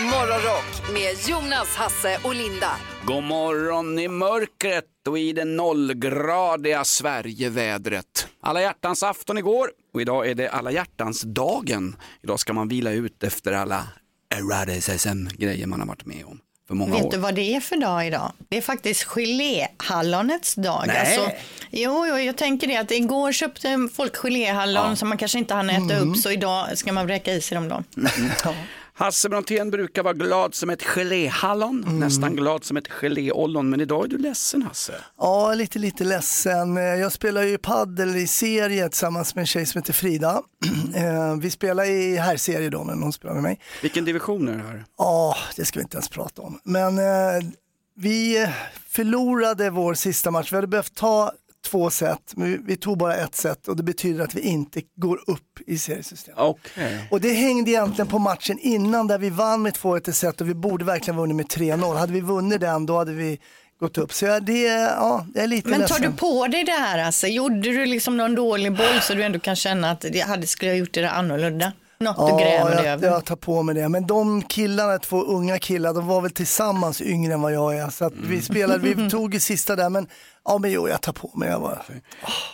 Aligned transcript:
Morgonrock 0.00 0.92
med 0.92 1.28
Jonas, 1.28 1.76
Hasse 1.76 2.18
och 2.24 2.34
Linda. 2.34 2.70
God 3.04 3.22
morgon 3.22 3.98
i 3.98 4.08
mörkret 4.08 4.84
och 5.08 5.18
i 5.18 5.32
det 5.32 5.44
nollgradiga 5.44 6.84
Sverigevädret. 6.84 8.26
Alla 8.42 8.60
hjärtans 8.62 9.02
afton 9.02 9.38
igår 9.38 9.70
och 9.94 10.00
idag 10.00 10.28
är 10.28 10.34
det 10.34 10.48
alla 10.48 10.70
hjärtans 10.70 11.22
dagen. 11.22 11.96
Idag 12.22 12.40
ska 12.40 12.52
man 12.52 12.68
vila 12.68 12.90
ut 12.90 13.22
efter 13.22 13.52
alla 13.52 13.88
eroticism-grejer 14.34 15.66
man 15.66 15.80
har 15.80 15.86
varit 15.86 16.06
med 16.06 16.24
om 16.24 16.38
för 16.68 16.74
många 16.74 16.94
Vet 16.94 17.04
år. 17.04 17.10
du 17.10 17.16
vad 17.18 17.34
det 17.34 17.56
är 17.56 17.60
för 17.60 17.76
dag 17.76 18.06
idag? 18.06 18.32
Det 18.48 18.56
är 18.56 18.62
faktiskt 18.62 19.04
geléhallonets 19.04 20.54
dag. 20.54 20.84
Nej. 20.86 20.98
Alltså, 20.98 21.30
jo, 21.70 22.06
jo, 22.08 22.18
jag 22.18 22.36
tänker 22.36 22.66
det 22.66 22.76
att 22.76 22.90
igår 22.90 23.32
köpte 23.32 23.88
folk 23.94 24.16
geléhallon 24.16 24.96
som 24.96 25.08
man 25.08 25.18
kanske 25.18 25.38
inte 25.38 25.54
hann 25.54 25.70
äta 25.70 25.98
upp 25.98 26.16
så 26.16 26.30
idag 26.30 26.78
ska 26.78 26.92
man 26.92 27.06
bräcka 27.06 27.32
i 27.32 27.40
sig 27.40 27.54
dem 27.54 27.68
då. 27.68 27.82
Hasse 28.96 29.28
Brontén 29.28 29.70
brukar 29.70 30.02
vara 30.02 30.14
glad 30.14 30.54
som 30.54 30.70
ett 30.70 30.82
geléhallon, 30.82 31.84
Mm. 31.86 31.98
nästan 32.00 32.36
glad 32.36 32.64
som 32.64 32.76
ett 32.76 32.88
geléollon, 32.88 33.70
men 33.70 33.80
idag 33.80 34.04
är 34.04 34.08
du 34.08 34.18
ledsen 34.18 34.62
Hasse. 34.62 34.94
Ja, 35.18 35.54
lite, 35.54 35.78
lite 35.78 36.04
ledsen. 36.04 36.76
Eh, 36.76 36.82
Jag 36.82 37.12
spelar 37.12 37.42
ju 37.42 37.58
paddel 37.58 38.16
i 38.16 38.26
serie 38.26 38.88
tillsammans 38.88 39.34
med 39.34 39.42
en 39.42 39.46
tjej 39.46 39.66
som 39.66 39.78
heter 39.78 39.92
Frida. 39.92 40.42
Eh, 40.94 41.36
Vi 41.36 41.50
spelar 41.50 41.84
i 41.84 42.16
här 42.16 42.36
serie 42.36 42.70
då, 42.70 42.84
men 42.84 43.02
hon 43.02 43.12
spelar 43.12 43.34
med 43.34 43.42
mig. 43.42 43.60
Vilken 43.82 44.04
division 44.04 44.48
är 44.48 44.52
det 44.56 44.62
här? 44.62 44.84
Ja, 44.98 45.36
det 45.56 45.64
ska 45.64 45.78
vi 45.78 45.82
inte 45.82 45.96
ens 45.96 46.08
prata 46.08 46.42
om. 46.42 46.60
Men 46.64 46.98
eh, 46.98 47.04
vi 47.96 48.46
förlorade 48.88 49.70
vår 49.70 49.94
sista 49.94 50.30
match. 50.30 50.52
Vi 50.52 50.56
hade 50.56 50.66
behövt 50.66 50.94
ta 50.94 51.32
två 51.64 51.90
set, 51.90 52.32
men 52.36 52.66
vi, 52.66 52.76
tog 52.76 52.98
bara 52.98 53.16
ett 53.16 53.34
set 53.34 53.68
och 53.68 53.76
det 53.76 53.82
betyder 53.82 54.24
att 54.24 54.34
vi 54.34 54.40
inte 54.40 54.80
går 54.96 55.18
upp 55.26 55.60
i 55.66 55.78
seriesystemet. 55.78 56.40
Okej. 56.40 57.08
Och 57.10 57.20
det 57.20 57.32
hängde 57.32 57.70
egentligen 57.70 58.08
på 58.08 58.18
matchen 58.18 58.58
innan 58.60 59.06
där 59.06 59.18
vi 59.18 59.30
vann 59.30 59.62
med 59.62 59.72
2-1 59.74 60.10
i 60.10 60.12
set 60.12 60.40
och 60.40 60.48
vi 60.48 60.54
borde 60.54 60.84
verkligen 60.84 61.16
vunnit 61.18 61.36
med 61.36 61.46
3-0. 61.46 61.96
Hade 61.96 62.12
vi 62.12 62.20
vunnit 62.20 62.60
den 62.60 62.86
då 62.86 62.98
hade 62.98 63.12
vi 63.12 63.38
gått 63.80 63.98
upp. 63.98 64.12
Så 64.12 64.24
jag, 64.24 64.44
det, 64.44 64.66
är- 64.66 64.86
ja, 64.88 65.26
jag 65.34 65.44
är 65.44 65.48
lite 65.48 65.68
Men 65.68 65.80
tar 65.80 65.88
ledsen. 65.88 66.10
du 66.10 66.16
på 66.16 66.46
dig 66.46 66.64
det 66.64 66.72
här 66.72 66.98
alltså? 66.98 67.26
Gjorde 67.26 67.60
du 67.60 67.86
liksom 67.86 68.16
någon 68.16 68.34
dålig 68.34 68.76
boll 68.76 69.00
så 69.02 69.14
du 69.14 69.22
ändå 69.22 69.38
kan 69.38 69.56
känna 69.56 69.90
att 69.90 70.04
jag 70.14 70.26
hade, 70.26 70.46
skulle 70.46 70.70
jag 70.70 70.78
gjort 70.78 70.92
det 70.94 71.00
där 71.00 71.08
annorlunda? 71.08 71.72
Något 71.98 72.16
du 72.30 72.44
grämer 72.44 72.70
jag, 72.72 72.84
över? 72.86 73.06
jag 73.08 73.24
tar 73.24 73.36
på 73.36 73.62
mig 73.62 73.74
det. 73.74 73.88
Men 73.88 74.06
de 74.06 74.42
killarna, 74.42 74.98
två 74.98 75.22
unga 75.22 75.58
killar, 75.58 75.94
de 75.94 76.06
var 76.06 76.20
väl 76.20 76.30
tillsammans 76.30 77.00
yngre 77.02 77.32
än 77.34 77.40
vad 77.42 77.52
jag 77.52 77.76
är. 77.76 77.90
Så 77.90 78.04
att 78.04 78.12
vi 78.28 78.42
spelade, 78.42 78.94
vi 78.94 79.10
tog 79.10 79.34
i 79.34 79.40
sista 79.40 79.76
där, 79.76 79.90
men 79.90 80.06
ja 80.44 80.58
men 80.58 80.70
jo, 80.72 80.88
jag 80.88 81.00
tar 81.02 81.12
på 81.12 81.30
mig. 81.34 81.48
Jag 81.48 81.60
bara, 81.60 81.82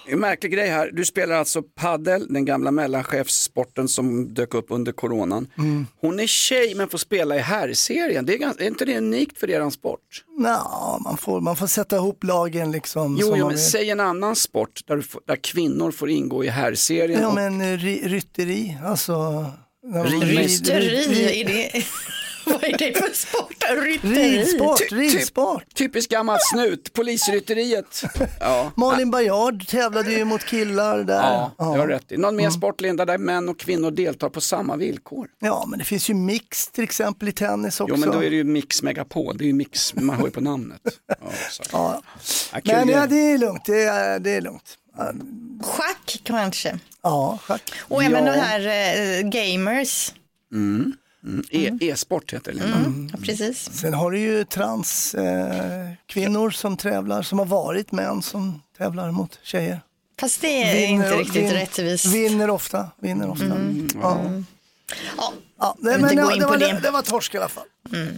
En 0.08 0.20
märklig 0.20 0.52
grej 0.52 0.68
här, 0.68 0.90
du 0.92 1.04
spelar 1.04 1.34
alltså 1.36 1.62
paddel, 1.62 2.26
den 2.32 2.44
gamla 2.44 2.70
mellanchefssporten 2.70 3.88
som 3.88 4.34
dök 4.34 4.54
upp 4.54 4.66
under 4.68 4.92
coronan. 4.92 5.46
Mm. 5.58 5.86
Hon 6.00 6.20
är 6.20 6.26
tjej 6.26 6.74
men 6.74 6.88
får 6.88 6.98
spela 6.98 7.36
i 7.36 7.38
herrserien, 7.38 8.26
det 8.26 8.34
är, 8.34 8.38
ganska, 8.38 8.64
är 8.64 8.68
inte 8.68 8.84
det 8.84 8.98
unikt 8.98 9.38
för 9.38 9.50
er 9.50 9.70
sport? 9.70 10.24
Nja, 10.38 10.98
man 11.04 11.16
får, 11.16 11.40
man 11.40 11.56
får 11.56 11.66
sätta 11.66 11.96
ihop 11.96 12.24
lagen 12.24 12.72
liksom. 12.72 13.16
Jo, 13.20 13.26
som 13.28 13.38
jo 13.38 13.44
men 13.46 13.54
vill. 13.56 13.64
säg 13.64 13.90
en 13.90 14.00
annan 14.00 14.36
sport 14.36 14.80
där, 14.86 14.96
du 14.96 15.02
får, 15.02 15.22
där 15.26 15.36
kvinnor 15.36 15.90
får 15.90 16.10
ingå 16.10 16.44
i 16.44 16.48
herrserien. 16.48 17.20
Ja 17.22 17.28
och- 17.28 17.34
men 17.34 17.78
ry, 17.78 18.00
rytteri, 18.08 18.76
alltså. 18.84 19.46
Rytteri, 19.94 21.40
är 21.40 21.44
det... 21.44 21.84
Vad 22.52 22.64
är 22.64 22.78
det 22.78 22.98
för 22.98 23.14
sport? 23.14 23.54
Rytteri? 23.82 24.38
Ridsport, 24.38 24.78
Ty- 24.78 24.88
ty- 24.88 24.96
ridsport. 24.96 25.64
Typiskt 25.74 26.12
gammalt 26.12 26.40
snut, 26.52 26.92
polisrytteriet. 26.92 28.02
Ja. 28.40 28.72
Malin 28.76 29.10
Bajard 29.10 29.66
tävlade 29.66 30.12
ju 30.12 30.24
mot 30.24 30.44
killar 30.44 30.98
där. 31.04 31.14
Ja, 31.22 31.54
Ja. 31.58 31.64
har 31.64 31.86
rätt 31.88 32.12
i. 32.12 32.16
Någon 32.16 32.36
mer 32.36 32.50
sport 32.50 32.80
Linda 32.80 33.04
där 33.04 33.18
män 33.18 33.48
och 33.48 33.58
kvinnor 33.58 33.90
deltar 33.90 34.28
på 34.28 34.40
samma 34.40 34.76
villkor? 34.76 35.28
Ja, 35.40 35.64
men 35.68 35.78
det 35.78 35.84
finns 35.84 36.10
ju 36.10 36.14
mix 36.14 36.68
till 36.68 36.84
exempel 36.84 37.28
i 37.28 37.32
tennis 37.32 37.80
också. 37.80 37.94
Jo 37.94 38.00
men 38.00 38.10
då 38.10 38.18
är 38.24 38.30
det 38.30 38.36
ju 38.36 38.44
Mix 38.44 38.82
Megapol, 38.82 39.38
det 39.38 39.44
är 39.44 39.46
ju 39.46 39.52
Mix, 39.52 39.94
man 39.94 40.16
hör 40.16 40.24
ju 40.24 40.30
på 40.30 40.40
namnet. 40.40 40.80
Ja, 41.72 42.02
ja. 42.52 42.60
Men 42.64 42.88
ja, 42.88 43.06
det 43.06 43.16
är 43.32 43.38
lugnt, 43.38 43.64
det 43.64 43.82
är, 43.84 44.18
det 44.18 44.30
är 44.30 44.40
lugnt. 44.40 44.76
Schack 45.62 46.20
kanske? 46.24 46.78
Ja, 47.02 47.38
schack. 47.42 47.72
Och 47.80 48.02
även 48.04 48.26
Ja. 48.26 48.32
de 48.32 48.38
här 48.38 48.60
eh, 48.60 49.28
gamers. 49.28 50.12
E- 51.50 51.78
E-sport 51.80 52.32
heter 52.34 52.52
det 52.52 52.58
Linda. 52.58 53.08
Ja, 53.12 53.18
precis. 53.24 53.68
Sen 53.80 53.94
har 53.94 54.10
du 54.10 54.18
ju 54.18 54.44
transkvinnor 54.44 56.46
eh, 56.48 56.50
som 56.50 56.76
tävlar, 56.76 57.22
som 57.22 57.38
har 57.38 57.46
varit 57.46 57.92
män 57.92 58.22
som 58.22 58.62
tävlar 58.78 59.10
mot 59.10 59.38
tjejer. 59.42 59.80
Fast 60.20 60.40
det 60.40 60.62
är 60.62 60.86
inte 60.86 61.16
riktigt 61.16 61.42
vin- 61.42 61.50
rättvist. 61.52 62.04
Mm. 62.06 62.18
Vinner 62.22 62.50
ofta, 62.50 62.90
vinner 63.02 63.30
ofta. 63.30 63.56
Ja. 64.02 64.20
Ja, 65.16 65.32
Ja, 65.62 65.76
det, 65.78 65.90
vill 65.92 66.00
men 66.00 66.16
ja, 66.16 66.34
det, 66.36 66.42
på 66.42 66.48
var, 66.48 66.56
det. 66.58 66.66
det. 66.72 66.80
det 66.80 66.90
var 66.90 67.02
torsk 67.02 67.34
i 67.34 67.38
alla 67.38 67.48
fall. 67.48 67.64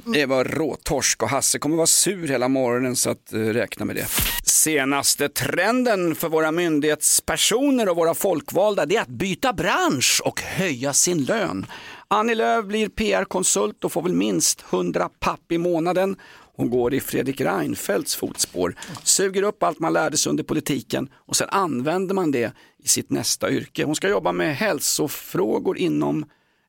Det 0.05 0.27
var 0.27 0.45
råtorsk 0.45 1.23
och 1.23 1.29
Hasse 1.29 1.59
kommer 1.59 1.77
vara 1.77 1.87
sur 1.87 2.29
hela 2.29 2.49
morgonen 2.49 2.97
så 2.97 3.11
att 3.11 3.31
uh, 3.35 3.53
räkna 3.53 3.85
med 3.85 3.97
det. 3.97 4.07
Senaste 4.45 5.29
trenden 5.29 6.15
för 6.15 6.29
våra 6.29 6.53
myndighetspersoner 6.53 7.89
och 7.89 7.97
våra 7.97 8.15
folkvalda 8.15 8.87
det 8.87 8.97
är 8.97 9.01
att 9.01 9.09
byta 9.09 9.53
bransch 9.53 10.21
och 10.25 10.41
höja 10.43 10.93
sin 10.93 11.25
lön. 11.25 11.67
Annie 12.13 12.35
Lööf 12.35 12.65
blir 12.65 12.89
PR-konsult 12.89 13.85
och 13.85 13.93
får 13.93 14.03
väl 14.03 14.13
minst 14.15 14.65
100 14.71 15.09
papp 15.21 15.53
i 15.53 15.59
månaden. 15.59 16.17
Hon 16.57 16.71
går 16.71 16.95
i 16.95 17.01
Fredrik 17.01 17.41
Reinfeldts 17.41 18.17
fotspår, 18.17 18.75
suger 19.03 19.43
upp 19.43 19.63
allt 19.63 19.79
man 19.79 19.93
lärde 19.93 20.17
sig 20.17 20.31
under 20.31 20.45
politiken 20.45 21.09
och 21.15 21.37
sen 21.37 21.49
använder 21.51 22.15
man 22.15 22.31
det 22.31 22.53
i 22.85 22.89
sitt 22.89 23.11
nästa 23.11 23.51
yrke. 23.51 23.85
Hon 23.85 23.95
ska 23.97 24.09
jobba 24.09 24.33
med 24.33 24.57
hälsofrågor 24.57 25.79
inom 25.79 26.25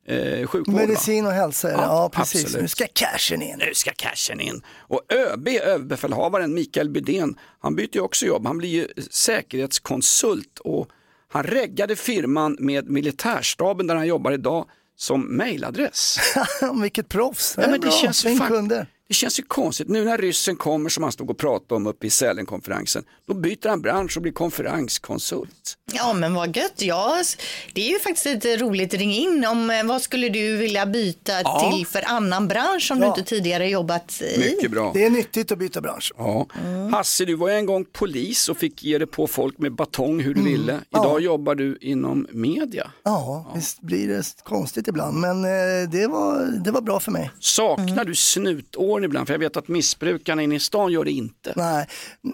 eh, 0.06 0.46
sjukvård. 0.46 0.74
Medicin 0.74 1.26
och 1.26 1.32
hälsa. 1.32 1.70
Ja, 1.70 1.78
Ja, 1.82 2.10
precis. 2.14 2.44
absolut. 2.44 2.62
Nu 2.62 2.68
ska 2.68 2.86
cashen 2.92 3.42
in. 3.42 3.58
Nu 3.58 3.74
ska 3.74 3.90
cashen 3.96 4.40
in. 4.40 4.62
Och 4.78 5.00
ÖB, 5.12 5.48
överbefälhavaren 5.48 6.54
Mikael 6.54 6.90
Bydén, 6.90 7.38
han 7.60 7.74
byter 7.76 7.94
ju 7.96 8.00
också 8.00 8.26
jobb. 8.26 8.46
Han 8.46 8.58
blir 8.58 8.70
ju 8.70 8.88
säkerhetskonsult 9.10 10.58
och 10.58 10.88
han 11.28 11.42
reggade 11.44 11.96
firman 11.96 12.56
med 12.60 12.90
militärstaben 12.90 13.86
där 13.86 13.94
han 13.94 14.06
jobbar 14.06 14.32
idag 14.32 14.66
som 14.96 15.36
mailadress. 15.36 16.18
Vilket 16.82 17.08
proffs. 17.08 17.54
Ja, 17.56 17.62
men 17.62 17.72
det 17.72 17.78
bra. 17.78 17.90
känns 17.90 18.22
fan- 18.22 18.48
kunder. 18.48 18.86
Det 19.14 19.18
känns 19.18 19.38
ju 19.38 19.42
konstigt, 19.42 19.88
nu 19.88 20.04
när 20.04 20.18
ryssen 20.18 20.56
kommer 20.56 20.90
som 20.90 21.02
han 21.02 21.12
stod 21.12 21.30
och 21.30 21.38
pratade 21.38 21.74
om 21.74 21.86
uppe 21.86 22.06
i 22.06 22.10
Sälenkonferensen, 22.10 23.04
då 23.28 23.34
byter 23.34 23.68
han 23.68 23.80
bransch 23.82 24.16
och 24.16 24.22
blir 24.22 24.32
konferenskonsult. 24.32 25.76
ja, 25.92 26.12
men 26.12 26.34
vad 26.34 26.56
gött. 26.56 26.72
Ja, 26.82 27.22
det 27.74 27.80
är 27.88 27.92
ju 27.92 27.98
faktiskt 27.98 28.26
lite 28.26 28.56
roligt. 28.56 28.94
Ring 28.94 29.12
in 29.12 29.44
om 29.50 29.70
eh, 29.70 29.84
vad 29.84 30.02
skulle 30.02 30.28
du 30.28 30.56
vilja 30.56 30.86
byta 30.86 31.32
Ja. 31.44 31.70
till 31.72 31.86
för 31.86 32.02
annan 32.06 32.48
bransch 32.48 32.82
som 32.88 32.98
Ja. 32.98 33.04
du 33.04 33.08
inte 33.08 33.22
tidigare 33.22 33.68
jobbat 33.68 34.22
i? 34.22 34.38
Mycket 34.38 34.70
bra. 34.70 34.90
Det 34.94 35.04
är 35.04 35.10
nyttigt 35.10 35.52
att 35.52 35.58
byta 35.58 35.80
bransch. 35.80 36.12
Ja. 36.18 36.46
Hasse, 36.92 37.24
du 37.24 37.34
var 37.34 37.48
ju 37.48 37.54
en 37.54 37.66
gång 37.66 37.84
polis 37.92 38.48
och 38.48 38.56
fick 38.56 38.82
ge 38.84 38.98
dig 38.98 39.06
på 39.06 39.26
folk 39.26 39.58
med 39.58 39.72
batong 39.74 40.20
hur 40.20 40.34
du 40.34 40.40
Mm. 40.40 40.52
ville. 40.52 40.80
Idag 40.90 41.20
jobbar 41.20 41.54
du 41.54 41.78
inom 41.80 42.26
media. 42.30 42.90
Ja, 43.02 43.52
visst 43.54 43.80
blir 43.80 44.08
det 44.08 44.24
konstigt 44.42 44.88
ibland, 44.88 45.18
men 45.20 45.44
eh, 45.44 45.88
det 45.90 46.06
var, 46.06 46.60
det 46.64 46.70
var 46.70 46.80
bra 46.80 47.00
för 47.00 47.10
mig. 47.12 47.30
Saknar 47.40 48.04
du 48.04 48.14
snutåren 49.04 49.10
ibland? 49.10 49.26
För 49.26 49.34
jag 49.34 49.38
vet 49.38 49.56
att 49.56 49.68
missbrukarna 49.68 50.42
inne 50.42 50.54
i 50.54 50.60
stan 50.60 50.92
gör 50.92 51.04
det 51.04 51.10
inte. 51.10 51.52
Nej, 51.56 51.86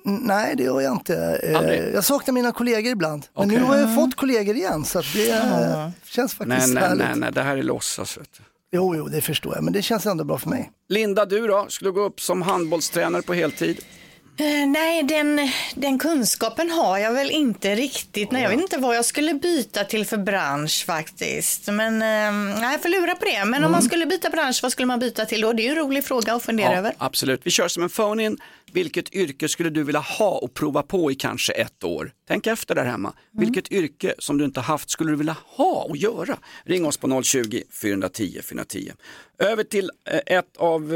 nej 0.04 0.54
det 0.56 0.62
gör 0.62 0.81
jag 0.81 0.92
inte. 0.92 1.41
Eh, 1.42 1.58
Aldrig? 1.58 1.94
Jag 1.94 2.04
saknar 2.04 2.34
mina 2.34 2.53
kollegor 2.53 2.92
ibland. 2.92 3.26
Men 3.36 3.48
nu 3.48 3.60
har 3.60 3.76
jag 3.76 3.94
fått 3.94 4.16
kollegor 4.16 4.56
igen 4.56 4.84
så 4.84 5.03
det 5.14 5.31
eh, 5.31 5.91
känns 6.04 6.34
faktiskt 6.34 6.58
Nej, 6.66 6.75
nej, 6.75 6.82
härligt. 6.82 7.06
nej, 7.06 7.16
nej, 7.16 7.32
det 7.32 7.42
här 7.42 7.56
är 7.56 7.62
låtsas. 7.62 8.19
Vet 8.19 8.32
du. 8.38 8.42
Jo, 8.72 8.94
jo, 8.97 9.08
det 9.08 9.20
förstår 9.20 9.54
jag, 9.54 9.64
men 9.64 9.72
det 9.72 9.82
känns 9.82 10.06
ändå 10.06 10.25
bra 10.25 10.38
för 10.38 10.48
mig. 10.48 10.70
Linda, 10.88 11.25
du 11.26 11.47
då? 11.47 11.66
Skulle 11.69 11.88
du 11.88 11.92
gå 11.92 12.00
upp 12.00 12.20
som 12.20 12.42
handbollstränare 12.42 13.22
på 13.22 13.34
heltid? 13.34 13.81
Eh, 14.41 14.67
nej, 14.67 15.03
den, 15.03 15.51
den 15.75 15.99
kunskapen 15.99 16.71
har 16.71 16.99
jag 16.99 17.12
väl 17.12 17.31
inte 17.31 17.75
riktigt. 17.75 18.31
Nej, 18.31 18.43
jag 18.43 18.51
vet 18.51 18.61
inte 18.61 18.78
vad 18.78 18.97
jag 18.97 19.05
skulle 19.05 19.34
byta 19.34 19.84
till 19.84 20.06
för 20.06 20.17
bransch 20.17 20.84
faktiskt. 20.87 21.67
Men 21.67 21.95
eh, 21.95 22.61
nej, 22.61 22.73
jag 22.73 22.83
får 22.83 22.89
lura 22.89 23.15
på 23.15 23.25
det. 23.25 23.45
Men 23.45 23.65
om 23.65 23.73
man 23.73 23.83
skulle 23.83 24.06
byta 24.06 24.31
bransch, 24.31 24.61
vad 24.62 24.73
skulle 24.73 24.87
man 24.87 24.99
byta 24.99 25.25
till 25.25 25.41
då? 25.41 25.53
Det 25.53 25.62
är 25.62 25.64
ju 25.64 25.70
en 25.70 25.76
rolig 25.76 26.05
fråga 26.05 26.35
att 26.35 26.43
fundera 26.43 26.79
över. 26.79 26.94
absolut. 26.99 27.41
Vi 27.44 27.50
kör 27.50 27.69
som 27.69 27.82
en 27.82 27.88
phone-in. 27.88 28.38
Vilket 28.73 29.14
yrke 29.14 29.49
skulle 29.49 29.70
du 29.70 29.82
vilja 29.82 30.00
ha 30.00 30.31
och 30.31 30.55
prova 30.55 30.82
på 30.82 31.12
i 31.12 31.14
kanske 31.14 31.53
ett 31.53 31.85
år? 31.85 32.12
Tänk 32.29 32.47
efter 32.47 32.75
där 32.75 32.85
hemma. 32.85 33.12
Vilket 33.32 33.73
yrke 33.73 34.14
som 34.19 34.38
du 34.38 34.44
inte 34.44 34.61
haft 34.61 34.91
skulle 34.91 35.11
du 35.11 35.17
vilja 35.17 35.37
ha 35.56 35.87
och 35.88 35.97
göra? 35.97 36.38
Ring 36.64 36.87
oss 36.87 36.97
på 36.97 37.06
020-410 37.06 38.43
410. 38.43 38.93
Över 39.38 39.64
till 39.64 39.91
eh, 40.11 40.37
ett 40.38 40.56
av 40.59 40.93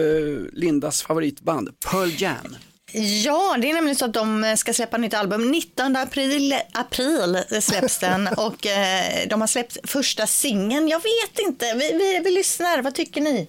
Lindas 0.53 1.03
favoritband, 1.03 1.71
Pearl 1.91 2.11
Jam. 2.17 2.57
Ja, 2.97 3.57
det 3.61 3.71
är 3.71 3.75
nämligen 3.75 3.97
så 3.97 4.05
att 4.05 4.15
de 4.15 4.55
ska 4.57 4.73
släppa 4.73 4.97
nytt 4.97 5.15
album. 5.15 5.51
19 5.51 5.97
april, 5.97 6.55
april 6.73 7.43
släpps 7.61 7.99
den 7.99 8.29
och 8.37 8.67
eh, 8.67 9.29
de 9.29 9.41
har 9.41 9.49
släppt 9.49 9.91
första 9.91 10.27
singeln. 10.27 10.89
Jag 10.89 10.99
vet 10.99 11.39
inte, 11.39 11.75
vi, 11.75 11.93
vi, 11.93 12.21
vi 12.25 12.31
lyssnar. 12.31 12.83
Vad 12.83 12.95
tycker 12.95 13.21
ni? 13.21 13.49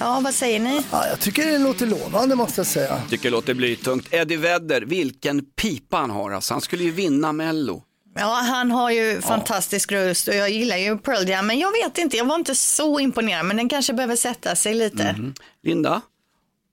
Ja, 0.00 0.20
vad 0.24 0.34
säger 0.34 0.60
ni? 0.60 0.84
Ja, 0.92 1.06
jag 1.08 1.20
tycker 1.20 1.46
det 1.46 1.58
låter 1.58 1.86
lovande 1.86 2.34
måste 2.34 2.60
jag 2.60 2.66
säga. 2.66 3.02
Tycker 3.10 3.24
det 3.24 3.30
låter 3.30 3.54
blytungt. 3.54 4.08
Eddie 4.10 4.36
Vedder, 4.36 4.80
vilken 4.82 5.44
pipa 5.44 5.96
han 5.96 6.10
har 6.10 6.30
alltså. 6.30 6.54
Han 6.54 6.60
skulle 6.60 6.84
ju 6.84 6.90
vinna 6.90 7.32
Mello. 7.32 7.82
Ja, 8.14 8.40
han 8.50 8.70
har 8.70 8.90
ju 8.90 9.20
fantastisk 9.20 9.92
röst 9.92 10.28
och 10.28 10.34
jag 10.34 10.50
gillar 10.50 10.76
ju 10.76 10.98
Pearl 10.98 11.28
Jam, 11.28 11.46
men 11.46 11.58
jag 11.58 11.72
vet 11.72 11.98
inte, 11.98 12.16
jag 12.16 12.24
var 12.24 12.34
inte 12.34 12.54
så 12.54 13.00
imponerad, 13.00 13.46
men 13.46 13.56
den 13.56 13.68
kanske 13.68 13.92
behöver 13.92 14.16
sätta 14.16 14.56
sig 14.56 14.74
lite. 14.74 15.16
Linda, 15.62 16.00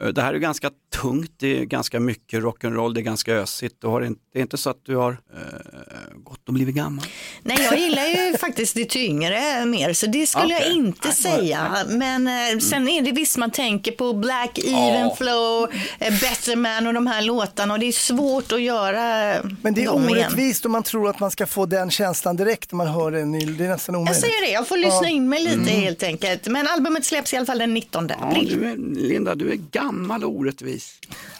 eh, 0.04 0.07
det 0.07 0.22
här 0.22 0.33
är 0.33 0.38
ganska 0.38 0.72
tungt, 0.90 1.32
det 1.38 1.60
är 1.60 1.64
ganska 1.66 2.00
mycket 2.00 2.44
rock'n'roll, 2.44 2.94
det 2.94 3.00
är 3.00 3.04
ganska 3.04 3.34
ösigt. 3.34 3.76
Du 3.82 3.88
har 3.88 4.02
inte, 4.02 4.22
det 4.34 4.40
är 4.40 4.42
inte 4.42 4.58
så 4.58 4.70
att 4.70 4.80
du 4.86 4.96
har 4.96 5.12
eh, 5.12 6.18
gått 6.24 6.48
och 6.48 6.54
blivit 6.54 6.76
gammal. 6.76 7.06
Nej, 7.44 7.58
jag 7.62 7.80
gillar 7.80 8.06
ju 8.06 8.38
faktiskt 8.40 8.76
lite 8.76 9.00
yngre 9.00 9.66
mer, 9.66 9.94
så 9.94 10.06
det 10.06 10.28
skulle 10.28 10.54
jag 10.54 10.62
Okej. 10.62 10.74
inte 10.76 11.12
säga. 11.12 11.76
Men 11.90 12.28
eh, 12.28 12.60
sen 12.60 12.88
är 12.88 13.02
det 13.02 13.12
visst 13.12 13.38
man 13.38 13.52
tänker 13.52 13.92
på 13.92 14.14
Black 14.14 14.58
Even 14.60 15.10
Flow, 15.18 15.68
eh, 16.00 16.20
Better 16.22 16.56
Man 16.56 16.88
och 16.88 16.94
de 16.94 17.08
här 17.08 17.22
låtarna 17.22 17.74
och 17.74 17.80
det 17.80 17.86
är 17.86 17.92
svårt 17.92 18.52
att 18.52 18.62
göra 18.62 19.36
Men 19.62 19.74
det 19.74 19.82
är 19.82 19.86
dem 19.86 20.04
igen. 20.10 20.12
orättvist 20.12 20.66
om 20.66 20.72
man 20.72 20.84
tror 20.84 21.10
att 21.10 21.20
man 21.20 21.32
ska 21.32 21.48
få 21.48 21.66
den 21.66 21.92
känslan 21.92 22.36
direkt 22.36 22.72
när 22.72 22.78
man 22.78 22.88
hör 22.88 23.12
den. 23.12 23.32
Det 23.32 23.66
är 23.66 23.70
nästan 23.70 23.94
Jag 23.96 24.02
omöjligt. 24.02 24.22
säger 24.22 24.42
det, 24.48 24.52
jag 24.52 24.68
får 24.68 24.78
lyssna 24.78 25.10
in 25.10 25.30
mig 25.30 25.44
lite 25.44 25.72
helt 25.72 26.04
enkelt. 26.04 26.48
Men 26.48 26.68
albumet 26.68 27.06
släpps 27.06 27.34
i 27.34 27.38
alla 27.38 27.46
fall 27.46 27.58
den 27.60 27.74
19 27.74 28.10
Ja, 28.10 28.16
april. 28.28 28.58
du 28.60 28.66
är, 28.70 28.76
Linda, 29.08 29.36
du 29.36 29.52
är 29.52 29.56
gammal 29.72 30.24
och 30.24 30.32
orättvis. 30.32 30.85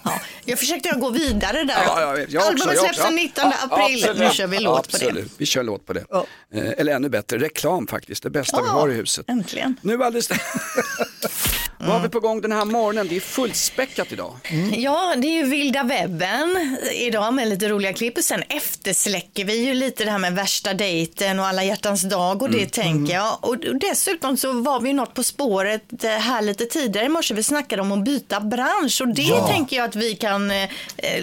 Ja, 0.04 0.20
jag 0.46 0.60
försökte 0.60 0.90
gå 0.90 1.10
vidare 1.10 1.64
där. 1.64 1.84
Ja, 1.86 2.18
ja, 2.30 2.48
albumet 2.48 2.80
släpps 2.80 2.98
den 2.98 3.16
19 3.16 3.44
Ja, 3.44 3.54
april. 3.70 4.04
absolut. 4.06 4.18
Nu 4.30 4.30
kör 4.36 4.48
vi 4.48 4.60
låt 4.60 4.92
på 4.92 4.98
det. 4.98 5.06
Absolut, 5.06 5.32
vi 5.38 5.46
kör 5.46 5.64
låt 5.64 5.86
på 5.86 5.94
det. 5.94 6.06
Eh, 6.54 6.72
eller 6.78 6.94
ännu 6.96 7.10
bättre, 7.10 7.38
reklam 7.38 7.88
faktiskt, 7.88 8.24
det 8.24 8.30
bästa 8.30 8.62
vi 8.62 8.68
Ja, 8.68 8.72
har 8.74 8.90
i 8.90 8.94
huset. 8.94 9.30
Äntligen. 9.30 9.76
Nu 9.82 10.04
alldeles... 10.04 10.30
Vad 11.86 11.94
har 11.94 12.04
vi 12.04 12.10
på 12.10 12.20
gång 12.20 12.42
den 12.42 12.52
här 12.52 12.66
morgonen? 12.66 13.08
Det 13.08 13.16
är 13.16 13.20
fullspäckat 13.20 14.12
idag. 14.12 14.36
Ja, 14.76 15.14
det 15.18 15.28
är 15.28 15.34
ju 15.34 15.44
vilda 15.44 15.84
webben 15.84 16.78
idag 16.94 17.34
med 17.34 17.48
lite 17.48 17.70
roliga 17.70 17.94
klipp. 17.94 18.18
Och 18.18 18.24
sen 18.24 18.44
eftersläcker 18.50 19.46
vi 19.46 19.66
ju 19.66 19.74
lite 19.74 20.06
det 20.06 20.12
här 20.12 20.18
med 20.18 20.36
värsta 20.36 20.74
dejten 20.74 21.40
och 21.40 21.46
alla 21.46 21.64
hjärtans 21.64 22.02
dag 22.02 22.42
och 22.42 22.50
det 22.50 22.72
tänker 22.72 23.14
jag. 23.14 23.38
Och 23.42 23.58
dessutom 23.82 24.38
så 24.38 24.52
var 24.54 24.80
vi 24.80 24.90
ju 24.90 24.96
något 24.96 25.14
på 25.14 25.24
spåret 25.24 26.04
eh, 26.04 26.10
här 26.10 26.42
lite 26.42 26.66
tidigare 26.66 27.06
i 27.06 27.10
morse. 27.10 27.34
Vi 27.34 27.44
snackade 27.44 27.82
om 27.82 27.92
att 27.92 28.06
byta 28.06 28.40
bransch 28.40 29.02
och 29.02 29.08
det 29.08 29.42
tänker 29.48 29.76
jag 29.76 29.86
att 29.86 29.96
vi 29.96 30.16
kan 30.16 30.52
eh, 30.52 30.64
eh, 30.64 30.70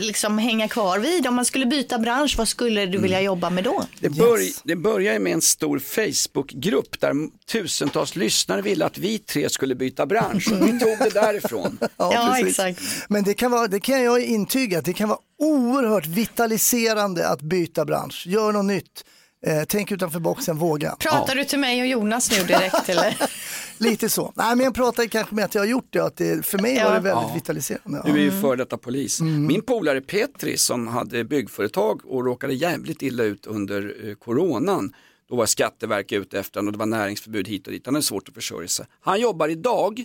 liksom 0.00 0.38
hänga 0.38 0.69
kvar 0.69 0.99
vid. 0.99 1.26
Om 1.26 1.35
man 1.35 1.44
skulle 1.44 1.67
byta 1.67 1.99
bransch, 1.99 2.35
vad 2.38 2.49
skulle 2.49 2.87
du 2.87 2.99
vilja 2.99 3.20
jobba 3.20 3.50
med 3.50 3.64
då? 3.64 3.85
Det, 4.00 4.09
börj, 4.09 4.53
det 4.64 4.76
börjar 4.76 5.19
med 5.19 5.32
en 5.32 5.43
stor 5.43 5.79
Facebookgrupp 5.79 7.00
där 7.00 7.14
tusentals 7.53 8.17
lyssnare 8.17 8.62
ville 8.62 8.85
att 8.85 8.99
vi 8.99 9.19
tre 9.19 9.50
skulle 9.50 9.75
byta 9.75 10.06
bransch. 10.06 10.51
Vi 10.60 10.78
tog 10.81 10.99
det 10.99 11.10
därifrån. 11.14 11.78
Ja, 11.96 12.37
precis. 12.40 12.58
exakt. 12.58 12.81
Men 13.08 13.25
det 13.25 13.34
kan, 13.34 13.50
vara, 13.50 13.66
det 13.69 13.81
kan 13.81 14.02
jag 14.02 14.22
intyga 14.25 14.78
att 14.78 14.84
det 14.84 14.93
kan 14.93 15.08
vara 15.08 15.19
oerhört 15.38 16.06
vitaliserande 16.06 17.28
att 17.28 17.40
byta 17.43 17.84
bransch. 17.84 18.25
Gör 18.26 18.52
något 18.52 18.64
nytt. 18.64 19.04
Eh, 19.46 19.62
tänk 19.69 19.93
utanför 19.93 20.20
boxen, 20.20 20.58
våga. 20.58 20.96
Pratar 20.99 21.34
du 21.34 21.44
till 21.44 21.58
mig 21.58 21.81
och 21.81 21.87
Jonas 21.87 22.31
nu 22.31 22.44
direkt 22.44 22.88
eller? 22.88 23.16
Lite 23.78 24.08
så. 24.08 24.32
Nej, 24.37 24.56
men 24.56 24.64
jag 24.64 24.75
pratar 24.75 25.06
kanske 25.06 25.34
med 25.34 25.44
att 25.44 25.54
jag 25.54 25.62
har 25.62 25.66
gjort 25.66 25.87
det 25.90 26.00
att 26.00 26.16
det, 26.16 26.46
för 26.46 26.58
mig 26.58 26.75
Ja. 26.76 26.84
var 26.88 26.94
det 26.94 27.00
väldigt 27.00 27.37
vitaliserande. 27.37 28.02
Du 28.04 28.10
är 28.12 28.16
Ja. 28.16 28.22
ju 28.22 28.40
före 28.40 28.56
detta 28.56 28.76
polis. 28.78 29.20
Min 29.20 29.62
polare 29.62 30.00
Petri 30.00 30.58
som 30.58 30.87
hade 30.87 31.25
byggföretag 31.25 32.00
och 32.04 32.25
råkade 32.25 32.54
jävligt 32.54 33.02
illa 33.02 33.22
ut 33.22 33.46
under 33.46 34.08
eh, 34.08 34.14
coronan. 34.14 34.94
Då 35.28 35.37
var 35.37 35.46
Skatteverket 35.46 36.20
ute 36.22 36.38
efter 36.38 36.60
honom 36.60 36.69
och 36.69 36.72
det 36.72 36.78
var 36.78 36.87
näringsförbud 36.87 37.49
hit 37.49 37.66
och 37.66 37.72
dit. 37.72 37.82
Han 37.87 37.94
hade 37.94 38.04
svårt 38.06 38.28
att 38.28 38.34
försörja 38.34 38.69
sig. 38.69 38.87
Han 39.00 39.20
jobbar 39.20 39.49
idag 39.49 40.04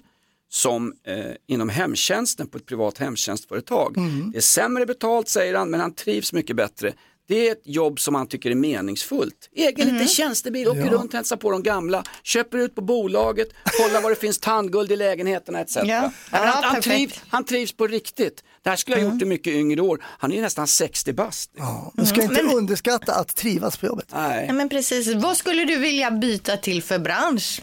som 0.50 0.94
eh, 1.08 1.16
inom 1.48 1.70
hemtjänsten 1.70 2.48
på 2.48 2.58
ett 2.58 2.66
privat 2.66 2.98
hemtjänstföretag. 2.98 3.96
Det 4.32 4.38
är 4.38 4.42
sämre 4.42 4.86
betalt 4.86 5.30
säger 5.30 5.54
han 5.56 5.70
men 5.70 5.80
han 5.80 5.94
trivs 5.94 6.34
mycket 6.34 6.56
bättre. 6.56 6.94
Det 7.28 7.48
är 7.48 7.52
ett 7.52 7.62
jobb 7.64 8.00
som 8.00 8.16
han 8.16 8.28
tycker 8.28 8.52
är 8.52 8.56
meningsfullt. 8.56 9.50
Egen 9.56 9.88
liten 9.94 10.08
tjänstebil, 10.08 10.68
åker 10.68 10.90
runt, 10.90 11.14
hälsar 11.14 11.38
på 11.38 11.52
de 11.52 11.64
gamla, 11.64 12.04
köper 12.24 12.58
ut 12.58 12.76
på 12.76 12.82
bolaget, 12.82 13.48
kollar 13.78 14.02
var 14.02 14.10
det 14.10 14.16
finns 14.16 14.40
tandguld 14.40 14.92
i 14.92 14.96
lägenheterna 14.96 15.60
etc. 15.60 15.76
Ja. 15.76 15.84
Ja, 15.86 16.02
men 16.02 16.12
Ja, 16.32 16.38
han, 16.40 16.64
han, 16.64 16.82
trivs, 16.82 17.22
han 17.30 17.44
trivs 17.44 17.72
på 17.74 17.88
riktigt. 17.88 18.44
Det 18.64 18.70
här 18.70 18.78
skulle 18.78 18.98
jag 18.98 19.06
ha 19.06 19.14
gjort 19.14 19.22
i 19.22 19.26
mycket 19.26 19.54
yngre 19.54 19.82
år. 19.82 20.04
Han 20.06 20.32
är 20.32 20.36
ju 20.36 20.42
nästan 20.42 20.68
60 20.68 21.14
bast. 21.14 21.52
Ja, 21.58 21.92
Man 21.96 22.06
ska 22.06 22.22
inte 22.22 22.42
underskatta 22.42 23.16
att 23.16 23.36
trivas 23.36 23.78
på 23.78 23.86
jobbet. 23.86 24.08
Nej, 24.14 24.46
Ja, 24.48 24.54
men 24.54 24.70
precis. 24.70 25.14
Vad 25.16 25.38
skulle 25.38 25.66
du 25.66 25.78
vilja 25.78 26.12
byta 26.12 26.58
till 26.58 26.84
för 26.84 27.00
bransch? 27.00 27.62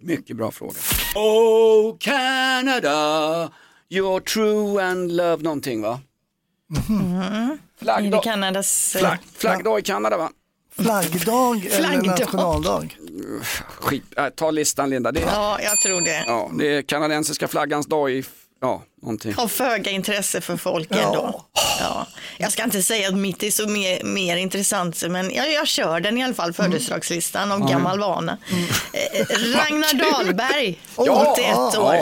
Mycket 0.00 0.36
bra 0.36 0.50
fråga. 0.50 0.74
Oh 1.14 1.96
Canada, 1.98 3.50
you're 3.90 4.20
true 4.20 4.82
and 4.84 5.12
love 5.16 5.42
någonting 5.42 5.82
va? 5.82 6.00
Är 6.70 7.52
det 7.52 7.58
Flaggdag, 7.84 8.22
Kanadas... 8.22 8.96
eh, 8.96 9.00
flagg, 9.00 9.18
flaggdag 9.36 9.78
i 9.78 9.82
Kanada 9.82 10.16
va? 10.16 10.30
Flaggdag 10.76 11.66
eller 11.66 11.76
Flaggdag. 11.88 12.06
nationaldag. 12.20 12.96
Skit, 13.80 14.04
äh, 14.16 14.28
ta 14.28 14.50
listan 14.50 14.90
Linda. 14.90 15.12
Det 15.12 15.20
är, 15.22 15.26
Ja, 15.26 15.58
jag 15.62 15.76
tror 15.78 16.00
det. 16.00 16.24
ja, 16.26 16.50
det 16.58 16.76
är 16.76 16.82
kanadensiska 16.82 17.48
flaggans 17.48 17.86
dag 17.86 18.10
i, 18.10 18.24
ja, 18.60 18.82
någonting. 19.02 19.34
Har 19.34 19.48
föga 19.48 19.90
intresse 19.90 20.40
för 20.40 20.56
folk 20.56 20.90
ändå. 20.90 21.44
Ja. 21.80 22.06
Jag 22.38 22.52
ska 22.52 22.64
inte 22.64 22.82
säga 22.82 23.08
att 23.08 23.14
mitt 23.14 23.42
är 23.42 23.50
så 23.50 23.68
mer, 23.68 24.04
mer 24.04 24.36
intressant, 24.36 25.02
men 25.08 25.34
jag, 25.34 25.52
jag 25.52 25.68
kör 25.68 26.00
den 26.00 26.18
i 26.18 26.24
alla 26.24 26.34
fall, 26.34 26.52
födelsedagslistan 26.52 27.52
av 27.52 27.70
gammal 27.70 27.98
vana. 28.00 28.38
Eh, 28.92 29.26
Ragnar 29.28 30.12
Dahlberg, 30.12 30.78
81 30.96 31.78
år. 31.78 31.96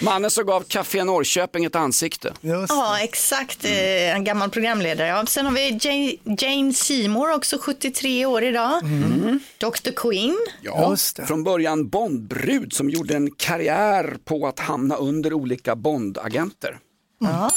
Mannen 0.00 0.30
som 0.30 0.46
gav 0.46 0.60
Café 0.68 1.04
Norrköping 1.04 1.64
ett 1.64 1.74
ansikte. 1.76 2.32
Just. 2.40 2.70
Ja, 2.72 2.98
exakt. 3.00 3.64
Eh, 3.64 4.14
En 4.16 4.24
gammal 4.24 4.50
programledare. 4.50 5.08
Ja. 5.08 5.26
Sen 5.26 5.46
har 5.46 5.52
vi 5.52 5.78
Jane, 5.80 6.36
Jane 6.38 6.72
Seymour, 6.72 7.34
också 7.34 7.58
73 7.58 8.26
år 8.26 8.42
idag. 8.44 8.80
Dr. 9.58 9.90
Queen. 9.96 10.36
Ja, 10.62 10.90
Just 10.90 11.16
det. 11.16 11.26
från 11.26 11.44
början 11.44 11.88
Bondbrud 11.88 12.72
som 12.72 12.90
gjorde 12.90 13.14
en 13.16 13.30
karriär 13.30 14.16
på 14.24 14.46
att 14.46 14.60
hamna 14.60 14.96
under 14.96 15.32
olika 15.32 15.76
Bondagenter. 15.76 16.78
Ja. 17.20 17.50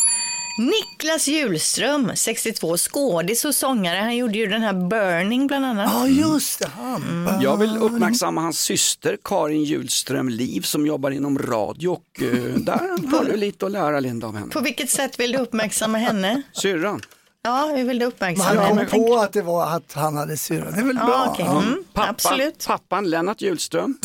Niklas 0.57 1.27
Hjulström, 1.27 2.11
62, 2.15 2.77
skådis 2.77 3.45
och 3.45 3.55
sångare. 3.55 3.97
Han 3.99 4.15
gjorde 4.15 4.37
ju 4.37 4.47
den 4.47 4.61
här 4.61 4.73
Burning 4.73 5.47
bland 5.47 5.65
annat. 5.65 5.91
Ja, 5.93 6.07
just 6.07 6.59
det. 6.59 6.67
Han. 6.77 7.29
Jag 7.41 7.57
vill 7.57 7.77
uppmärksamma 7.77 8.41
hans 8.41 8.59
syster 8.59 9.17
Karin 9.23 9.63
Hjulström 9.63 10.29
Liv 10.29 10.61
som 10.61 10.85
jobbar 10.85 11.11
inom 11.11 11.39
radio 11.39 11.87
och 11.87 12.21
eh, 12.21 12.31
där 12.57 13.11
har 13.17 13.25
du 13.25 13.37
lite 13.37 13.65
att 13.65 13.71
lära 13.71 13.99
Linda 13.99 14.27
av 14.27 14.35
henne. 14.35 14.51
På 14.51 14.59
vilket 14.59 14.89
sätt 14.89 15.19
vill 15.19 15.31
du 15.31 15.37
uppmärksamma 15.37 15.97
henne? 15.97 16.41
Syrran. 16.53 17.01
Ja, 17.43 17.71
hur 17.75 17.83
vill 17.83 17.99
du 17.99 18.05
uppmärksamma 18.05 18.49
han 18.61 18.77
henne? 18.77 18.85
kom 18.85 19.05
på 19.07 19.15
att 19.17 19.33
det 19.33 19.41
var 19.41 19.65
att 19.75 19.93
han 19.93 20.17
hade 20.17 20.37
syrra. 20.37 20.71
Det 20.71 20.79
är 20.79 20.83
väl 20.83 20.97
Ja, 21.01 21.05
bra? 21.05 21.35
Ja. 21.39 21.61
Mm, 21.61 21.83
Pappa, 21.93 22.09
absolut. 22.09 22.65
Pappan 22.67 23.09
Lennart 23.09 23.41
Hjulström, 23.41 23.97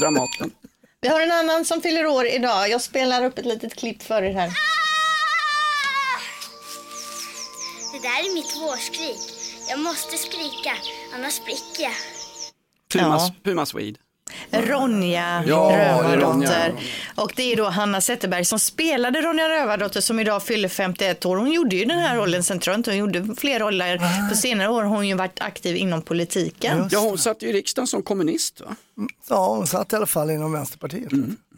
Dramaten. 0.00 0.50
Vi 1.00 1.08
har 1.08 1.20
en 1.20 1.32
annan 1.32 1.64
som 1.64 1.80
fyller 1.80 2.06
år 2.06 2.26
idag. 2.26 2.70
Jag 2.70 2.80
spelar 2.80 3.24
upp 3.24 3.38
ett 3.38 3.46
litet 3.46 3.74
klipp 3.76 4.02
för 4.02 4.22
er 4.22 4.34
här. 4.34 4.50
Det 8.02 8.08
där 8.08 8.30
är 8.30 8.34
mitt 8.34 8.56
vårskrik. 8.56 9.18
Jag 9.68 9.78
måste 9.80 10.16
skrika, 10.16 10.72
annars 11.14 11.32
spricker 11.32 11.82
jag. 11.82 11.92
Puma, 12.92 13.16
Ja. 13.16 13.30
Puma 13.44 13.66
Swede. 13.66 13.98
Ronja 14.50 15.44
Ja, 15.46 15.70
Rövardotter. 15.72 16.26
Ronja. 16.26 16.72
Och 17.14 17.32
det 17.36 17.52
är 17.52 17.56
då 17.56 17.64
Hanna 17.64 18.00
Zetterberg 18.00 18.44
som 18.44 18.58
spelade 18.58 19.20
Ronja 19.22 19.48
Rövardotter 19.48 20.00
som 20.00 20.20
idag 20.20 20.42
fyller 20.42 20.68
51 20.68 21.26
år. 21.26 21.36
Hon 21.36 21.52
gjorde 21.52 21.76
ju 21.76 21.84
den 21.84 21.98
här 21.98 22.16
rollen 22.16 22.42
sen 22.44 22.58
tror 22.60 22.72
jag 22.72 22.78
inte. 22.80 22.90
Hon 22.90 22.98
gjorde 22.98 23.34
fler 23.36 23.58
roller. 23.60 24.28
På 24.30 24.36
senare 24.36 24.68
år 24.68 24.82
har 24.82 24.96
hon 24.96 25.08
ju 25.08 25.14
varit 25.14 25.40
aktiv 25.40 25.76
inom 25.76 26.02
politiken. 26.02 26.88
Ja, 26.90 26.98
hon 26.98 27.18
satt 27.18 27.42
ju 27.42 27.48
i 27.48 27.52
riksdagen 27.52 27.86
som 27.86 28.02
kommunist. 28.02 28.60
Va? 28.60 28.76
Ja, 29.28 29.48
hon 29.54 29.66
satt 29.66 29.92
i 29.92 29.96
alla 29.96 30.06
fall 30.06 30.30
inom 30.30 30.52
Vänsterpartiet. 30.52 31.12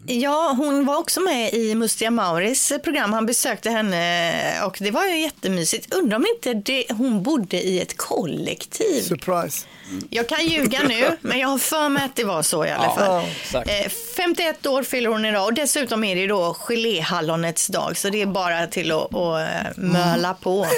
Ja, 0.06 0.54
hon 0.58 0.84
var 0.84 0.98
också 0.98 1.20
med 1.20 1.54
i 1.54 1.74
Mustiga 1.74 2.10
Mauris 2.10 2.72
program. 2.84 3.12
Han 3.12 3.26
besökte 3.26 3.70
henne 3.70 4.64
och 4.66 4.76
det 4.80 4.90
var 4.90 5.06
ju 5.06 5.20
jättemysigt. 5.20 5.94
Undrar 5.94 6.16
om 6.16 6.26
inte 6.36 6.54
det, 6.54 6.84
hon 6.92 7.22
bodde 7.22 7.62
i 7.62 7.80
ett 7.80 7.96
kollektiv. 7.96 9.02
Surprise. 9.02 9.66
Jag 10.10 10.28
kan 10.28 10.46
ljuga 10.46 10.80
nu, 10.88 11.16
men 11.20 11.38
jag 11.38 11.48
har 11.48 11.58
för 11.58 11.88
mig 11.88 12.04
att 12.04 12.16
det 12.16 12.24
var 12.24 12.42
så 12.42 12.64
i 12.64 12.70
alla 12.70 12.94
fall. 12.94 13.24
Eh, 13.54 13.90
51 14.16 14.66
år 14.66 14.82
fyller 14.82 15.08
hon 15.10 15.24
idag 15.24 15.44
och 15.44 15.54
dessutom 15.54 16.04
är 16.04 16.16
det 16.16 16.26
då 16.26 16.54
geléhallonets 16.54 17.66
dag 17.66 17.96
så 17.96 18.10
det 18.10 18.22
är 18.22 18.26
bara 18.26 18.66
till 18.66 18.92
att, 18.92 19.14
att 19.14 19.40
eh, 19.40 19.72
möla 19.76 20.34
på. 20.34 20.66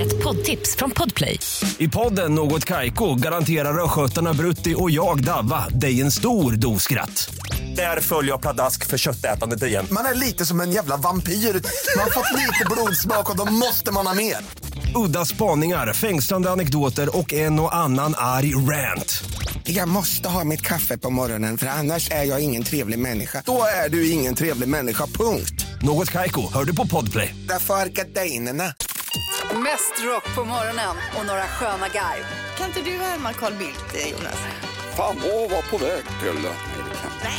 Ett 0.00 0.22
poddtips 0.24 0.76
från 0.76 0.90
Podplay. 0.90 1.40
I 1.78 1.88
podden 1.88 2.34
Något 2.34 2.64
Kaiko 2.64 3.14
garanterar 3.14 3.84
östgötarna 3.84 4.34
Brutti 4.34 4.74
och 4.78 4.90
jag, 4.90 5.24
Davva, 5.24 5.68
dig 5.68 6.00
en 6.00 6.10
stor 6.10 6.52
dos 6.52 6.82
skratt. 6.82 7.34
Där 7.76 8.00
följer 8.00 8.32
jag 8.32 8.40
pladask 8.40 8.86
för 8.86 8.98
köttätandet 8.98 9.62
igen. 9.62 9.86
Man 9.90 10.06
är 10.06 10.14
lite 10.14 10.46
som 10.46 10.60
en 10.60 10.72
jävla 10.72 10.96
vampyr. 10.96 11.32
Man 11.32 12.02
har 12.04 12.10
fått 12.10 12.32
lite 12.32 12.64
blodsmak 12.70 13.30
och 13.30 13.36
då 13.36 13.44
måste 13.44 13.92
man 13.92 14.06
ha 14.06 14.14
mer. 14.14 14.36
Udda 14.94 15.24
spaningar, 15.24 15.53
fängslande 15.94 16.50
anekdoter 16.50 17.16
och 17.18 17.32
en 17.32 17.60
och 17.60 17.74
annan 17.74 18.14
arg 18.16 18.54
rant. 18.54 19.24
Jag 19.64 19.88
måste 19.88 20.28
ha 20.28 20.44
mitt 20.44 20.62
kaffe 20.62 20.98
på 20.98 21.10
morgonen 21.10 21.58
för 21.58 21.66
annars 21.66 22.10
är 22.10 22.24
jag 22.24 22.40
ingen 22.40 22.62
trevlig 22.62 22.98
människa. 22.98 23.42
Då 23.46 23.62
är 23.84 23.88
du 23.88 24.10
ingen 24.10 24.34
trevlig 24.34 24.68
människa, 24.68 25.06
punkt. 25.06 25.66
Något 25.82 26.10
Kaiko, 26.10 26.52
hör 26.52 26.64
du 26.64 26.76
på 26.76 26.86
Podplay. 26.86 27.34
Därför 27.48 27.74
är 27.74 27.86
gardinerna. 27.86 28.64
Mest 29.54 30.04
rock 30.04 30.34
på 30.34 30.44
morgonen 30.44 30.96
och 31.18 31.26
några 31.26 31.46
sköna 31.46 31.88
garv. 31.88 32.24
Kan 32.58 32.66
inte 32.66 32.80
du 32.80 32.90
härma 32.90 33.32
Carl 33.32 33.52
Bildt, 33.52 33.94
eh, 33.94 34.10
Jonas? 34.10 34.38
Fan 34.96 35.16
må 35.16 35.48
var 35.48 35.70
på 35.70 35.76
väg 35.84 36.04
till... 36.20 36.42
Nej, 37.22 37.38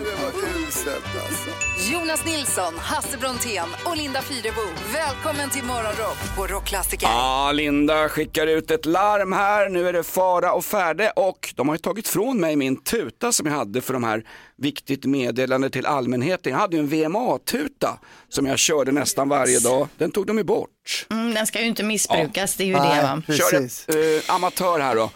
det 0.00 0.22
var 0.22 0.32
uselt 0.68 1.04
alltså. 1.28 1.50
Jonas 1.92 2.24
Nilsson, 2.24 2.74
Hasse 2.78 3.18
Brontén 3.18 3.68
och 3.84 3.96
Linda 3.96 4.22
Fyrebo. 4.22 4.60
Välkommen 4.92 5.50
till 5.50 5.64
Morgonrock 5.64 6.36
på 6.36 6.46
Rockklassiker. 6.46 7.06
Ja, 7.06 7.52
Linda 7.52 8.08
skickar 8.08 8.46
ut 8.46 8.70
ett 8.70 8.86
larm 8.86 9.32
här. 9.32 9.68
Nu 9.68 9.88
är 9.88 9.92
det 9.92 10.02
fara 10.02 10.52
och 10.52 10.64
färde 10.64 11.10
och 11.10 11.52
de 11.56 11.68
har 11.68 11.74
ju 11.74 11.78
tagit 11.78 12.08
från 12.08 12.40
mig 12.40 12.56
min 12.56 12.76
tuta 12.82 13.32
som 13.32 13.46
jag 13.46 13.54
hade 13.54 13.80
för 13.80 13.92
de 13.92 14.04
här 14.04 14.24
viktigt 14.58 15.04
meddelande 15.04 15.70
till 15.70 15.86
allmänheten. 15.86 16.52
Jag 16.52 16.58
hade 16.58 16.76
ju 16.76 16.80
en 16.82 16.88
VMA-tuta 16.88 17.98
som 18.28 18.46
jag 18.46 18.58
körde 18.58 18.92
nästan 18.92 19.28
varje 19.28 19.58
dag. 19.60 19.88
Den 19.98 20.10
tog 20.10 20.26
de 20.26 20.38
ju 20.38 20.44
bort. 20.44 21.06
Mm, 21.10 21.34
den 21.34 21.46
ska 21.46 21.60
ju 21.60 21.66
inte 21.66 21.82
missbrukas, 21.82 22.56
det 22.56 22.64
är 22.64 22.66
ju 22.66 22.76
Nej. 22.76 22.96
det 22.96 23.02
va? 23.02 23.22
Kör 23.50 23.64
ett, 23.64 24.26
eh, 24.28 24.34
amatör 24.34 24.80
här 24.80 24.94
då. 24.96 25.10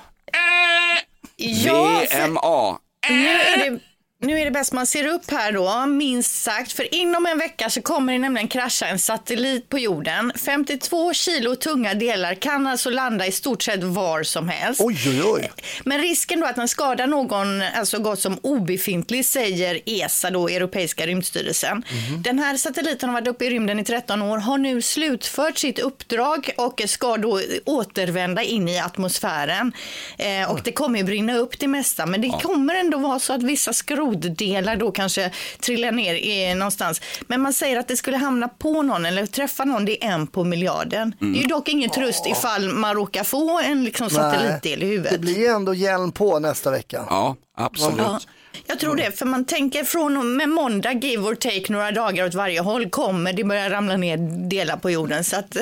Ja, 1.36 2.02
för- 2.10 2.26
VMA. 2.28 2.78
Nu 3.10 3.28
är, 3.28 3.70
det, 3.70 3.80
nu 4.24 4.40
är 4.40 4.44
det 4.44 4.50
bäst 4.50 4.72
man 4.72 4.86
ser 4.86 5.06
upp 5.06 5.30
här 5.30 5.52
då, 5.52 5.86
minst 5.86 6.42
sagt. 6.42 6.72
För 6.72 6.94
inom 6.94 7.26
en 7.26 7.38
vecka 7.38 7.70
så 7.70 7.82
kommer 7.82 8.12
det 8.12 8.18
nämligen 8.18 8.48
krascha 8.48 8.86
en 8.86 8.98
satellit 8.98 9.68
på 9.68 9.78
jorden. 9.78 10.32
52 10.44 11.14
kilo 11.14 11.56
tunga 11.56 11.94
delar 11.94 12.34
kan 12.34 12.66
alltså 12.66 12.90
landa 12.90 13.26
i 13.26 13.32
stort 13.32 13.62
sett 13.62 13.84
var 13.84 14.22
som 14.22 14.48
helst. 14.48 14.80
Oj, 14.80 14.96
oj, 15.06 15.22
oj. 15.24 15.50
Men 15.84 16.00
risken 16.00 16.40
då 16.40 16.46
att 16.46 16.56
den 16.56 16.68
skadar 16.68 17.06
någon 17.06 17.62
är 17.62 17.84
så 17.84 17.98
gott 17.98 18.20
som 18.20 18.38
obefintlig 18.42 19.26
säger 19.26 19.80
ESA, 19.86 20.30
då, 20.30 20.48
Europeiska 20.48 21.06
rymdstyrelsen. 21.06 21.84
Den 22.24 22.38
här 22.38 22.56
satelliten 22.56 23.08
har 23.08 23.20
varit 23.20 23.28
uppe 23.28 23.44
i 23.44 23.50
rymden 23.50 23.80
i 23.80 23.84
13 23.84 24.22
år, 24.22 24.38
har 24.38 24.58
nu 24.58 24.82
slutfört 24.82 25.58
sitt 25.58 25.78
uppdrag 25.78 26.50
och 26.56 26.82
ska 26.86 27.16
då 27.16 27.40
återvända 27.64 28.42
in 28.42 28.68
i 28.68 28.80
atmosfären. 28.80 29.72
Eh, 30.18 30.50
och 30.50 30.60
det 30.64 30.72
kommer 30.72 30.98
ju 30.98 31.04
brinna 31.04 31.36
upp 31.36 31.58
det 31.58 31.68
mesta, 31.68 32.06
men 32.06 32.20
det 32.20 32.30
kommer 32.42 32.74
ändå 32.74 32.98
vara 32.98 33.18
så 33.18 33.32
att 33.32 33.42
vissa 33.42 33.72
skroddelar 34.14 34.76
då 34.76 34.90
kanske 34.90 35.30
trillar 35.60 35.92
ner 35.92 36.14
i, 36.14 36.54
någonstans. 36.54 37.00
Men 37.26 37.40
man 37.40 37.52
säger 37.52 37.78
att 37.78 37.88
det 37.88 37.96
skulle 37.96 38.16
hamna 38.16 38.48
på 38.48 38.82
någon 38.82 39.06
eller 39.06 39.26
träffa 39.26 39.64
någon, 39.64 39.84
det 39.84 40.04
är 40.04 40.10
en 40.10 40.26
på 40.26 40.44
miljarden. 40.44 41.14
Det 41.18 41.26
är 41.26 41.42
ju 41.42 41.48
dock 41.48 41.68
ingen 41.68 41.90
tröst 41.90 42.26
ifall 42.26 42.68
man 42.68 42.94
råkar 42.94 43.24
få 43.24 43.60
en 43.60 43.84
liksom, 43.84 44.10
satellitdel 44.10 44.82
i 44.82 44.86
huvudet. 44.86 45.12
Det 45.12 45.18
blir 45.18 45.50
ändå 45.50 45.74
hjälm 45.74 46.12
på 46.12 46.38
nästa 46.38 46.70
vecka. 46.70 47.04
Ja, 47.10 47.36
absolut. 47.56 47.98
Ja, 47.98 48.20
jag 48.66 48.78
tror 48.78 48.96
det, 48.96 49.18
för 49.18 49.26
man 49.26 49.44
tänker 49.44 49.84
från 49.84 50.16
och 50.16 50.24
med 50.24 50.48
måndag, 50.48 50.92
give 50.92 51.22
or 51.22 51.34
take, 51.34 51.72
några 51.72 51.92
dagar 51.92 52.26
åt 52.26 52.34
varje 52.34 52.60
håll, 52.60 52.90
kommer 52.90 53.32
det 53.32 53.44
börja 53.44 53.70
ramla 53.70 53.96
ner 53.96 54.16
delar 54.48 54.76
på 54.76 54.90
jorden 54.90 55.24
så 55.24 55.36
att, 55.36 55.56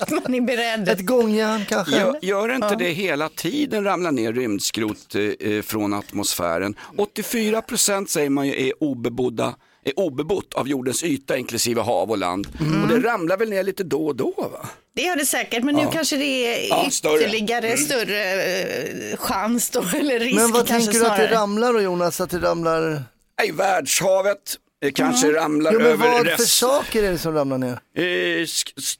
att 0.00 0.10
man 0.10 0.34
är 0.34 0.40
beredd. 0.40 0.88
Ett 0.88 1.06
gångjärn 1.06 1.64
kanske? 1.68 1.98
Gör, 1.98 2.18
gör 2.22 2.54
inte 2.54 2.74
det 2.74 2.90
hela 2.90 3.28
tiden 3.28 3.84
ramla 3.84 4.10
ner 4.10 4.32
rymdskrot 4.32 5.14
eh, 5.40 5.62
från 5.62 5.94
atmosfären? 5.94 6.74
84 6.96 7.62
procent 7.62 8.10
säger 8.10 8.30
man 8.30 8.46
ju 8.46 8.66
är 8.68 8.82
obebodda 8.82 9.54
är 9.84 9.98
obebott 9.98 10.54
av 10.54 10.68
jordens 10.68 11.02
yta 11.02 11.36
inklusive 11.36 11.80
hav 11.80 12.10
och 12.10 12.18
land. 12.18 12.46
Och 12.82 12.88
det 12.88 13.08
ramlar 13.08 13.36
väl 13.36 13.50
ner 13.50 13.62
lite 13.62 13.84
då 13.84 14.06
och 14.06 14.16
då 14.16 14.30
va? 14.52 14.68
Det 14.96 15.02
gör 15.02 15.16
det 15.16 15.26
säkert, 15.26 15.64
men 15.64 15.74
nu 15.74 15.86
kanske 15.92 16.16
det 16.16 16.24
är 16.24 16.68
Ja, 16.68 16.90
större. 16.90 17.20
ytterligare 17.20 17.76
större 17.76 18.32
eh, 18.52 19.16
chans 19.16 19.70
då, 19.70 19.80
eller 19.94 20.18
risk 20.18 20.36
Men 20.36 20.50
vad 20.52 20.66
tänker 20.66 20.92
du 20.92 21.06
att 21.06 21.16
det 21.16 21.30
ramlar 21.34 21.72
då 21.72 21.80
Jonas? 21.80 22.20
Att 22.20 22.30
det 22.30 22.38
ramlar... 22.38 23.02
Nej, 23.40 23.52
världshavet 23.52 24.38
eh, 24.84 24.92
kanske 24.92 25.32
ramlar 25.32 25.72
Jo, 25.72 25.78
men 25.78 25.86
över 25.88 26.08
vad 26.08 26.26
för 26.26 26.36
saker 26.44 27.02
är 27.02 27.10
det 27.12 27.18
som 27.18 27.34
ramlar 27.34 27.58
ner? 27.58 27.72
Eh, 27.96 28.46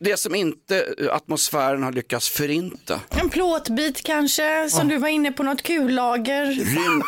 Det 0.00 0.16
som 0.16 0.34
inte 0.34 0.84
eh, 0.98 1.14
atmosfären 1.14 1.82
har 1.82 1.92
lyckats 1.92 2.28
förinta. 2.28 3.00
En 3.10 3.30
plåtbit 3.30 4.02
kanske, 4.02 4.70
som 4.70 4.88
du 4.88 4.96
var 4.98 5.08
inne 5.08 5.32
på, 5.32 5.42
något 5.42 5.62
kullager. 5.62 6.46
Rym... 6.46 7.02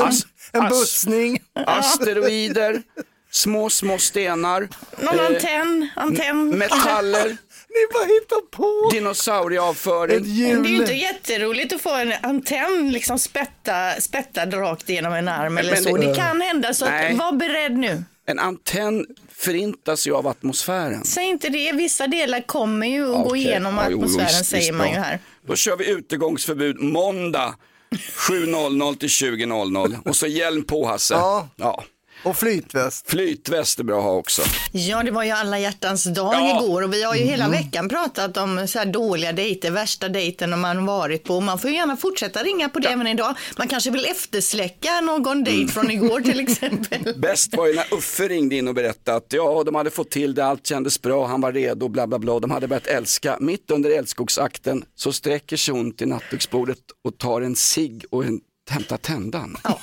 As- 0.00 0.26
En 0.52 0.62
as- 0.62 0.68
bussning? 0.70 1.38
Asteroider, 1.66 2.82
små, 3.30 3.70
små 3.70 3.98
stenar, 3.98 4.68
Någon 4.98 5.18
eh, 5.20 5.26
antenn, 5.26 5.88
antenn. 5.96 6.48
metaller, 6.48 7.24
Ni 7.68 7.86
bara 7.92 8.04
hittar 8.04 8.40
på! 8.50 8.90
dinosaurieavföring. 8.92 10.16
Ett 10.16 10.24
Det 10.24 10.68
är 10.68 10.72
ju 10.72 10.76
inte 10.76 10.92
jätteroligt 10.94 11.72
att 11.72 11.80
få 11.80 11.94
en 11.94 12.12
antenn 12.22 12.90
liksom 12.92 13.18
spätta, 13.18 14.00
spättad 14.00 14.54
rakt 14.54 14.88
genom 14.88 15.12
en 15.12 15.28
arm 15.28 15.58
eller 15.58 15.72
Men 15.72 15.82
så. 15.82 15.96
det- 15.96 16.06
Det 16.06 16.14
kan 16.14 16.40
hända, 16.40 16.74
så 16.74 16.84
Nej. 16.84 17.12
att, 17.12 17.18
var 17.18 17.32
beredd 17.32 17.72
nu. 17.78 18.02
En 18.28 18.38
antenn 18.38 19.06
förintas 19.32 20.06
ju 20.06 20.14
av 20.14 20.26
atmosfären. 20.26 21.04
Säg 21.04 21.24
inte 21.24 21.48
det, 21.48 21.72
vissa 21.72 22.06
delar 22.06 22.40
kommer 22.40 22.86
ju 22.86 23.02
att 23.02 23.22
gå 23.24 23.30
Okej. 23.30 23.40
igenom 23.42 23.74
Ja, 23.76 23.86
jo, 23.90 23.96
atmosfären 23.96 24.26
visst, 24.26 24.44
säger 24.46 24.62
visst, 24.62 24.74
man 24.74 24.88
ju 24.88 24.94
här. 24.94 25.18
Då 25.46 25.56
kör 25.56 25.76
vi 25.76 25.90
utegångsförbud 25.90 26.80
måndag 26.82 27.54
7.00 27.94 28.96
till 28.96 29.08
20.00 29.08 30.08
och 30.08 30.16
så 30.16 30.26
hjälm 30.26 30.64
på 30.64 30.86
Hasse. 30.86 31.14
Ja. 31.14 31.48
Ja. 31.56 31.84
Och 32.26 32.36
flytväst. 32.36 33.10
Flytväst 33.10 33.78
är 33.78 33.84
bra 33.84 33.98
att 33.98 34.04
ha 34.04 34.12
också. 34.12 34.42
Ja, 34.72 35.02
det 35.02 35.10
var 35.10 35.24
ju 35.24 35.30
alla 35.30 35.58
hjärtans 35.58 36.04
dag 36.04 36.34
Ja. 36.34 36.62
igår 36.64 36.82
och 36.82 36.92
vi 36.92 37.02
har 37.02 37.14
ju 37.14 37.24
hela 37.24 37.48
veckan 37.48 37.88
pratat 37.88 38.36
om 38.36 38.68
så 38.68 38.78
här 38.78 38.86
dåliga 38.86 39.32
dejter, 39.32 39.70
värsta 39.70 40.08
dejten 40.08 40.60
man 40.60 40.86
varit 40.86 41.24
på. 41.24 41.40
Man 41.40 41.58
får 41.58 41.70
ju 41.70 41.76
gärna 41.76 41.96
fortsätta 41.96 42.42
ringa 42.42 42.68
på 42.68 42.78
det 42.78 42.88
även 42.88 43.06
idag. 43.06 43.34
Man 43.58 43.68
kanske 43.68 43.90
vill 43.90 44.04
eftersläcka 44.04 45.00
någon 45.00 45.44
dejt 45.44 45.72
från 45.72 45.90
igår 45.90 46.20
till 46.20 46.40
exempel. 46.40 47.14
Bäst 47.16 47.56
var 47.56 47.66
ju 47.66 47.74
när 47.74 47.94
Uffe 47.94 48.28
ringde 48.28 48.56
in 48.56 48.68
och 48.68 48.74
berättade 48.74 49.16
att 49.16 49.32
ja, 49.32 49.62
de 49.66 49.74
hade 49.74 49.90
fått 49.90 50.10
till 50.10 50.34
det, 50.34 50.44
allt 50.46 50.66
kändes 50.66 51.02
bra, 51.02 51.26
han 51.26 51.40
var 51.40 51.52
redo, 51.52 51.88
bla 51.88 52.06
bla 52.06 52.18
bla. 52.18 52.38
De 52.40 52.50
hade 52.50 52.68
börjat 52.68 52.86
älska. 52.86 53.36
Mitt 53.40 53.70
under 53.70 53.90
älskogsakten 53.98 54.84
så 54.94 55.12
sträcker 55.12 55.56
sig 55.56 55.74
hon 55.74 55.92
till 55.92 56.08
nattduksbordet 56.08 56.78
och 57.04 57.18
tar 57.18 57.40
en 57.40 57.56
cigg 57.56 58.04
och 58.10 58.24
en 58.24 58.40
hämtar 58.70 58.96
tändan. 58.96 59.56
Ja, 59.64 59.80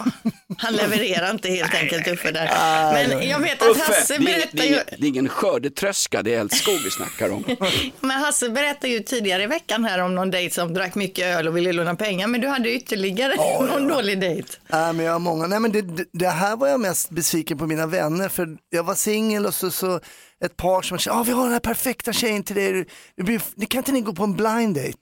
han 0.57 0.73
levererar 0.73 1.31
inte 1.31 1.49
helt 1.49 1.73
enkelt 1.75 2.07
Uffe 2.07 2.31
där. 2.31 2.49
Men 2.93 3.29
jag 3.29 3.39
vet 3.39 3.61
att 3.61 3.67
Uffe, 3.69 3.83
Hasse 3.93 4.19
berättar 4.19 4.63
ju, 4.63 4.79
det 4.97 5.05
är 5.05 5.09
ingen 5.09 5.29
skördetröska, 5.29 6.21
det 6.21 6.33
är 6.33 6.39
eldskog 6.39 6.73
vi 6.83 6.91
snackar 6.91 7.29
om. 7.29 7.43
men 7.99 8.11
Hasse 8.11 8.49
berättade 8.49 8.87
ju 8.93 8.99
tidigare 8.99 9.43
i 9.43 9.47
veckan 9.47 9.85
här 9.85 9.99
om 9.99 10.15
någon 10.15 10.31
dejt 10.31 10.55
som 10.55 10.73
drack 10.73 10.95
mycket 10.95 11.25
öl 11.25 11.47
och 11.47 11.57
ville 11.57 11.71
låna 11.73 11.95
pengar. 11.95 12.27
Men 12.27 12.41
du 12.41 12.47
hade 12.47 12.71
ytterligare 12.73 13.35
någon 13.65 13.87
dålig 13.87 14.19
dejt. 14.21 14.47
Nej, 14.67 14.93
men 14.93 15.05
jag 15.05 15.11
har 15.13 15.19
många. 15.19 15.47
Nej, 15.47 15.59
men 15.59 15.71
det, 15.71 15.81
det- 15.81 16.05
det 16.13 16.29
här 16.29 16.55
var 16.55 16.67
jag 16.67 16.79
mest 16.79 17.09
besviken 17.09 17.57
på 17.57 17.67
mina 17.67 17.85
vänner 17.87 18.29
för 18.29 18.57
jag 18.69 18.83
var 18.83 18.95
singel 18.95 19.45
och 19.45 19.53
så, 19.53 19.71
så 19.71 19.99
ett 20.45 20.57
par 20.57 20.81
som 20.81 20.99
sa, 20.99 21.11
ah, 21.11 21.23
vi 21.23 21.31
har 21.31 21.43
den 21.43 21.51
här 21.53 21.59
perfekta 21.59 22.13
tjejen 22.13 22.43
till 22.43 22.55
dig, 22.55 22.85
det 23.17 23.23
blir, 23.23 23.41
det 23.55 23.65
kan 23.65 23.77
inte 23.79 23.91
ni 23.91 24.01
gå 24.01 24.13
på 24.13 24.23
en 24.23 24.33
blind 24.35 24.75
date? 24.75 24.97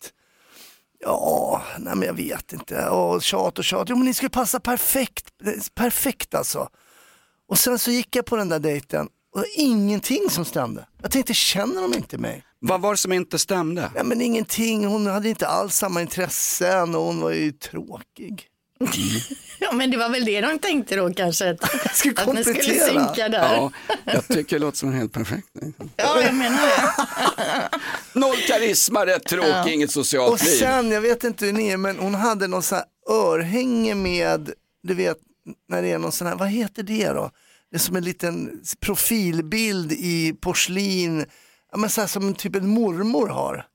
Ja, 1.01 1.61
nej 1.79 1.95
men 1.95 2.07
jag 2.07 2.13
vet 2.13 2.53
inte. 2.53 2.89
Och 2.89 3.21
tjat 3.21 3.59
och 3.59 3.65
tjat. 3.65 3.89
Jo 3.89 3.95
men 3.95 4.05
ni 4.05 4.13
skulle 4.13 4.29
passa 4.29 4.59
perfekt, 4.59 5.25
perfekt 5.75 6.35
alltså. 6.35 6.69
Och 7.47 7.57
sen 7.59 7.79
så 7.79 7.91
gick 7.91 8.15
jag 8.15 8.25
på 8.25 8.35
den 8.35 8.49
där 8.49 8.59
dejten 8.59 9.07
och 9.35 9.45
ingenting 9.55 10.29
som 10.29 10.45
stämde. 10.45 10.85
Jag 11.01 11.11
tänkte, 11.11 11.33
känner 11.33 11.81
de 11.81 11.93
inte 11.93 12.17
mig? 12.17 12.43
Vad 12.59 12.81
var 12.81 12.91
det 12.91 12.97
som 12.97 13.13
inte 13.13 13.39
stämde? 13.39 13.91
Ja 13.95 14.03
men 14.03 14.21
ingenting, 14.21 14.85
hon 14.85 15.07
hade 15.07 15.29
inte 15.29 15.47
alls 15.47 15.75
samma 15.75 16.01
intressen 16.01 16.95
och 16.95 17.01
hon 17.01 17.21
var 17.21 17.31
ju 17.31 17.51
tråkig. 17.51 18.47
Ja, 19.63 19.71
men 19.71 19.91
det 19.91 19.97
var 19.97 20.09
väl 20.09 20.25
det 20.25 20.41
de 20.41 20.59
tänkte 20.59 20.95
då 20.95 21.13
kanske. 21.13 21.49
Att, 21.49 21.59
Ska 21.95 22.09
att 22.17 22.33
ni 22.33 22.43
skulle 22.43 22.63
synka 22.63 23.29
där. 23.29 23.55
Ja, 23.55 23.71
jag 24.05 24.27
tycker 24.27 24.55
det 24.55 24.65
låter 24.65 24.77
som 24.77 24.89
en 24.89 24.95
helt 24.95 25.13
perfekt. 25.13 25.47
Ja, 25.95 26.21
jag 26.21 26.33
menar 26.35 26.67
det. 26.67 27.69
Noll 28.19 28.35
karisma, 28.47 29.05
rätt 29.05 29.23
tråkig, 29.25 29.73
inget 29.73 29.87
Och 29.89 29.93
socialt 29.93 30.43
liv. 30.43 30.49
sen, 30.59 30.91
jag 30.91 31.01
vet 31.01 31.23
inte 31.23 31.45
hur 31.45 31.53
ni 31.53 31.67
är, 31.67 31.77
men 31.77 31.97
hon 31.99 32.15
hade 32.15 32.47
någon 32.47 32.63
sån 32.63 32.77
här 32.77 32.85
örhänge 33.15 33.95
med, 33.95 34.51
du 34.83 34.93
vet, 34.93 35.17
när 35.69 35.81
det 35.81 35.91
är 35.91 35.97
någon 35.97 36.11
sån 36.11 36.27
här, 36.27 36.35
vad 36.35 36.49
heter 36.49 36.83
det 36.83 37.07
då? 37.07 37.31
Det 37.71 37.77
är 37.77 37.79
som 37.79 37.95
en 37.95 38.03
liten 38.03 38.61
profilbild 38.79 39.91
i 39.91 40.33
porslin, 40.41 41.25
ja, 41.71 41.77
men 41.77 41.89
så 41.89 42.01
här 42.01 42.07
som 42.07 42.33
typ 42.33 42.55
en 42.55 42.67
mormor 42.67 43.27
har. 43.27 43.65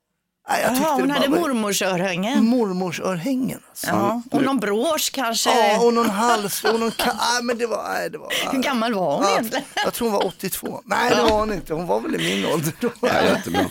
Nej, 0.48 0.62
jag 0.62 0.70
tyckte 0.70 0.82
Jaha, 0.88 0.94
hon 1.00 1.10
hade 1.10 1.28
mormorsörhängen. 1.28 2.44
Mormorsörhängen 2.44 3.60
alltså. 3.68 3.86
Ja, 3.86 4.22
och 4.30 4.42
någon 4.42 4.58
brosch 4.60 5.10
kanske. 5.12 5.50
Ja, 5.50 5.80
och 5.86 5.94
någon 5.94 6.10
hals, 6.10 6.64
och 6.64 6.80
någon 6.80 6.90
ka- 6.90 7.06
nej, 7.06 7.42
men 7.42 7.58
det 7.58 7.66
var, 7.66 7.88
nej, 7.92 8.10
det 8.10 8.18
var 8.18 8.32
Hur 8.52 8.62
gammal 8.62 8.94
var 8.94 9.16
hon 9.16 9.24
Ja, 9.24 9.32
egentligen? 9.32 9.64
jag 9.84 9.94
tror 9.94 10.08
hon 10.10 10.18
var 10.18 10.26
82. 10.26 10.80
Nej, 10.84 11.10
det 11.16 11.22
var 11.22 11.30
hon 11.40 11.52
inte. 11.52 11.74
Hon 11.74 11.86
var 11.86 12.00
väl 12.00 12.14
i 12.14 12.18
min 12.36 12.46
ålder 12.52 12.72
då. 12.80 12.90
Ja, 13.00 13.08
jättebra. 13.24 13.60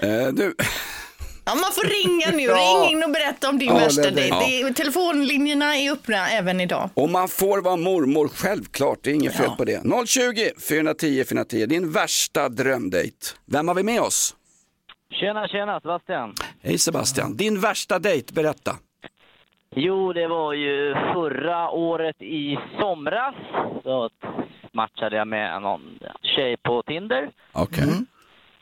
Eh, 0.00 0.26
du, 0.32 0.54
Ja, 1.44 1.54
man 1.54 1.72
får 1.72 1.84
ringa 1.84 2.30
nu. 2.36 2.42
Ja. 2.48 2.54
Ring 2.88 2.96
in 2.98 3.04
och 3.04 3.10
berätta 3.10 3.48
om 3.48 3.58
din 3.58 3.68
Ja, 3.68 3.74
värsta 3.74 4.02
det- 4.02 4.10
dejt. 4.10 4.60
ja. 4.60 4.72
Telefonlinjerna 4.74 5.76
är 5.76 5.92
öppna 5.92 6.30
även 6.30 6.60
idag. 6.60 6.90
och 6.94 7.10
man 7.10 7.28
får 7.28 7.58
vara 7.62 7.76
mormor, 7.76 8.30
självklart, 8.34 8.98
det 9.02 9.10
är 9.10 9.14
inget 9.14 9.36
fel 9.36 9.50
på 9.50 9.64
det. 9.64 9.82
020 10.06 10.50
410 10.68 11.24
410, 11.28 11.66
din 11.66 11.92
värsta 11.92 12.48
drömdejt. 12.48 13.16
Vem 13.46 13.68
har 13.68 13.74
vi 13.74 13.82
med 13.82 14.00
oss? 14.00 14.34
Tjena, 15.10 15.48
tjena 15.48 15.80
Sebastian. 15.80 16.34
Hej 16.62 16.78
Sebastian, 16.78 17.36
din 17.36 17.60
värsta 17.60 17.98
dejt, 17.98 18.34
berätta. 18.34 18.72
Jo, 19.74 20.12
det 20.12 20.26
var 20.26 20.52
ju 20.52 20.94
förra 20.94 21.70
året 21.70 22.22
i 22.22 22.58
somras. 22.80 23.34
Så 23.82 24.10
matchade 24.72 25.16
jag 25.16 25.28
med 25.28 25.62
någon 25.62 25.98
tjej 26.22 26.56
på 26.56 26.82
Tinder. 26.82 27.30
Okej. 27.52 27.88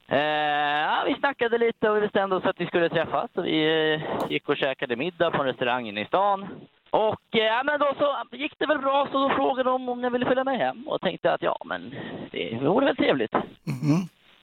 Eh, 0.09 0.19
ja, 0.19 1.05
vi 1.07 1.15
snackade 1.15 1.59
lite 1.59 1.91
och 1.91 1.97
vi 1.97 2.01
bestämde 2.01 2.37
oss 2.37 2.45
att 2.45 2.61
vi 2.61 2.67
skulle 2.67 2.89
träffas. 2.89 3.31
Så 3.35 3.43
vi 3.43 3.93
eh, 3.95 4.31
gick 4.31 4.49
och 4.49 4.57
käkade 4.57 4.97
middag 4.97 5.31
på 5.31 5.43
en 5.43 5.49
restaurang 5.49 5.89
inne 5.89 6.01
i 6.01 6.07
stan. 6.07 6.47
Och 6.91 7.37
eh, 7.37 7.65
men 7.65 7.81
då 7.81 7.95
så 7.99 8.37
gick 8.37 8.59
det 8.59 8.67
väl 8.67 8.79
bra, 8.79 9.09
så 9.13 9.19
då 9.19 9.35
frågade 9.35 9.71
de 9.71 9.89
om 9.89 10.03
jag 10.05 10.11
ville 10.11 10.27
följa 10.27 10.45
med 10.45 10.59
hem. 10.59 10.89
Och 10.89 11.01
tänkte 11.01 11.33
att 11.33 11.43
ja, 11.43 11.57
men 11.65 11.95
det 12.31 12.59
vore 12.63 12.87
väl 12.87 12.97
trevligt. 12.97 13.35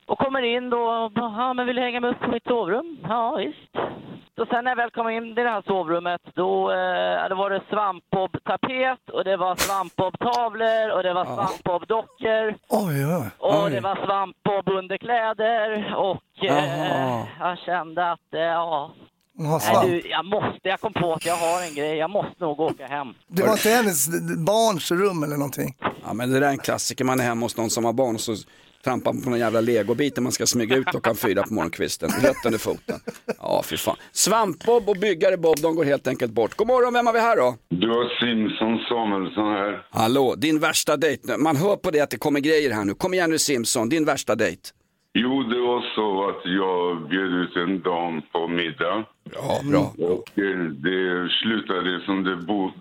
Och 0.06 0.18
kommer 0.18 0.42
in 0.42 0.70
då, 0.70 1.12
ja 1.16 1.54
men 1.54 1.66
vill 1.66 1.76
du 1.76 1.82
hänga 1.82 2.00
med 2.00 2.10
upp 2.10 2.20
på 2.20 2.32
mitt 2.32 2.44
sovrum? 2.48 2.98
Ja 3.04 3.36
visst. 3.36 3.72
Så 4.36 4.46
sen 4.46 4.64
när 4.64 4.72
jag 4.72 4.76
väl 4.76 4.92
kom 4.92 5.10
in 5.10 5.24
i 5.24 5.34
det 5.34 5.50
här 5.50 5.64
sovrummet, 5.68 6.22
då, 6.34 6.72
eh, 6.72 7.30
då 7.30 7.36
var 7.36 7.50
det 7.50 7.62
svampbob-tapet 7.70 9.10
och 9.14 9.24
det 9.24 9.38
var 9.38 9.56
svampbob-tavlor 9.56 10.90
och 10.96 11.04
det 11.04 11.14
var 11.14 11.26
svampbob-dockor. 11.26 12.56
Oj, 12.70 13.06
oj. 13.06 13.30
Och 13.38 13.70
det 13.70 13.80
var 13.80 13.96
svampbob-underkläder 14.06 15.96
och 15.96 16.44
eh, 16.44 17.26
jag 17.40 17.58
kände 17.66 18.12
att, 18.12 18.34
eh, 18.34 18.42
ja, 18.42 18.92
nej, 19.34 19.60
du, 19.86 20.10
jag 20.10 20.26
måste, 20.26 20.70
jag 20.70 20.80
kom 20.82 20.94
på 20.94 21.14
att 21.14 21.26
jag 21.26 21.36
har 21.36 21.68
en 21.70 21.76
grej, 21.76 21.98
jag 21.98 22.10
måste 22.10 22.44
nog 22.44 22.60
åka 22.60 22.86
hem. 22.88 23.14
Det 23.28 23.44
var 23.44 23.52
inte 23.52 23.70
hennes 23.70 24.08
barns 24.46 24.92
rum 24.92 25.24
eller 25.24 25.38
någonting? 25.38 25.76
Ja, 26.06 26.14
men 26.14 26.32
det 26.32 26.40
där 26.40 26.48
är 26.48 26.52
en 26.52 26.58
klassiker, 26.58 27.06
man 27.06 27.20
är 27.20 27.24
hemma 27.24 27.46
hos 27.46 27.58
någon 27.58 27.70
som 27.70 27.86
har 27.86 27.94
barn 27.94 28.16
och 28.16 28.22
så 28.22 28.36
trampar 28.84 29.13
på 29.24 29.30
någon 29.30 29.40
jävla 29.40 29.62
legobit 29.62 30.18
och 30.18 30.24
man 30.24 30.32
ska 30.32 30.46
smyga 30.46 30.75
ut 30.75 30.88
klockan 30.88 31.16
fyra 31.16 31.44
på 31.44 31.54
morgonkvisten, 31.54 32.10
rätt 32.10 32.46
under 32.46 32.60
foten. 32.60 33.00
Ja, 33.40 33.63
fy 33.66 33.78
fan. 33.78 33.96
Svampbob 34.12 34.90
och 34.90 34.98
byggare 35.02 35.38
Bob, 35.38 35.58
de 35.62 35.75
går 35.75 35.86
helt 35.86 36.08
enkelt 36.08 36.32
bort. 36.32 36.56
God 36.56 36.68
morgon, 36.68 36.94
vem 36.94 37.06
har 37.06 37.13
vi 37.13 37.20
här 37.20 37.38
då? 37.38 37.56
Du 37.70 37.90
har 37.90 38.20
Simson 38.20 38.80
Samuelsson 38.90 39.52
här. 39.52 39.86
Hallå, 39.90 40.36
din 40.38 40.60
värsta 40.60 40.98
dejt. 40.98 41.38
Man 41.38 41.56
hör 41.56 41.75
på 41.75 41.92
det 41.92 42.00
att 42.00 42.10
det 42.10 42.18
kommer 42.18 42.40
grejer 42.40 42.72
här 42.72 42.86
nu. 42.86 42.94
Kom 42.94 43.13
igen 43.13 43.30
nu 43.30 43.38
Simpson, 43.38 43.90
din 43.90 44.06
värsta 44.06 44.36
dejt. 44.36 44.62
Jo, 45.16 45.44
det 45.44 45.60
var 45.60 45.82
så 45.96 46.30
att 46.30 46.42
jag 46.46 47.10
bjöd 47.10 47.34
ut 47.34 47.56
en 47.56 47.82
dam 47.82 48.22
på 48.32 48.48
middag. 48.48 49.06
Ja, 49.34 49.62
bra. 49.72 49.94
Och 50.08 50.40
eh, 50.40 50.60
det 50.88 51.30
slutade 51.42 52.02
som 52.06 52.24
det 52.24 52.36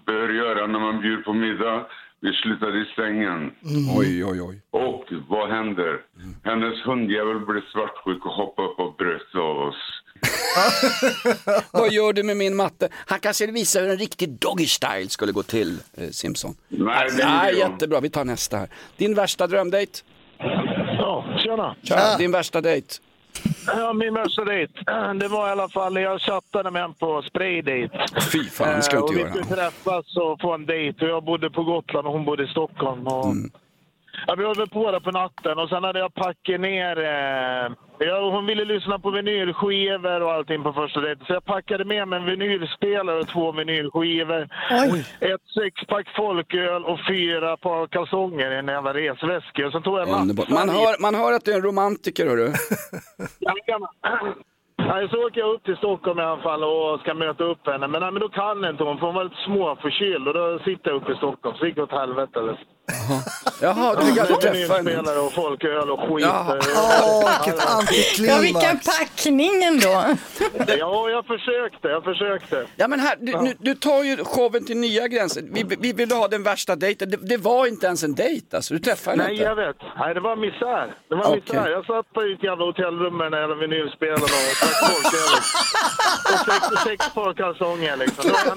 bör 0.06 0.28
göra 0.28 0.66
när 0.66 0.80
man 0.80 1.00
bjuder 1.00 1.23
på 1.23 1.32
middag. 1.32 1.87
Vi 2.25 2.33
slutade 2.43 2.79
i 2.79 2.85
sängen. 2.97 3.50
Oj, 3.99 4.25
oj, 4.25 4.43
oj. 4.43 4.61
Och 4.71 5.05
vad 5.29 5.50
händer? 5.50 6.00
Hennes 6.45 6.87
hundjävel 6.87 7.38
blev 7.47 7.62
svartsjuk 7.73 8.26
och 8.26 8.33
hoppade 8.33 8.69
upp 8.69 8.79
och 8.79 8.95
bröt 8.97 9.35
av 9.35 9.57
oss. 9.69 9.83
Vad 11.73 11.93
gör 11.93 12.12
du 12.12 12.23
med 12.23 12.37
min 12.37 12.57
matte? 12.57 12.88
Han 13.07 13.21
kanske 13.21 13.47
visar 13.47 13.81
hur 13.83 13.91
en 13.91 13.99
riktig 13.99 14.29
doggy 14.31 14.67
style 14.67 15.09
skulle 15.09 15.33
gå 15.33 15.43
till, 15.43 15.79
eh, 15.95 16.09
Simpson. 16.11 16.55
Nej, 16.69 17.09
det 17.17 17.25
Nej, 17.26 17.55
jag. 17.59 17.71
jättebra. 17.71 18.00
Vi 18.00 18.11
tar 18.11 18.25
nästa 18.25 18.57
här. 18.57 18.69
Din 18.97 19.14
värsta 19.14 19.47
drömdejt? 19.47 20.05
Ja, 20.99 21.25
tjena. 21.45 21.76
Tja, 21.83 22.17
din 22.19 22.33
värsta 22.33 22.61
dejt? 22.61 22.87
Ja, 23.66 23.92
min 23.92 24.14
värsta 24.14 24.44
dejt, 24.44 24.72
det 25.20 25.28
var 25.28 25.48
i 25.48 25.50
alla 25.50 25.68
fall 25.68 25.96
jag 25.96 26.20
chattade 26.20 26.70
med 26.70 26.82
en 26.84 26.94
på 26.94 27.22
spraydate. 27.22 28.06
Fy 28.32 28.44
fan, 28.44 28.76
det 28.76 28.82
ska 28.82 28.96
du 28.96 29.00
Eh, 29.00 29.04
och 29.04 29.10
inte 29.10 29.14
vi 29.14 29.20
göra. 29.20 29.44
skulle 29.44 29.56
träffas 29.56 30.16
och 30.16 30.40
få 30.40 30.52
en 30.54 30.66
dejt. 30.66 31.04
Och 31.04 31.10
jag 31.10 31.24
bodde 31.24 31.50
på 31.50 31.62
Gotland 31.62 32.06
och 32.06 32.12
hon 32.12 32.24
bodde 32.24 32.44
i 32.44 32.46
Stockholm. 32.48 33.06
Och... 33.06 33.24
Mm. 33.26 33.50
Ja, 34.26 34.34
vi 34.34 34.44
höll 34.44 34.68
på 34.68 34.90
där 34.90 35.00
på 35.00 35.10
natten 35.10 35.58
och 35.58 35.68
sen 35.68 35.84
hade 35.84 35.98
jag 35.98 36.14
packat 36.14 36.60
ner... 36.60 36.98
Eh... 36.98 37.72
Ja, 38.06 38.30
hon 38.30 38.47
ville 38.47 38.64
lyssna 38.64 38.99
på 38.99 39.11
vinylskivor 39.11 40.21
och 40.23 40.32
allting 40.32 40.62
på 40.62 40.73
första 40.73 41.00
dejten. 41.00 41.26
Så 41.26 41.32
jag 41.32 41.44
packade 41.44 41.85
med 41.85 42.09
mig 42.09 42.18
en 42.18 42.25
vinylspelare 42.25 43.19
och 43.21 43.28
två 43.28 43.52
vinylskivor. 43.52 44.49
Ett 45.21 45.45
sexpack 45.54 46.06
folköl 46.17 46.84
och 46.84 46.99
fyra 47.08 47.56
par 47.56 47.86
kalsonger 47.86 48.50
i 48.50 48.58
en 48.58 48.67
jävla 48.67 48.95
resväska. 48.95 49.67
Och 49.67 49.73
sen 49.73 49.82
tog 49.82 49.99
jag 49.99 50.08
Underbart. 50.08 50.49
Man 50.49 50.69
hör, 50.69 51.02
man 51.02 51.15
hör 51.15 51.32
att 51.32 51.45
du 51.45 51.52
är 51.52 51.56
en 51.56 51.62
romantiker, 51.62 52.26
hörru. 52.26 52.49
Nej, 54.88 55.08
så 55.08 55.26
åker 55.26 55.41
jag 55.41 55.54
upp 55.54 55.65
till 55.65 55.76
Stockholm 55.76 56.19
i 56.19 56.23
alla 56.23 56.43
fall 56.43 56.65
och 56.65 57.00
ska 57.00 57.15
möta 57.15 57.45
upp 57.45 57.67
henne. 57.67 57.88
Men, 57.88 58.00
nej, 58.00 58.12
men 58.12 58.21
då 58.21 58.28
kan 58.28 58.65
inte 58.65 58.84
hon, 58.84 58.99
för 58.99 59.06
hon 59.06 59.15
var 59.15 59.25
lite 59.25 59.45
småförkyld. 59.47 60.28
Och 60.28 60.34
då 60.34 60.58
sitter 60.58 60.91
jag 60.91 60.97
uppe 60.97 61.12
i 61.12 61.17
Stockholm, 61.17 61.56
så 61.56 61.67
gick 61.67 61.76
det 61.76 61.82
åt 61.82 61.93
helvete. 61.93 62.38
Eller? 62.38 62.58
Jaha, 63.60 63.95
du 64.00 64.06
fick 64.06 64.18
aldrig 64.18 64.40
träffa 64.40 64.75
henne. 64.75 64.90
Vinylspelare 64.90 65.18
och 65.18 65.32
folköl 65.32 65.90
och 65.90 66.00
skit. 66.00 66.26
Jaha. 66.26 66.58
Åh, 66.76 67.80
vilket 67.90 68.28
Ja, 68.28 68.38
vilken 68.38 68.78
packning 68.78 69.62
ändå. 69.64 70.04
Ja, 70.78 71.10
jag 71.10 71.26
försökte, 71.26 71.88
jag 71.88 72.04
försökte. 72.04 72.66
Ja 72.76 72.88
men 72.88 73.00
här, 73.00 73.16
du, 73.21 73.32
nu, 73.40 73.54
du 73.58 73.75
tar 73.75 74.02
ju 74.02 74.25
showen 74.25 74.66
till 74.66 74.76
nya 74.76 75.08
gränser. 75.08 75.42
Vi, 75.52 75.64
vi 75.80 75.92
ville 75.92 76.14
ha 76.14 76.28
den 76.28 76.42
värsta 76.42 76.76
dejten. 76.76 77.10
Det, 77.10 77.16
det 77.16 77.36
var 77.36 77.66
inte 77.66 77.86
ens 77.86 78.02
en 78.02 78.14
dejt 78.14 78.56
alltså. 78.56 78.75
Du 78.75 78.80
träffade 78.80 79.16
Nej, 79.16 79.32
inte. 79.32 79.45
jag 79.45 79.56
vet. 79.56 79.76
Nej, 79.99 80.14
det 80.14 80.21
var 80.21 80.36
misär. 80.36 80.95
Det 81.08 81.14
var 81.14 81.26
Okej. 81.26 81.42
misär. 81.47 81.71
Jag 81.71 81.86
satt 81.86 82.12
på 82.12 82.21
ett 82.21 82.42
jävla 82.42 82.64
hotellrum 82.64 83.16
med 83.16 83.32
den 83.32 83.40
jävla 83.40 83.54
vinylspelaren 83.56 84.23
och 84.23 84.28
drack 84.60 84.78
folköl. 84.90 85.32
Och 86.32 86.40
sex, 86.52 86.82
sex 86.84 87.14
par 87.14 87.34
kalsonger 87.34 87.97
liksom. 87.97 88.30
Jag 88.30 88.56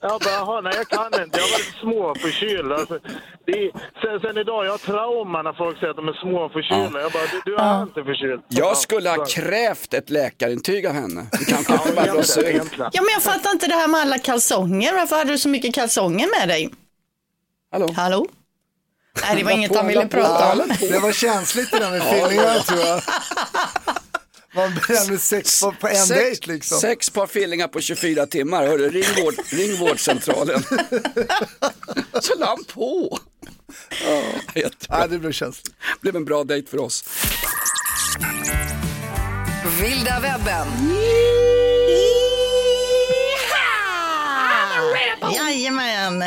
jag 0.00 0.20
bara, 0.20 0.30
jaha, 0.34 0.60
nej 0.60 0.72
jag 0.76 0.88
kan 0.88 1.22
inte. 1.22 1.40
Jag 1.40 1.48
var 1.48 1.58
lite 1.58 1.78
småförkyld. 1.80 2.72
Alltså, 2.72 2.98
det, 3.46 3.52
är- 3.52 3.70
sen, 4.02 4.20
sen 4.20 4.38
idag, 4.38 4.66
jag 4.66 4.70
har 4.70 4.78
trauma 4.78 5.42
när 5.42 5.52
folk 5.52 5.78
säger 5.78 5.90
att 5.90 5.96
de 5.96 6.08
är 6.08 6.12
småförkylda. 6.12 7.00
Jag 7.00 7.12
bara, 7.12 7.22
du, 7.32 7.40
du 7.44 7.56
är 7.56 7.82
inte 7.82 8.04
förkyld. 8.04 8.42
Jag 8.48 8.76
skulle 8.76 9.10
ha 9.10 9.24
krävt 9.24 9.94
ett 9.94 10.10
läkarintyg 10.10 10.86
av 10.86 10.92
henne. 10.92 11.26
Du 11.32 11.44
kanske 11.54 11.72
inte 11.72 11.92
bara 11.92 12.12
blåsa 12.12 12.40
ut. 12.40 12.46
egentligen. 12.46 12.90
Ja, 12.92 13.02
men 13.02 13.12
jag 13.12 13.22
fattar 13.22 13.50
inte 13.50 13.66
det 13.66 13.74
här 13.74 13.88
med 13.88 14.00
alla 14.00 14.18
kalsonger. 14.18 14.92
Varför 14.94 15.16
hade 15.16 15.30
du 15.32 15.38
så 15.38 15.48
mycket 15.48 15.74
kalsonger 15.74 16.28
med 16.40 16.48
dig? 16.48 16.70
Hallå? 17.72 17.88
Hallå? 17.96 18.26
Nej, 19.22 19.36
det 19.36 19.44
var 19.44 19.50
inget 19.50 19.76
han 19.76 19.86
ville 19.86 20.06
prata 20.08 20.52
om. 20.52 20.62
Det 20.80 20.98
var 20.98 21.12
känsligt 21.12 21.70
det 21.70 21.78
där 21.78 21.90
med 21.90 22.02
fillingar 22.02 22.58
tror 22.58 22.80
jag. 22.80 23.00
Man 24.54 24.74
brände 24.74 25.18
sex 25.18 25.60
på, 25.60 25.72
på 25.72 25.88
en 25.88 25.96
Sex, 25.96 26.08
dejt 26.08 26.52
liksom. 26.52 26.78
sex 26.78 27.10
par 27.10 27.26
fillingar 27.26 27.68
på 27.68 27.80
24 27.80 28.26
timmar. 28.26 28.66
Hörru, 28.66 28.90
ring, 28.90 29.24
vård, 29.24 29.34
ring 29.50 29.76
vårdcentralen. 29.76 30.62
Så 32.20 32.34
la 32.38 32.46
han 32.46 32.64
på. 32.64 33.18
Ja, 34.06 34.22
jättebra. 34.54 34.98
Nej, 34.98 35.08
det 35.08 35.18
blev 35.18 35.32
känsligt. 35.32 35.74
blev 36.00 36.16
en 36.16 36.24
bra 36.24 36.44
dejt 36.44 36.70
för 36.70 36.80
oss. 36.80 37.04
Vilda 39.80 40.20
webben. 40.20 40.66
Jajamän. 45.36 46.24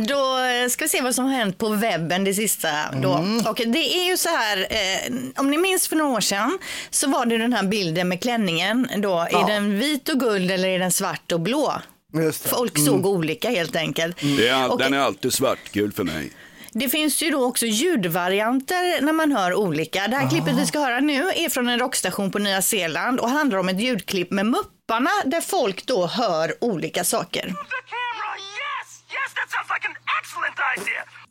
Då 0.00 0.36
ska 0.70 0.84
vi 0.84 0.88
se 0.88 1.00
vad 1.02 1.14
som 1.14 1.24
har 1.24 1.32
hänt 1.32 1.58
på 1.58 1.68
webben 1.68 2.24
det 2.24 2.34
sista. 2.34 2.68
Då. 3.02 3.24
Och 3.48 3.56
det 3.66 3.98
är 3.98 4.06
ju 4.10 4.16
så 4.16 4.28
här, 4.28 4.66
eh, 4.70 5.12
om 5.36 5.50
ni 5.50 5.58
minns 5.58 5.88
för 5.88 5.96
några 5.96 6.10
år 6.16 6.20
sedan 6.20 6.58
så 6.90 7.08
var 7.08 7.26
det 7.26 7.38
den 7.38 7.52
här 7.52 7.62
bilden 7.62 8.08
med 8.08 8.22
klänningen. 8.22 8.88
Då. 8.96 9.26
Ja. 9.32 9.42
Är 9.42 9.52
den 9.52 9.78
vit 9.78 10.08
och 10.08 10.20
guld 10.20 10.50
eller 10.50 10.68
är 10.68 10.78
den 10.78 10.92
svart 10.92 11.32
och 11.32 11.40
blå? 11.40 11.72
Just 12.14 12.42
det. 12.42 12.48
Folk 12.48 12.78
såg 12.78 13.06
olika 13.06 13.50
helt 13.50 13.76
enkelt. 13.76 14.16
Det 14.20 14.48
är, 14.48 14.70
Och 14.72 14.78
den 14.78 14.94
är 14.94 14.98
alltid 14.98 15.32
svartgul 15.32 15.92
för 15.92 16.04
mig. 16.04 16.30
det 16.72 16.88
finns 16.88 17.22
ju 17.22 17.30
då 17.30 17.44
också 17.44 17.66
ljudvarianter 17.66 19.00
när 19.02 19.12
man 19.12 19.32
hör 19.32 19.54
olika. 19.54 20.08
Det 20.08 20.16
här 20.16 20.30
klippet 20.30 20.54
vi 20.54 20.66
ska 20.66 20.78
höra 20.78 21.00
nu 21.00 21.28
är 21.30 21.48
från 21.48 21.68
en 21.68 21.78
rockstation 21.78 22.30
på 22.30 22.38
Nya 22.38 22.62
Zeeland 22.62 23.20
och 23.20 23.30
handlar 23.30 23.58
om 23.58 23.68
ett 23.68 23.80
ljudklipp 23.80 24.30
med 24.30 24.46
Mupparna 24.46 25.10
där 25.24 25.40
folk 25.40 25.86
då 25.86 26.06
hör 26.06 26.54
olika 26.64 27.04
saker. 27.04 27.54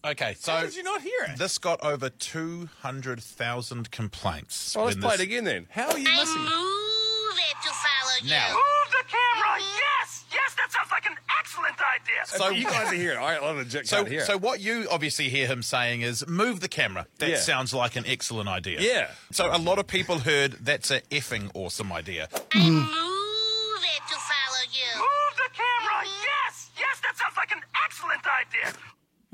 Okay, 0.05 0.35
so 0.39 0.61
did 0.61 0.75
you 0.75 0.83
not 0.83 1.01
hear 1.01 1.23
it? 1.29 1.37
this 1.37 1.57
got 1.57 1.83
over 1.83 2.09
200,000 2.09 3.91
complaints. 3.91 4.75
Well, 4.75 4.85
let's 4.85 4.95
when 4.95 5.01
play 5.01 5.13
it 5.15 5.17
this- 5.17 5.25
again 5.27 5.43
then. 5.45 5.67
How 5.71 5.89
are 5.89 5.97
you 5.97 6.03
missing 6.03 6.41
it? 6.41 6.49
Move 6.49 7.37
it 7.37 7.57
to 7.63 7.69
follow 7.69 8.15
you. 8.21 8.29
Now. 8.29 8.49
Move 8.49 8.91
the 8.91 9.03
camera. 9.09 9.59
Mm-hmm. 9.59 9.77
Yes, 9.77 10.25
yes, 10.31 10.53
that 10.57 10.71
sounds 10.71 10.91
like 10.91 11.05
an 11.07 11.17
excellent 11.39 11.75
idea. 11.75 12.25
So 12.25 12.49
you 12.49 12.65
guys 12.65 12.91
are 12.91 12.95
here. 12.95 13.19
I 13.19 13.37
legit 13.39 13.87
So, 13.87 13.97
can't 13.97 14.07
hear. 14.09 14.25
so 14.25 14.37
what 14.37 14.59
you 14.59 14.87
obviously 14.91 15.29
hear 15.29 15.47
him 15.47 15.63
saying 15.63 16.01
is, 16.01 16.27
move 16.27 16.59
the 16.59 16.67
camera. 16.69 17.07
That 17.17 17.29
Yeah. 17.29 17.37
sounds 17.37 17.73
like 17.73 17.95
an 17.95 18.05
excellent 18.05 18.47
idea. 18.47 18.79
Yeah. 18.81 19.09
So 19.31 19.53
a 19.55 19.57
lot 19.57 19.79
of 19.79 19.87
people 19.87 20.19
heard 20.19 20.53
that's 20.61 20.91
a 20.91 21.01
effing 21.09 21.49
awesome 21.55 21.91
idea. 21.91 22.27
Move 22.31 22.43
it 22.53 24.03
to 24.09 24.15
follow 24.15 24.63
you. 24.71 24.91
Move 24.97 25.33
the 25.37 25.49
camera. 25.53 26.05
Mm-hmm. 26.05 26.23
Yes, 26.23 26.69
yes, 26.77 26.99
that 27.01 27.17
sounds 27.17 27.35
like 27.37 27.51
an 27.51 27.61
excellent 27.85 28.21
idea. 28.25 28.73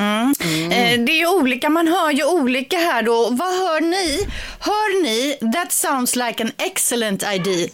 Mm. 0.02 0.72
Eh, 0.72 1.06
det 1.06 1.12
är 1.12 1.20
ju 1.20 1.28
olika, 1.28 1.70
man 1.70 1.88
hör 1.88 2.12
ju 2.12 2.24
olika 2.26 2.78
här 2.78 3.04
då. 3.04 3.30
Vad 3.30 3.54
hör 3.54 3.82
ni? 3.82 4.28
Hör 4.60 5.04
ni 5.04 5.38
that 5.54 5.72
sounds 5.72 6.16
like 6.16 6.44
an 6.44 6.52
excellent 6.58 7.24
idea? 7.24 7.70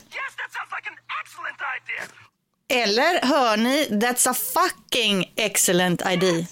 Eller 2.84 3.26
hör 3.28 3.58
ni 3.58 3.88
that's 4.02 4.30
a 4.30 4.34
fucking 4.34 5.34
excellent 5.36 6.02
idea? 6.08 6.46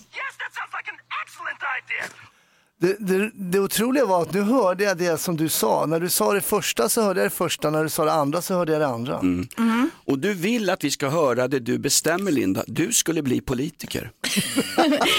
Det, 2.82 2.96
det, 3.00 3.32
det 3.36 3.60
otroliga 3.60 4.06
var 4.06 4.22
att 4.22 4.34
nu 4.34 4.42
hörde 4.42 4.84
jag 4.84 4.98
det 4.98 5.18
som 5.22 5.38
du 5.38 5.50
sa. 5.50 5.86
När 5.86 6.00
du 6.00 6.10
sa 6.10 6.34
det 6.34 6.42
första 6.42 6.90
så 6.90 7.02
hörde 7.02 7.20
jag 7.20 7.26
det 7.32 7.36
första, 7.36 7.70
när 7.70 7.84
du 7.84 7.90
sa 7.90 8.06
det 8.06 8.12
andra 8.14 8.42
så 8.42 8.54
hörde 8.54 8.72
jag 8.72 8.82
det 8.82 8.88
andra. 8.88 9.20
Mm. 9.20 9.90
Och 10.06 10.20
du 10.20 10.34
vill 10.34 10.70
att 10.70 10.84
vi 10.84 10.92
ska 10.92 11.10
höra 11.10 11.48
det 11.48 11.60
du 11.60 11.78
bestämmer 11.78 12.32
Linda. 12.32 12.64
Du 12.68 12.94
skulle 12.94 13.22
bli 13.22 13.42
politiker. 13.42 14.12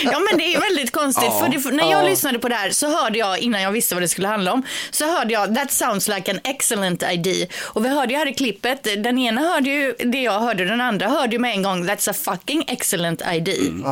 Ja 0.05 0.21
men 0.31 0.39
det 0.39 0.55
är 0.55 0.61
väldigt 0.61 0.93
konstigt 0.93 1.25
Ja. 1.27 1.41
för 1.41 1.49
det, 1.71 1.77
när 1.77 1.91
jag 1.91 2.05
Ja. 2.05 2.09
lyssnade 2.09 2.39
på 2.39 2.49
det 2.49 2.55
här 2.55 2.71
så 2.71 2.87
hörde 3.03 3.19
jag 3.19 3.39
innan 3.39 3.63
jag 3.63 3.73
visste 3.73 3.95
vad 3.95 4.03
det 4.03 4.09
skulle 4.09 4.29
handla 4.29 4.53
om 4.53 4.63
så 4.91 5.05
hörde 5.05 5.33
jag 5.33 5.55
that 5.55 5.73
sounds 5.73 6.09
like 6.09 6.31
an 6.31 6.39
excellent 6.45 7.03
idea 7.03 7.47
och 7.63 7.85
vi 7.85 7.89
hörde 7.89 8.13
ju 8.13 8.19
här 8.19 8.29
i 8.29 8.35
klippet 8.35 8.85
den 8.85 9.19
ena 9.19 9.41
hörde 9.41 9.71
ju 9.71 9.95
det 9.99 10.23
jag 10.23 10.41
hörde 10.41 10.65
den 10.65 10.81
andra 10.81 11.09
hörde 11.09 11.33
ju 11.33 11.39
med 11.39 11.53
en 11.55 11.63
gång 11.63 11.85
that's 11.89 12.11
a 12.11 12.15
fucking 12.15 12.65
excellent 12.69 13.23
idea. 13.33 13.69
Mm. 13.69 13.85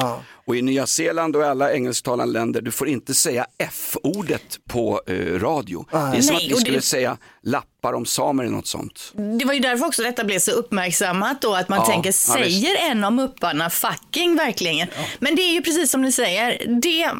Och 0.47 0.57
i 0.57 0.63
Nya 0.63 0.87
Zeeland 0.87 1.37
och 1.37 1.45
alla 1.45 1.73
engelsktalande 1.73 2.33
länder, 2.33 2.61
du 2.61 2.71
får 2.71 2.89
inte 2.89 3.15
säga 3.15 3.47
F-ordet 3.59 4.59
på 4.69 5.03
eh, 5.07 5.15
radio. 5.17 5.87
Det 5.91 5.97
är 5.97 6.21
som 6.23 6.35
Nej, 6.37 6.47
att 6.47 6.51
vi 6.53 6.57
skulle 6.61 6.79
det- 6.79 6.83
säga 6.83 7.17
lappar 7.43 7.93
om 7.93 8.07
samer 8.07 8.45
eller 8.45 8.55
något 8.57 8.67
sånt. 8.67 9.13
Det 9.39 9.45
var 9.45 9.55
ju 9.55 9.61
därför 9.61 9.87
också 9.87 10.03
detta 10.03 10.25
blev 10.25 10.39
så 10.39 10.51
uppmärksammat 10.51 11.43
då 11.43 11.55
att 11.55 11.69
man 11.69 11.79
Ja, 11.79 11.87
tänker 11.87 12.09
ja, 12.09 12.13
säger 12.13 12.91
en 12.91 13.05
av 13.05 13.13
mupparna 13.13 13.71
fucking 13.71 14.37
verkligen? 14.37 14.89
Men 15.19 15.35
det 15.37 15.43
är 15.43 15.53
ju 15.53 15.63
precis 15.63 15.91
som 15.91 16.03
ni 16.03 16.13
säger, 16.13 16.67
det 16.83 17.11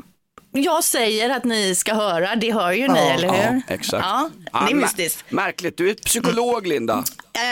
jag 0.63 0.85
säger 0.85 1.31
att 1.31 1.45
ni 1.45 1.75
ska 1.75 1.95
höra, 1.95 2.37
det 2.37 2.53
hör 2.53 2.73
ju 2.73 2.89
ni, 2.89 2.99
eller 3.01 3.29
hur? 3.29 3.63
Ja, 3.67 3.75
exakt. 3.75 4.05
Ja, 4.07 4.31
det 4.53 4.59
är 4.59 4.69
Ja, 4.71 4.75
mystiskt. 4.77 5.25
mär- 5.29 5.35
Märkligt, 5.35 5.77
du 5.77 5.91
är 5.91 5.95
psykolog 5.95 6.67
Linda. 6.67 7.05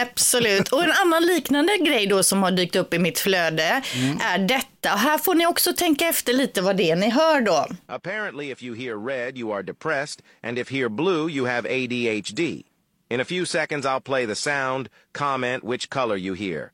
Absolut. 0.03 0.69
Och 0.69 0.83
en 0.85 0.93
annan 0.93 1.23
liknande 1.23 1.77
grej 1.77 2.07
då 2.07 2.23
som 2.23 2.43
har 2.43 2.51
dykt 2.51 2.77
upp 2.77 2.95
i 2.95 2.99
mitt 2.99 3.19
flöde 3.19 3.83
Mm. 3.97 4.19
är 4.21 4.39
detta. 4.39 4.89
Här 4.89 5.19
får 5.19 5.35
ni 5.35 5.47
också 5.47 5.73
tänka 5.73 6.07
efter 6.09 6.33
lite 6.33 6.61
vad 6.63 6.77
det 6.77 6.91
är 6.91 6.97
ni 6.97 7.11
hör 7.11 7.41
då. 7.41 7.67
Apparently, 7.87 8.51
if 8.53 8.63
you 8.63 8.77
hear 8.77 9.07
red, 9.07 9.39
you 9.39 9.55
are 9.55 9.63
depressed, 9.63 10.21
and 10.43 10.59
if 10.59 10.71
hear 10.71 10.89
blue, 10.89 11.31
you 11.31 11.47
have 11.47 11.69
ADHD. 11.69 12.63
In 13.11 13.21
a 13.21 13.25
few 13.25 13.47
seconds, 13.47 13.87
I'll 13.87 14.01
play 14.01 14.27
the 14.27 14.35
sound, 14.35 14.89
comment 15.19 15.65
which 15.65 15.89
color 15.91 16.17
you 16.17 16.35
hear. 16.37 16.71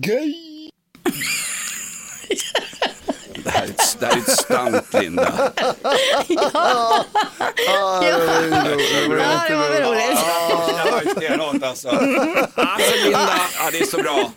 Gay! 0.00 0.70
Det 3.44 3.50
här 3.50 3.62
är 3.64 3.68
ett, 3.68 3.96
det 4.00 4.06
här 4.06 4.12
är 4.12 4.18
ett 4.18 4.38
stunt 4.38 5.02
Linda. 5.02 5.50
Ja, 6.28 7.04
det 9.48 9.56
var 9.56 9.70
väl 9.70 9.82
roligt. 9.82 10.18
Det 10.84 10.90
var 10.90 11.02
ju 11.02 11.10
stenhårt 11.10 11.62
alltså. 11.62 11.88
Alltså 11.88 12.94
Linda, 13.04 13.28
ja, 13.58 13.70
det 13.72 13.80
är 13.80 13.86
så 13.86 13.96
bra. 13.96 14.30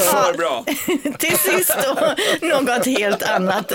För 0.00 0.36
bra. 0.36 0.64
Till 1.18 1.38
sist 1.38 1.76
då, 1.84 2.14
något 2.48 2.86
helt 2.86 3.22
annat. 3.22 3.72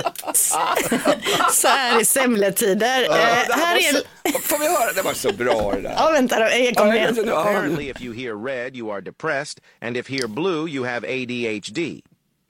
Så 1.51 1.67
här 1.67 2.01
i 2.01 2.05
semletider. 2.05 3.03
Eh, 3.03 3.57
här 3.57 3.75
är... 3.75 4.01
Får 4.41 4.57
vi 4.59 4.67
höra? 4.67 4.93
Det 4.95 5.01
var 5.01 5.13
så 5.13 5.33
bra 5.33 5.71
det 5.75 5.81
där. 5.81 5.93
Ja, 5.97 6.09
vänta 6.11 6.39
då. 6.39 6.45
Jag 6.57 6.75
kommer 6.75 6.95
igen. 6.95 7.29
Apparently, 7.33 7.89
if 7.89 8.01
you 8.01 8.15
hear 8.15 8.45
red, 8.45 8.75
you 8.75 8.91
are 8.93 9.01
depressed, 9.01 9.59
and 9.81 9.97
if 9.97 10.09
hear 10.09 10.27
blue, 10.27 10.69
you 10.69 10.85
have 10.85 11.07
ADHD. 11.07 12.01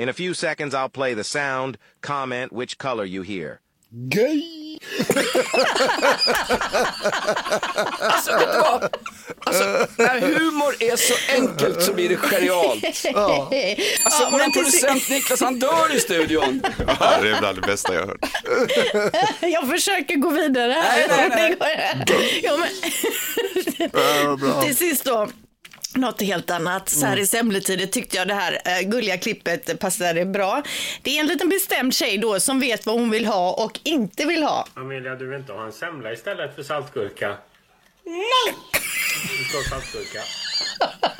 In 0.02 0.10
a 0.10 0.14
few 0.14 0.34
seconds, 0.34 0.74
I'll 0.74 0.90
play 0.90 1.14
the 1.14 1.24
sound, 1.24 1.78
comment 2.02 2.52
which 2.52 2.76
color 2.80 3.06
you 3.06 3.22
hear. 3.22 3.60
Gay! 4.10 4.80
Alltså, 8.00 8.32
vet 8.38 8.52
du 8.54 8.60
vad? 8.60 8.84
Alltså, 9.46 9.64
när 9.98 10.20
humor 10.22 10.76
är 10.80 10.96
så 10.96 11.14
enkelt 11.34 11.82
så 11.84 11.94
blir 11.94 12.10
det 12.10 12.16
genialt. 12.18 12.84
Ja. 13.04 13.50
Alltså, 14.04 14.24
Ja, 14.24 14.30
vår 14.32 14.52
producent 14.54 15.10
Niklas, 15.10 15.42
han 15.42 15.60
dör 15.60 15.96
i 15.96 16.00
studion. 16.00 16.62
Ja, 16.88 17.18
det 17.22 17.30
är 17.30 17.40
bland 17.40 17.58
det 17.58 17.62
bästa 17.68 17.94
jag 17.94 18.02
har 18.02 18.08
hört. 18.08 18.26
Jag 19.42 19.70
försöker 19.70 20.16
gå 20.16 20.30
vidare 20.30 20.72
här. 20.72 21.08
Nej, 21.08 21.30
nej, 21.30 21.56
Det 22.08 22.16
går- 22.42 22.68
Jo, 24.24 24.38
men... 24.38 24.62
Till 24.64 24.76
sist 24.78 25.04
då. 25.06 25.28
Något 25.96 26.22
helt 26.22 26.50
annat. 26.50 26.90
Så 26.90 27.06
här 27.06 27.18
i 27.20 27.28
semletider 27.28 27.86
tyckte 27.86 28.18
jag 28.18 28.28
det 28.28 28.34
här 28.34 28.62
eh, 28.66 28.90
gulliga 28.90 29.18
klippet 29.18 29.80
passade 29.80 30.26
bra. 30.26 30.64
Det 31.02 31.18
är 31.18 31.20
en 31.22 31.28
liten 31.28 31.50
bestämd 31.50 31.94
tjej 31.94 32.18
då 32.18 32.40
som 32.40 32.60
vet 32.60 32.86
vad 32.86 33.00
hon 33.00 33.10
vill 33.10 33.26
ha 33.26 33.54
och 33.54 33.80
inte 33.84 34.26
vill 34.26 34.44
ha. 34.44 34.68
Amelia, 34.74 35.16
du 35.16 35.28
vill 35.28 35.40
inte 35.40 35.54
ha 35.54 35.66
en 35.66 35.72
semla 35.72 36.14
istället 36.14 36.56
för 36.56 36.64
saltgurka? 36.64 37.38
Nej! 38.06 38.56
Du 39.38 39.44
ska 39.44 39.58
ha 39.58 39.64
saltgurka. 39.64 40.22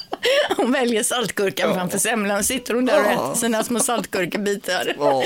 Hon 0.58 0.72
väljer 0.72 1.04
saltgurkan 1.04 1.74
framför 1.74 1.98
semlan. 1.98 2.44
Sitter 2.44 2.74
hon 2.74 2.86
där 2.86 3.00
och 3.00 3.12
äter 3.12 3.36
sina 3.36 3.64
små 3.64 3.80
saltgurkebitar. 3.80 4.96
Ja, 4.98 5.24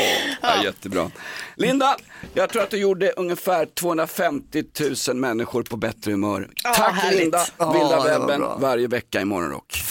jättebra. 0.63 1.11
Linda, 1.55 1.97
jag 2.33 2.49
tror 2.49 2.63
att 2.63 2.69
du 2.69 2.77
gjorde 2.77 3.11
ungefär 3.11 3.65
250 3.65 4.63
000 5.07 5.17
människor 5.17 5.63
på 5.63 5.77
bättre 5.77 6.11
humör. 6.11 6.49
Ja, 6.63 6.73
Tack 6.73 6.93
härligt. 6.95 7.19
Linda, 7.19 7.45
Ja, 7.57 7.71
Vilda 7.71 8.03
webben 8.03 8.41
varje 8.59 8.87
vecka 8.87 9.21
i 9.21 9.25
Morgonrock. 9.25 9.81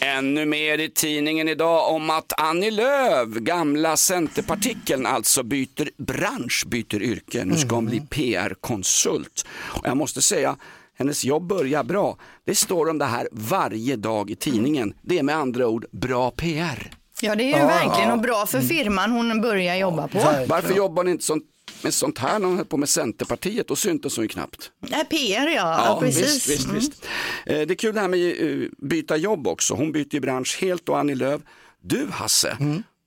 Ännu 0.00 0.44
mer 0.46 0.78
i 0.78 0.90
tidningen 0.90 1.48
idag 1.48 1.90
om 1.94 2.10
att 2.10 2.32
Annie 2.40 2.70
Lööf, 2.70 3.28
gamla 3.28 3.96
centerpartikeln, 3.96 5.06
alltså 5.06 5.42
byter 5.42 6.02
bransch, 6.02 6.64
byter 6.66 7.02
yrke. 7.02 7.44
Nu 7.44 7.56
ska 7.56 7.74
hon 7.74 7.86
bli 7.86 8.00
PR-konsult. 8.00 9.46
Och 9.50 9.86
jag 9.86 9.96
måste 9.96 10.22
säga, 10.22 10.56
hennes 10.98 11.24
jobb 11.24 11.46
börjar 11.46 11.84
bra. 11.84 12.18
Det 12.44 12.54
står 12.54 12.88
om 12.90 12.98
det 12.98 13.04
här 13.04 13.28
varje 13.32 13.96
dag 13.96 14.30
i 14.30 14.36
tidningen. 14.36 14.94
Det 15.02 15.18
är 15.18 15.22
med 15.22 15.36
andra 15.36 15.68
ord 15.68 15.86
bra 15.90 16.30
PR. 16.30 16.90
Ja, 17.20 17.34
det 17.34 17.42
är 17.42 17.46
ju 17.46 17.50
Ja, 17.50 17.66
verkligen 17.66 18.08
ja. 18.08 18.14
och 18.14 18.20
bra 18.20 18.46
för 18.46 18.60
firman 18.60 19.10
hon 19.10 19.40
börjar 19.40 19.76
jobba 19.76 20.08
på. 20.08 20.18
Varför 20.46 20.74
jobbar 20.74 21.04
ni 21.04 21.10
inte 21.10 21.24
sånt, 21.24 21.44
med 21.82 21.94
sånt 21.94 22.18
här 22.18 22.38
när 22.38 22.46
hon 22.46 22.56
höll 22.56 22.66
på 22.66 22.76
med 22.76 22.88
Centerpartiet? 22.88 23.68
Då 23.68 23.76
syntes 23.76 24.16
hon 24.16 24.24
ju 24.24 24.28
knappt. 24.28 24.70
Nej, 24.80 25.04
PR 25.04 25.46
ja, 25.46 25.84
ja 25.86 25.96
precis. 26.00 26.24
Visst, 26.34 26.48
visst, 26.50 26.64
Mm. 26.64 26.74
visst. 26.76 27.04
Eh, 27.46 27.54
Det 27.66 27.70
är 27.70 27.74
kul 27.74 27.94
det 27.94 28.00
här 28.00 28.08
med 28.08 28.42
eh, 28.62 28.68
byta 28.78 29.16
jobb 29.16 29.46
också. 29.48 29.74
Hon 29.74 29.92
byter 29.92 30.14
ju 30.14 30.20
bransch 30.20 30.58
helt 30.60 30.88
och 30.88 30.98
Annie 30.98 31.14
Lööf. 31.14 31.40
Du 31.82 32.06
Hasse, 32.10 32.56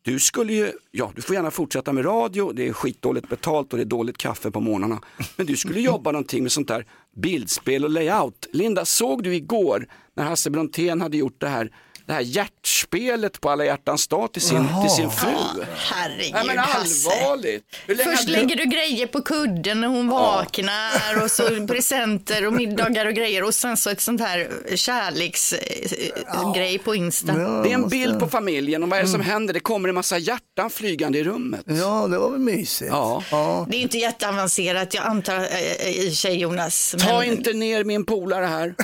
du 0.01 0.19
skulle 0.19 0.53
ju, 0.53 0.71
ja 0.91 1.11
du 1.15 1.21
får 1.21 1.35
gärna 1.35 1.51
fortsätta 1.51 1.93
med 1.93 2.05
radio, 2.05 2.51
det 2.51 2.67
är 2.67 2.73
skitdåligt 2.73 3.29
betalt 3.29 3.73
och 3.73 3.77
det 3.77 3.83
är 3.83 3.85
dåligt 3.85 4.17
kaffe 4.17 4.51
på 4.51 4.59
morgnarna. 4.59 5.01
Men 5.35 5.45
du 5.45 5.57
skulle 5.57 5.79
jobba 5.81 6.11
någonting 6.11 6.43
med 6.43 6.51
sånt 6.51 6.67
där 6.67 6.85
bildspel 7.15 7.83
och 7.83 7.89
layout. 7.89 8.47
Linda, 8.51 8.85
såg 8.85 9.23
du 9.23 9.35
igår 9.35 9.87
när 10.13 10.23
Hasse 10.23 10.49
Brontén 10.49 11.01
hade 11.01 11.17
gjort 11.17 11.41
det 11.41 11.47
här 11.47 11.71
det 12.09 12.13
här 12.13 12.21
hjärtspelet 12.21 13.41
på 13.41 13.49
alla 13.49 13.65
hjärtans 13.65 14.07
dag 14.07 14.33
till 14.33 14.41
sin, 14.41 14.67
Jaha. 14.71 14.81
till 14.81 14.91
sin 14.91 15.11
fru. 15.11 15.29
Herregud, 15.75 16.33
Nej 16.33 16.43
men 16.47 16.59
allvarligt. 16.59 17.63
Först 18.03 18.25
du- 18.25 18.31
lägger 18.31 18.55
du 18.55 18.65
grejer 18.65 19.07
på 19.07 19.21
kudden 19.21 19.81
när 19.81 19.87
hon 19.87 20.07
vaknar 20.07 21.23
och 21.23 21.31
så 21.31 21.43
presenter 21.67 22.47
och 22.47 22.53
middagar 22.53 23.05
och 23.05 23.13
grejer 23.13 23.43
och 23.43 23.53
sen 23.53 23.77
så 23.77 23.89
ett 23.89 24.01
sånt 24.01 24.21
här 24.21 24.49
kärleksgrej 24.75 26.77
på 26.79 26.95
Insta. 26.95 27.33
Det 27.33 27.69
är 27.69 27.73
en 27.73 27.89
bild 27.89 28.19
på 28.19 28.27
familjen 28.27 28.83
och 28.83 28.89
vad 28.89 28.99
är 28.99 29.03
det 29.03 29.09
som 29.09 29.21
händer? 29.21 29.53
Det 29.53 29.59
kommer 29.59 29.89
en 29.89 29.95
massa 29.95 30.17
hjärtan 30.17 30.69
flygande 30.69 31.19
i 31.19 31.23
rummet. 31.23 31.61
Ja, 31.65 32.07
det 32.07 32.17
var 32.17 32.29
väl 32.29 32.39
mysigt. 32.39 32.91
Ja. 32.91 33.23
Det 33.69 33.77
är 33.77 33.81
inte 33.81 33.97
jätteavancerat, 33.97 34.93
jag 34.93 35.05
antar 35.05 35.35
eh, 35.35 35.89
i 35.89 36.09
och 36.09 36.13
sig 36.13 36.39
Jonas. 36.39 36.95
Ta 36.99 37.23
inte 37.23 37.53
ner 37.53 37.83
min 37.83 38.05
polare 38.05 38.45
här. 38.45 38.75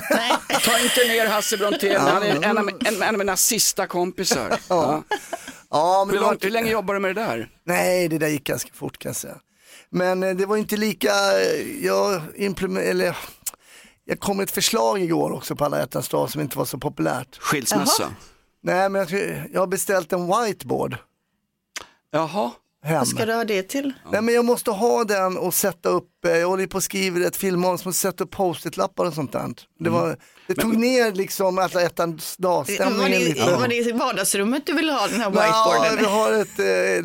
Ta 0.64 0.78
inte 0.78 1.04
ner 1.08 1.26
Hasse 1.26 1.56
Brontén, 1.56 2.00
han 2.00 2.22
är 2.22 2.44
en 2.44 2.58
av, 2.58 2.70
en, 2.84 3.02
en 3.02 3.15
av 3.16 3.18
mina 3.18 3.36
sista 3.36 3.86
kompisar. 3.86 4.60
Ja. 4.68 5.02
Ja, 5.70 6.04
men 6.06 6.14
Hur, 6.16 6.22
långt, 6.22 6.44
hur 6.44 6.50
länge 6.50 6.70
jobbar 6.70 6.94
du 6.94 7.00
med 7.00 7.14
det 7.14 7.22
där? 7.22 7.50
Nej, 7.64 8.08
det 8.08 8.18
där 8.18 8.28
gick 8.28 8.44
ganska 8.44 8.70
fort 8.74 8.98
kan 8.98 9.08
jag 9.08 9.16
säga. 9.16 9.36
Men 9.90 10.22
eh, 10.22 10.36
det 10.36 10.46
var 10.46 10.56
inte 10.56 10.76
lika, 10.76 11.08
eh, 11.08 11.84
jag 11.84 12.22
implement, 12.36 12.86
eller 12.86 13.16
jag 14.04 14.20
kom 14.20 14.36
med 14.36 14.44
ett 14.44 14.50
förslag 14.50 15.00
igår 15.02 15.32
också 15.32 15.56
på 15.56 15.64
alla 15.64 15.78
hjärtans 15.78 16.08
dag 16.08 16.30
som 16.30 16.40
inte 16.40 16.58
var 16.58 16.64
så 16.64 16.78
populärt. 16.78 17.38
Skilsmässa? 17.40 18.10
Nej, 18.62 18.88
men 18.88 19.06
jag, 19.10 19.46
jag 19.52 19.60
har 19.60 19.66
beställt 19.66 20.12
en 20.12 20.26
whiteboard. 20.26 20.96
Jaha. 22.10 22.50
Hem. 22.82 22.98
Vad 22.98 23.08
ska 23.08 23.26
du 23.26 23.34
ha 23.34 23.44
det 23.44 23.62
till? 23.62 23.92
Nej 24.12 24.22
men 24.22 24.34
jag 24.34 24.44
måste 24.44 24.70
ha 24.70 25.04
den 25.04 25.36
och 25.38 25.54
sätta 25.54 25.88
upp, 25.88 26.24
eh, 26.24 26.36
jag 26.36 26.48
håller 26.48 26.66
på 26.66 26.76
och 26.76 26.82
skriver 26.82 27.20
ett 27.20 27.36
filmmanus, 27.36 27.84
måste 27.84 28.00
sätta 28.00 28.24
upp 28.24 28.30
post-it-lappar 28.30 29.04
och 29.04 29.14
sånt 29.14 29.32
där. 29.32 29.54
Det, 29.78 29.90
var, 29.90 30.16
det 30.46 30.54
tog 30.54 30.76
ner 30.76 31.12
liksom 31.12 31.68
hjärtans 31.74 32.36
Var 32.38 32.48
dag-stämningen 32.50 33.10
det, 33.10 33.18
lite. 33.28 33.54
var 33.56 33.68
det 33.68 33.74
i 33.76 33.92
vardagsrummet 33.92 34.66
du 34.66 34.72
ville 34.72 34.92
ha 34.92 35.06
den 35.06 35.20
här 35.20 35.32
Ja, 35.34 35.40
whiteboarden? 35.40 35.98
vi 35.98 36.04
har 36.04 36.32
ett, 36.32 36.58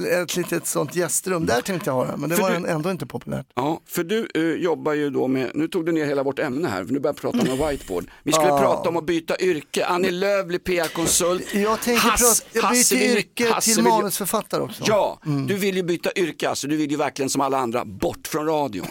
eh, 0.04 0.20
ett 0.22 0.36
litet 0.38 0.68
sånt 0.68 0.96
gästrum, 0.96 1.46
där 1.46 1.62
tänkte 1.62 1.90
jag 1.90 1.96
ha 1.96 2.06
den, 2.06 2.20
men 2.20 2.30
det 2.30 2.36
För 2.36 2.44
var 2.44 2.52
du- 2.52 2.68
ändå 2.68 2.92
inte 2.92 3.06
populärt. 3.06 3.46
Ja, 3.56 3.82
för 3.88 4.04
du 4.04 4.28
eh, 4.36 4.42
jobbar 4.64 4.94
ju 4.94 5.10
då 5.10 5.28
med, 5.28 5.52
nu 5.54 5.68
tog 5.68 5.86
du 5.86 5.92
ner 5.92 6.06
hela 6.06 6.24
vårt 6.24 6.40
ämne 6.40 6.68
här, 6.68 6.86
för 6.86 6.94
nu 6.94 7.00
börjar 7.00 7.14
jag 7.14 7.22
prata 7.22 7.40
om 7.52 7.60
en 7.62 7.68
whiteboard. 7.70 8.06
Vi 8.24 8.32
skulle 8.32 8.48
Ja. 8.48 8.60
prata 8.60 8.90
om 8.90 8.98
att 8.98 9.06
byta 9.06 9.40
yrke, 9.40 9.86
Annie 9.86 10.12
Lööf 10.12 10.46
blir 10.48 10.60
PR-konsult. 10.60 11.54
Jag 11.54 11.82
tänkte 11.82 12.08
Hass- 12.08 12.44
prata, 12.54 12.68
jag 12.68 12.72
byter 12.74 13.18
yrke 13.18 13.52
Hasse 13.54 13.74
till 13.74 13.84
vill 13.84 13.92
manusförfattare 13.92 14.62
också. 14.62 14.84
Ja, 14.88 15.20
du 15.48 15.56
vill 15.56 15.76
ju 15.76 15.84
byta 15.84 16.10
yrke, 16.16 16.50
alltså 16.50 16.68
du 16.68 16.76
vill 16.78 16.92
ju 16.92 16.98
verkligen 16.98 17.30
som 17.30 17.42
alla 17.42 17.58
andra 17.58 17.86
bort 17.86 18.28
från 18.28 18.46
radion. 18.46 18.88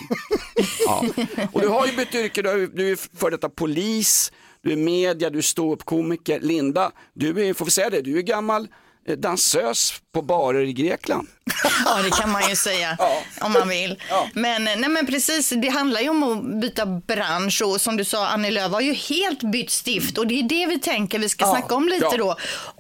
ja. 0.86 1.04
Och 1.52 1.60
du 1.60 1.68
har 1.68 1.86
ju 1.86 1.96
bytt 1.96 2.14
yrke, 2.14 2.42
du 2.42 2.48
är, 2.50 2.66
du 2.74 2.92
är 2.92 2.98
för 3.18 3.30
detta 3.30 3.48
polis, 3.48 4.32
du 4.62 4.72
är 4.72 4.76
media, 4.76 5.30
du 5.30 5.38
är 5.38 5.42
ståuppkomiker. 5.42 6.40
Linda, 6.40 6.92
du 7.14 7.48
är, 7.48 7.54
får 7.54 7.64
vi 7.64 7.70
säga 7.70 7.90
det, 7.90 8.02
du 8.02 8.18
är 8.18 8.22
gammal 8.22 8.68
eh, 9.06 9.18
dansös 9.18 10.02
på 10.12 10.22
barer 10.22 10.60
i 10.60 10.72
Grekland. 10.72 11.28
Ja, 11.84 12.02
det 12.02 12.10
kan 12.10 12.30
man 12.30 12.48
ju 12.48 12.56
säga 12.56 12.96
om 13.40 13.52
man 13.52 13.68
vill. 13.68 14.02
Men, 14.34 14.64
nej, 14.64 14.88
men 14.88 15.06
precis, 15.06 15.50
det 15.50 15.68
handlar 15.68 16.00
ju 16.00 16.08
om 16.08 16.22
att 16.22 16.60
byta 16.60 16.86
bransch 16.86 17.62
och 17.64 17.80
som 17.80 17.96
du 17.96 18.04
sa, 18.04 18.26
Annie 18.28 18.50
Lööf 18.50 18.72
har 18.72 18.80
ju 18.80 18.92
helt 18.94 19.42
bytt 19.42 19.70
stift 19.70 20.18
och 20.18 20.26
det 20.26 20.38
är 20.38 20.42
det 20.42 20.66
vi 20.66 20.78
tänker 20.80 21.18
vi 21.18 21.28
ska 21.28 21.44
Ja. 21.44 21.50
snacka 21.50 21.74
om 21.74 21.88
lite 21.88 22.06
Ja. 22.10 22.16
då. 22.16 22.36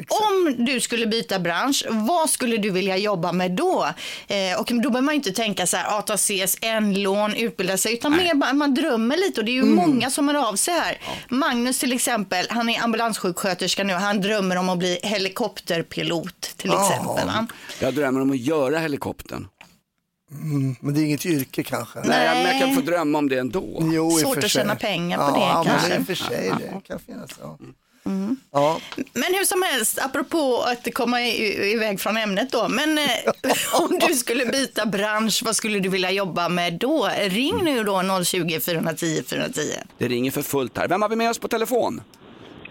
Om 0.08 0.54
du 0.64 0.80
skulle 0.80 1.06
byta 1.06 1.38
bransch, 1.38 1.84
vad 1.90 2.30
skulle 2.30 2.56
du 2.56 2.70
vilja 2.70 2.96
jobba 2.96 3.32
med 3.32 3.50
då? 3.50 3.88
Eh, 4.28 4.60
och 4.60 4.66
då 4.66 4.90
behöver 4.90 5.00
man 5.00 5.14
ju 5.14 5.16
inte 5.16 5.32
tänka 5.32 5.66
så 5.66 5.76
här, 5.76 5.98
ah, 5.98 6.02
ta 6.02 6.16
CSN-lån, 6.16 7.36
utbilda 7.36 7.76
sig, 7.76 7.92
utan 7.94 8.16
mer 8.16 8.34
bara, 8.34 8.52
man 8.52 8.74
drömmer 8.74 9.16
lite 9.16 9.40
och 9.40 9.44
det 9.44 9.50
är 9.50 9.54
ju 9.54 9.62
Mm. 9.62 9.74
många 9.74 10.10
som 10.10 10.28
hör 10.28 10.48
av 10.48 10.56
sig 10.56 10.74
här. 10.74 10.98
Magnus 11.28 11.78
till 11.78 11.92
exempel, 11.92 12.46
han 12.50 12.68
är 12.68 12.82
ambulanssjuksköterska 12.82 13.84
nu, 13.84 13.92
han 13.92 14.20
drömmer 14.20 14.56
om 14.56 14.68
att 14.68 14.78
bli 14.78 14.98
helikopterpilot 15.02 16.40
till 16.56 16.72
exempel. 16.72 17.19
Va? 17.26 17.46
Jag 17.80 17.94
drömmer 17.94 18.20
om 18.20 18.30
att 18.30 18.38
göra 18.40 18.78
helikoptern. 18.78 19.48
Mm, 20.32 20.76
men 20.80 20.94
det 20.94 21.00
är 21.00 21.04
inget 21.04 21.26
yrke 21.26 21.62
kanske. 21.62 21.98
Nej, 22.04 22.44
men 22.44 22.52
jag 22.52 22.60
kan 22.60 22.74
få 22.74 22.80
drömma 22.80 23.18
om 23.18 23.28
det 23.28 23.38
ändå. 23.38 23.78
Jo, 23.92 24.10
Svårt 24.10 24.34
för 24.34 24.38
att 24.38 24.42
sig. 24.42 24.50
tjäna 24.50 24.76
pengar 24.76 25.16
på 25.18 25.22
ja, 25.22 25.32
det, 25.34 25.40
Ja, 25.40 25.64
kanske. 25.66 25.88
men 25.88 25.98
i 25.98 26.02
och 26.02 26.06
för 26.06 26.14
sig, 26.14 26.52
det 26.58 26.80
kan 26.88 26.98
finnas. 26.98 27.30
Ja. 27.40 27.58
Ja. 28.52 28.80
Men 29.12 29.34
hur 29.34 29.44
som 29.44 29.62
helst, 29.62 29.98
apropå 29.98 30.62
att 30.62 30.94
komma 30.94 31.22
iväg 31.22 32.00
från 32.00 32.16
ämnet 32.16 32.52
då. 32.52 32.68
Men 32.68 32.98
eh, 32.98 33.04
om 33.80 33.98
du 34.08 34.14
skulle 34.14 34.46
byta 34.46 34.86
bransch, 34.86 35.42
vad 35.44 35.56
skulle 35.56 35.78
du 35.80 35.88
vilja 35.88 36.10
jobba 36.10 36.48
med 36.48 36.72
då? 36.72 37.08
Ring 37.18 37.64
nu 37.64 37.84
då 37.84 38.24
020 38.24 38.60
410 38.60 39.22
410. 39.26 39.60
Det 39.98 40.08
ringer 40.08 40.30
för 40.30 40.42
fullt 40.42 40.78
här. 40.78 40.88
Vem 40.88 41.02
har 41.02 41.08
vi 41.08 41.16
med 41.16 41.30
oss 41.30 41.38
på 41.38 41.48
telefon? 41.48 42.00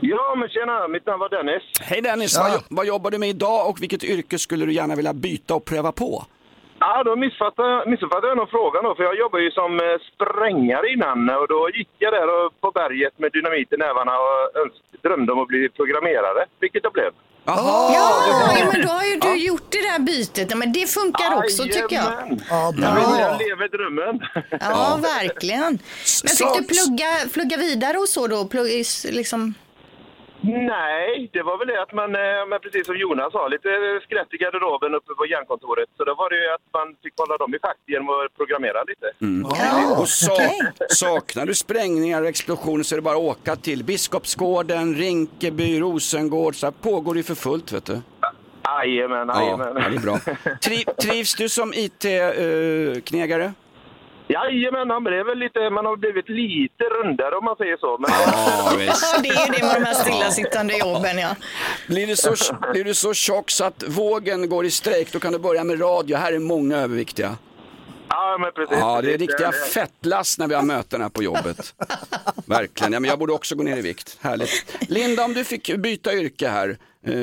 Ja, 0.01 0.35
men 0.38 0.49
tjena, 0.49 0.88
mitt 0.88 1.05
namn 1.05 1.19
var 1.19 1.29
Dennis. 1.29 1.63
Hej 1.81 2.01
Dennis, 2.01 2.35
Ja. 2.35 2.41
vad, 2.43 2.51
jo- 2.53 2.65
vad 2.77 2.85
jobbar 2.85 3.12
du 3.12 3.17
med 3.17 3.29
idag 3.29 3.69
och 3.69 3.81
vilket 3.81 4.03
yrke 4.03 4.39
skulle 4.39 4.65
du 4.65 4.73
gärna 4.73 4.95
vilja 4.95 5.13
byta 5.13 5.55
och 5.55 5.65
pröva 5.65 5.91
på? 5.91 6.25
Ja, 6.79 7.03
då 7.03 7.15
missuppfattade, 7.15 7.89
missuppfattade 7.89 8.27
jag 8.27 8.38
nog 8.38 8.49
frågan 8.49 8.83
då, 8.83 8.95
för 8.95 9.03
jag 9.03 9.17
jobbar 9.17 9.39
ju 9.39 9.51
som 9.51 9.71
eh, 9.79 9.85
sprängare 10.13 10.88
innan 10.93 11.29
och 11.41 11.47
då 11.47 11.69
gick 11.73 11.89
jag 11.97 12.13
där 12.13 12.27
och- 12.45 12.62
på 12.62 12.71
berget 12.71 13.19
med 13.19 13.31
dynamit 13.31 13.73
i 13.73 13.77
nävarna 13.77 14.12
och 14.25 14.35
öns- 14.62 14.81
drömde 15.03 15.31
om 15.33 15.39
att 15.39 15.47
bli 15.47 15.69
programmerare, 15.69 16.45
vilket 16.59 16.83
jag 16.83 16.93
blev. 16.93 17.12
Ja, 17.45 18.65
men 18.73 18.81
då 18.81 18.88
har 18.88 19.03
ju 19.03 19.15
du 19.19 19.35
gjort 19.47 19.67
det 19.71 19.77
där 19.81 19.99
bytet. 19.99 20.47
Ja, 20.51 20.55
Men 20.57 20.73
det 20.73 20.85
funkar 20.93 21.35
också 21.38 21.63
tycker 21.63 21.95
jag. 21.95 22.03
Jajamän. 22.05 22.41
Ja, 22.49 22.73
Jag, 22.77 22.95
vill- 22.95 23.19
jag 23.19 23.38
lever 23.47 23.67
drömmen. 23.77 24.19
Ja, 24.51 24.99
verkligen. 25.01 25.79
Men 26.23 26.29
fick 26.39 26.53
du 26.57 26.63
plugga, 26.73 27.07
plugga 27.33 27.57
vidare 27.57 27.97
och 27.97 28.07
så 28.09 28.27
då? 28.27 28.45
Plugga, 28.45 28.83
liksom... 29.12 29.53
Nej, 30.41 31.30
det 31.34 31.43
var 31.43 31.58
väl 31.58 31.67
det 31.67 31.82
att 31.82 31.93
man, 31.93 32.15
eh, 32.15 32.45
men 32.49 32.60
precis 32.60 32.86
som 32.86 32.97
Jonas 32.97 33.32
sa, 33.32 33.47
lite 33.47 33.69
skratt 34.04 34.34
i 34.34 34.38
garderoben 34.38 34.95
uppe 34.95 35.13
på 35.13 35.25
järnkontoret. 35.25 35.89
Så 35.97 36.04
då 36.04 36.15
var 36.15 36.30
det 36.30 36.36
ju 36.36 36.49
att 36.54 36.62
man 36.73 36.95
fick 37.04 37.13
hålla 37.17 37.38
dem 37.38 37.56
i 37.56 37.60
schack 37.60 37.78
genom 37.88 38.10
att 38.10 38.36
programmera 38.38 38.84
lite. 38.84 39.08
Mm. 39.21 39.45
och 40.02 40.10
sa, 40.10 40.38
saknar 40.89 41.45
du 41.45 41.56
sprängningar 41.56 42.21
och 42.21 42.28
explosioner 42.28 42.84
så 42.84 42.95
är 42.95 42.97
det 42.97 43.02
bara 43.02 43.15
att 43.17 43.21
åka 43.34 43.56
till 43.56 43.84
Biskopsgården, 43.84 44.95
Rinkeby, 44.95 45.80
Rosengård. 45.80 46.56
Så 46.56 46.65
här 46.65 46.73
pågår 46.82 47.13
det 47.13 47.17
ju 47.17 47.23
för 47.23 47.36
fullt 47.36 47.71
vet 47.71 47.86
du. 47.86 48.02
Jajamän, 48.84 49.28
Ja, 49.28 49.41
jajamän. 49.41 49.67
ja, 49.75 49.89
det 49.89 49.95
är 49.95 49.99
bra. 50.02 50.19
Tri, 50.63 50.86
trivs 51.02 51.36
du 51.36 51.49
som 51.49 51.73
IT-knegare? 51.73 53.54
Jajamän, 54.33 54.87
man, 54.87 55.03
blev 55.03 55.25
väl 55.25 55.39
lite, 55.39 55.69
man 55.69 55.85
har 55.85 55.97
blivit 55.97 56.29
lite 56.29 56.83
rundare 56.83 57.35
om 57.35 57.45
man 57.45 57.55
säger 57.55 57.77
så. 57.77 57.97
Men... 57.97 58.11
Ja, 58.11 58.71
det 59.23 59.29
är 59.29 59.45
ju 59.45 59.51
det 59.53 59.65
med 59.65 59.75
de 59.81 59.85
här 59.85 59.93
stillasittande 59.93 60.77
jobben, 60.77 61.17
ja. 61.17 61.35
Blir 61.87 62.07
du, 62.07 62.15
så, 62.15 62.33
blir 62.73 62.83
du 62.83 62.93
så 62.93 63.13
tjock 63.13 63.51
så 63.51 63.63
att 63.65 63.83
vågen 63.87 64.49
går 64.49 64.65
i 64.65 64.71
strejk, 64.71 65.11
då 65.11 65.19
kan 65.19 65.33
du 65.33 65.39
börja 65.39 65.63
med 65.63 65.81
radio. 65.81 66.17
Här 66.17 66.33
är 66.33 66.39
många 66.39 66.77
överviktiga. 66.77 67.37
Ja, 68.09 68.37
men 68.39 68.51
precis. 68.51 68.77
Ja, 68.79 69.01
det 69.01 69.13
är 69.13 69.17
riktiga 69.17 69.51
fettlass 69.51 70.37
när 70.37 70.47
vi 70.47 70.55
har 70.55 70.63
möten 70.63 71.01
här 71.01 71.09
på 71.09 71.23
jobbet. 71.23 71.75
Verkligen. 72.45 72.93
Ja, 72.93 72.99
men 72.99 73.09
jag 73.09 73.19
borde 73.19 73.33
också 73.33 73.55
gå 73.55 73.63
ner 73.63 73.77
i 73.77 73.81
vikt. 73.81 74.17
Härligt. 74.21 74.77
Linda, 74.89 75.25
om 75.25 75.33
du 75.33 75.43
fick 75.43 75.75
byta 75.77 76.13
yrke 76.13 76.47
här 76.47 76.77
eh, 77.05 77.13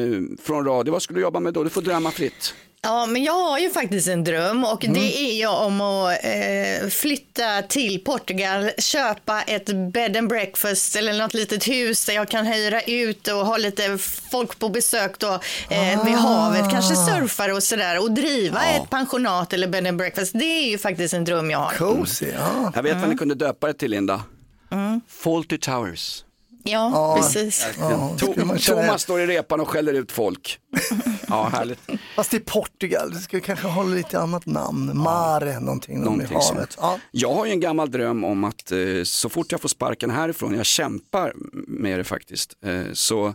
från 0.43 0.65
radio, 0.65 0.93
vad 0.93 1.03
skulle 1.03 1.19
du 1.19 1.23
jobba 1.23 1.41
med 1.41 1.53
då? 1.53 1.65
Du 1.65 1.71
får 1.71 1.83
drömma 1.83 2.11
fritt. 2.11 2.55
Ja, 2.87 3.07
men 3.07 3.25
jag 3.25 3.33
har 3.33 3.59
ju 3.59 3.71
faktiskt 3.71 4.09
en 4.09 4.25
dröm 4.25 4.65
och 4.65 4.85
det 4.89 5.19
är 5.19 5.35
ju 5.35 5.47
om 5.47 5.81
att 5.81 6.25
eh, 6.25 6.89
flytta 6.89 7.63
till 7.63 8.05
Portugal, 8.05 8.71
köpa 8.79 9.43
ett 9.43 9.67
bed 9.93 10.17
and 10.17 10.29
breakfast 10.29 10.97
eller 10.97 11.13
något 11.13 11.35
litet 11.35 11.69
hus 11.69 12.05
där 12.07 12.15
jag 12.15 12.29
kan 12.29 12.47
hyra 12.47 12.81
ut 12.81 13.29
och 13.29 13.47
ha 13.47 13.57
lite 13.57 13.99
folk 14.31 14.59
på 14.59 14.69
besök 14.69 15.19
då 15.19 15.41
eh, 15.71 16.05
vid 16.05 16.15
havet, 16.15 16.71
kanske 16.71 16.95
surfare 16.97 17.53
och 17.53 17.63
sådär 17.63 18.03
och 18.03 18.13
driva 18.13 18.65
ett 18.65 18.91
pensionat 18.91 19.53
eller 19.53 19.69
bed 19.69 19.87
and 19.87 19.99
breakfast. 19.99 20.33
Det 20.33 20.45
är 20.45 20.71
ju 20.71 20.79
faktiskt 20.79 21.15
en 21.15 21.25
dröm 21.25 21.51
jag 21.51 21.59
har. 21.59 21.73
Cozy, 21.73 22.27
ja. 22.39 22.73
Jag 22.75 22.83
vet 22.83 22.97
vad 22.97 23.09
ni 23.09 23.17
kunde 23.17 23.35
döpa 23.35 23.67
det 23.67 23.75
till, 23.75 23.91
Linda. 23.91 24.23
Mm. 24.71 25.01
Faulty 25.09 25.59
Towers. 25.59 26.26
Ja, 26.67 26.91
Ja. 26.93 27.17
precis. 27.23 27.67
Ja, 27.79 27.87
To- 28.19 28.19
skulle 28.33 28.45
man 28.45 28.59
känna- 28.59 28.83
Thomas 28.83 29.03
står 29.03 29.21
i 29.21 29.27
repan 29.27 29.61
och 29.61 29.69
skäller 29.69 29.93
ut 29.95 30.13
folk. 30.13 30.59
Ja, 31.29 31.49
härligt. 31.53 31.79
Fast 32.17 32.35
i 32.35 32.41
Portugal, 32.41 33.11
det 33.13 33.19
ska 33.19 33.41
kanske 33.41 33.69
ha 33.69 33.83
lite 33.83 34.21
annat 34.21 34.47
namn. 34.47 34.99
Mare, 34.99 35.61
någonting, 35.61 36.01
någonting 36.01 36.31
i 36.31 36.35
havet. 36.35 36.77
Ja. 36.81 36.99
Jag 37.11 37.35
har 37.35 37.47
ju 37.47 37.53
en 37.53 37.61
gammal 37.61 37.91
dröm 37.91 38.25
om 38.25 38.45
att 38.45 38.73
eh, 38.73 38.79
så 39.05 39.29
fort 39.29 39.53
jag 39.53 39.61
får 39.61 39.69
sparken 39.69 40.11
härifrån, 40.11 40.55
jag 40.55 40.67
kämpar 40.67 41.33
med 41.69 41.99
det 41.99 42.05
faktiskt, 42.05 42.53
eh, 42.65 42.83
så 42.93 43.35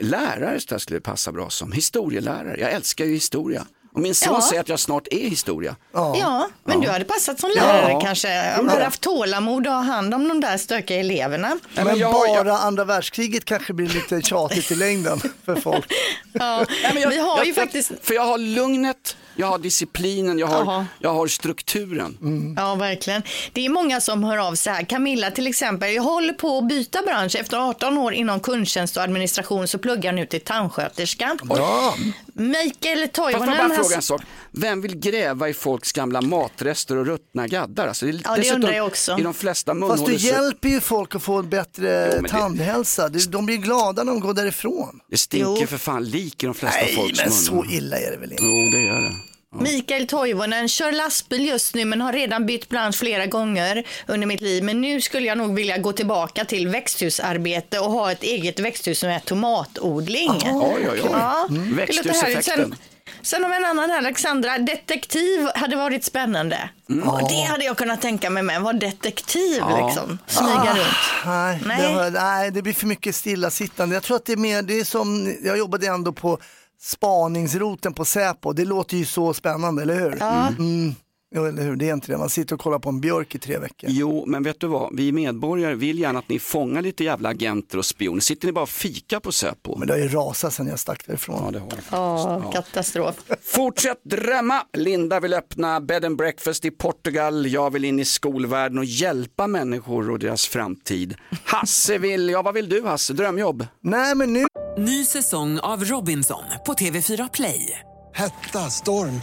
lärare 0.00 0.60
så 0.60 0.78
skulle 0.78 1.00
passa 1.00 1.32
bra 1.32 1.50
som. 1.50 1.72
Historielärare, 1.72 2.60
jag 2.60 2.72
älskar 2.72 3.04
ju 3.04 3.12
historia. 3.12 3.66
Och 3.96 4.02
min 4.02 4.14
son 4.14 4.34
Ja. 4.34 4.40
säger 4.42 4.60
att 4.60 4.68
jag 4.68 4.80
snart 4.80 5.06
är 5.10 5.28
historia. 5.28 5.76
Ja, 5.92 6.48
men 6.64 6.80
du 6.80 6.88
hade 6.88 7.04
passat 7.04 7.40
som 7.40 7.50
lärare 7.56 7.90
Ja. 7.92 8.00
kanske. 8.00 8.56
Om 8.58 8.64
du 8.64 8.70
hade 8.70 8.84
haft 8.84 9.00
tålamod 9.00 9.66
och 9.66 9.72
ha 9.72 9.80
hand 9.80 10.14
om 10.14 10.28
de 10.28 10.40
där 10.40 10.58
stökiga 10.58 11.00
eleverna. 11.00 11.58
Men, 11.74 12.00
bara 12.00 12.58
andra 12.58 12.84
världskriget 12.84 13.44
kanske 13.44 13.72
blir 13.72 13.88
lite 13.88 14.22
tjatigt 14.22 14.70
i 14.70 14.74
längden 14.74 15.20
för 15.44 15.56
folk. 15.56 15.92
Ja, 16.38 16.64
vi 16.94 17.18
har 17.18 17.44
ju 17.44 17.54
faktiskt... 17.54 17.92
För 18.02 18.14
jag 18.14 18.22
har 18.26 18.38
lugnet, 18.38 19.16
jag 19.36 19.46
har 19.46 19.58
disciplinen, 19.58 20.38
jag 20.38 20.46
har, 20.46 20.58
Jaha. 20.64 20.86
jag 20.98 21.14
har 21.14 21.26
strukturen. 21.26 22.18
Ja, 22.56 22.74
verkligen. 22.74 23.22
Det 23.52 23.66
är 23.66 23.68
många 23.70 24.00
som 24.00 24.24
hör 24.24 24.36
av 24.38 24.54
sig 24.54 24.72
här. 24.72 24.82
Camilla 24.84 25.30
till 25.30 25.46
exempel, 25.46 25.92
jag 25.94 26.02
håller 26.02 26.32
på 26.32 26.58
att 26.58 26.68
byta 26.68 27.02
bransch. 27.02 27.36
Efter 27.36 27.56
18 27.68 27.98
år 27.98 28.12
inom 28.14 28.40
kundtjänst 28.40 28.96
och 28.96 29.02
administration 29.02 29.68
så 29.68 29.78
pluggar 29.78 30.04
jag 30.04 30.14
nu 30.14 30.26
till 30.26 30.40
tandsköterska. 30.40 31.36
Ja. 31.48 31.94
Mikael 32.38 32.98
Fast 33.00 33.16
får 33.16 33.22
Toivonen. 33.22 33.46
bara 33.58 33.62
han- 33.62 33.76
fråga 33.76 33.96
en 33.96 34.02
sak. 34.02 34.22
Vem 34.52 34.80
vill 34.80 34.96
gräva 34.98 35.48
i 35.48 35.54
folks 35.54 35.92
gamla 35.92 36.20
matrester 36.22 36.96
och 36.96 37.06
ruttna 37.06 37.46
gaddar? 37.48 37.88
Alltså, 37.88 38.06
det, 38.06 38.12
är 38.12 38.20
Ja, 38.24 38.36
det 38.36 38.52
undrar 38.54 38.72
jag 38.72 38.86
också. 38.86 39.18
I 39.18 39.22
de 39.22 39.34
flesta 39.34 39.72
Fast 39.74 39.80
du 39.80 39.88
munhålor 39.88 40.10
hjälper 40.12 40.68
ju 40.68 40.80
folk 40.80 41.14
att 41.14 41.22
få 41.22 41.34
en 41.38 41.48
bättre 41.48 42.06
Jo, 42.08 42.14
men 42.14 42.22
det- 42.22 42.28
tandhälsa. 42.28 43.08
De- 43.08 43.46
blir 43.46 43.56
glada 43.56 44.02
när 44.04 44.12
de 44.12 44.20
går 44.20 44.34
därifrån. 44.34 45.00
Det 45.10 45.16
stinker 45.16 45.60
Jo. 45.60 45.66
för 45.66 45.78
fan 45.78 46.04
lik 46.04 46.42
i 46.42 46.46
de 46.46 46.54
flesta 46.54 46.80
Nej, 46.80 46.94
folks 46.96 47.18
men 47.18 47.28
munnar. 47.28 47.40
så 47.42 47.74
illa 47.74 47.96
är 47.98 48.10
det 48.10 48.16
väl 48.16 48.32
inte? 48.32 48.44
Jo, 48.44 48.70
det 48.72 48.82
gör 48.86 49.00
det. 49.00 49.12
Mikael 49.54 50.06
Toivonen 50.06 50.68
kör 50.68 50.92
lastbil 50.92 51.46
just 51.48 51.74
nu 51.74 51.84
men 51.84 52.00
har 52.00 52.12
redan 52.12 52.46
bytt 52.46 52.68
bransch 52.68 52.96
flera 52.98 53.26
gånger 53.26 53.84
under 54.06 54.26
mitt 54.26 54.40
liv. 54.40 54.64
Men 54.64 54.80
nu 54.80 55.00
skulle 55.00 55.26
jag 55.26 55.38
nog 55.38 55.54
vilja 55.54 55.78
gå 55.78 55.92
tillbaka 55.92 56.44
till 56.44 56.68
växthusarbete 56.68 57.78
och 57.78 57.90
ha 57.90 58.12
ett 58.12 58.22
eget 58.22 58.60
växthus 58.60 59.02
med 59.02 59.24
tomatodling. 59.24 60.30
Oj, 60.44 60.76
oj, 60.76 60.88
oj. 60.92 61.00
Ja, 61.12 61.46
Mm. 61.50 61.76
Växthuseffekten. 61.76 62.74
Sen, 63.22 63.42
har 63.42 63.50
vi 63.50 63.56
en 63.56 63.64
annan 63.64 63.90
här, 63.90 63.98
Alexandra. 63.98 64.58
Detektiv 64.58 65.48
hade 65.54 65.76
varit 65.76 66.04
spännande. 66.04 66.70
Mm. 66.90 67.08
Och 67.08 67.28
det 67.28 67.42
hade 67.42 67.64
jag 67.64 67.76
kunnat 67.76 68.00
tänka 68.02 68.30
mig 68.30 68.42
med. 68.42 68.62
Vara 68.62 68.72
detektiv 68.72 69.56
Ja. 69.58 69.86
liksom. 69.86 70.18
Smyga 70.26 70.52
Ah, 70.52 70.74
runt. 70.76 70.86
Nej, 71.26 71.60
Nej. 71.66 71.94
Det, 71.94 72.10
nej, 72.10 72.50
det 72.50 72.62
blir 72.62 72.72
för 72.72 72.86
mycket 72.86 73.14
stillasittande. 73.16 73.94
Jag 73.96 74.02
tror 74.02 74.16
att 74.16 74.24
det 74.26 74.32
är 74.32 74.36
mer, 74.36 74.62
det 74.62 74.80
är 74.80 74.84
som, 74.84 75.36
jag 75.44 75.58
jobbade 75.58 75.86
ändå 75.86 76.12
på 76.12 76.38
spaningsroten 76.80 77.92
på 77.92 78.04
Säpo. 78.04 78.52
Det 78.52 78.64
låter 78.64 78.96
ju 78.96 79.04
så 79.04 79.34
spännande, 79.34 79.82
eller 79.82 80.00
hur? 80.00 80.16
Ja. 80.20 80.48
Mm. 80.48 80.94
Jo, 81.36 81.44
eller 81.44 81.62
hur? 81.62 81.76
Det 81.76 81.88
är 81.88 81.94
inte 81.94 82.12
det. 82.12 82.18
Man 82.18 82.30
sitter 82.30 82.54
och 82.54 82.60
kollar 82.60 82.78
på 82.78 82.88
en 82.88 83.00
björk 83.00 83.34
i 83.34 83.38
tre 83.38 83.58
veckor. 83.58 83.90
Jo, 83.92 84.24
men 84.26 84.42
vet 84.42 84.60
du 84.60 84.66
vad? 84.66 84.96
Vi 84.96 85.12
medborgare 85.12 85.74
vill 85.74 85.98
gärna 85.98 86.18
att 86.18 86.28
ni 86.28 86.38
fångar 86.38 86.82
lite 86.82 87.04
jävla 87.04 87.28
agenter 87.28 87.78
och 87.78 87.84
spioner. 87.86 88.20
Sitter 88.20 88.46
ni 88.46 88.52
bara 88.52 88.62
och 88.62 88.68
fika 88.68 89.20
på 89.20 89.32
Säpo? 89.32 89.78
Men 89.78 89.88
det 89.88 89.94
har 89.94 89.98
ju 89.98 90.08
rasat 90.08 90.54
sen 90.54 90.66
jag 90.66 90.78
stack 90.78 91.06
därifrån. 91.06 91.42
Ja, 91.44 91.50
det 91.50 91.58
har 91.58 91.68
det. 91.68 91.82
Ja, 91.90 92.50
katastrof. 92.52 93.14
Fortsätt 93.42 94.04
drömma! 94.04 94.62
Linda 94.72 95.20
vill 95.20 95.34
öppna 95.34 95.80
bed 95.80 96.04
and 96.04 96.16
breakfast 96.16 96.64
i 96.64 96.70
Portugal. 96.70 97.46
Jag 97.46 97.72
vill 97.72 97.84
in 97.84 98.00
i 98.00 98.04
skolvärlden 98.04 98.78
och 98.78 98.84
hjälpa 98.84 99.46
människor 99.46 100.10
och 100.10 100.18
deras 100.18 100.46
framtid. 100.46 101.14
Hasse 101.44 101.98
vill, 101.98 102.30
ja 102.30 102.42
vad 102.42 102.54
vill 102.54 102.68
du 102.68 102.82
Hasse? 102.82 103.12
Drömjobb? 103.12 103.66
Nej 103.80 104.14
men 104.14 104.32
nu... 104.32 104.46
Ny 104.78 105.04
säsong 105.04 105.58
av 105.58 105.84
Robinson 105.84 106.44
på 106.66 106.74
TV4 106.74 107.30
Play. 107.32 107.80
Hetta, 108.14 108.70
storm, 108.70 109.20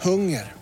hunger. 0.00 0.61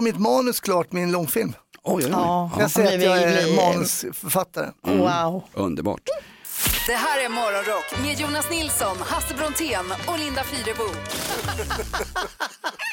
mitt 0.00 0.18
manus 0.18 0.60
klart 0.60 0.92
en 0.94 1.12
långfilm. 1.12 1.52
Oj, 1.82 1.94
oj, 1.94 2.04
oj. 2.04 2.10
Ja, 2.10 2.50
Jag 2.58 2.70
säger 2.70 2.98
att 2.98 3.04
jag 3.04 3.18
är 3.22 3.56
manusförfattare. 3.56 4.70
Wow. 4.82 5.42
Underbart. 5.54 6.00
Det 6.86 6.94
här 6.94 7.24
är 7.24 7.28
Morgonrock 7.28 8.02
med 8.02 8.20
Jonas 8.20 8.50
Nilsson, 8.50 8.96
Hasse 9.00 9.34
Brontén 9.34 9.84
och 10.06 10.18
Linda 10.18 10.44
Fyrebo. 10.44 10.84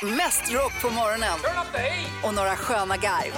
Mest 0.17 0.51
rock 0.51 0.81
på 0.81 0.89
morgonen 0.89 1.39
och 2.23 2.33
några 2.33 2.55
sköna 2.55 2.97
garv. 2.97 3.33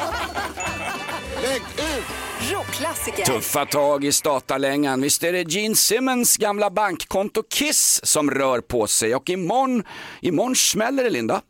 Rockklassiker. 2.52 3.26
Tuffa 3.26 3.66
tag 3.66 4.06
i 4.06 4.12
statarlängan. 4.12 5.02
Visst 5.02 5.24
är 5.24 5.34
det 5.34 5.42
Gene 5.42 5.76
Simmons 5.76 6.38
gamla 6.38 6.70
bankkonto 6.70 7.44
Kiss 7.50 8.00
som 8.04 8.32
rör 8.32 8.62
på 8.62 8.88
sig 8.88 9.16
och 9.16 9.30
imorgon, 9.30 9.84
imorgon 10.22 10.56
smäller 10.56 11.04
det 11.04 11.10
Linda. 11.10 11.42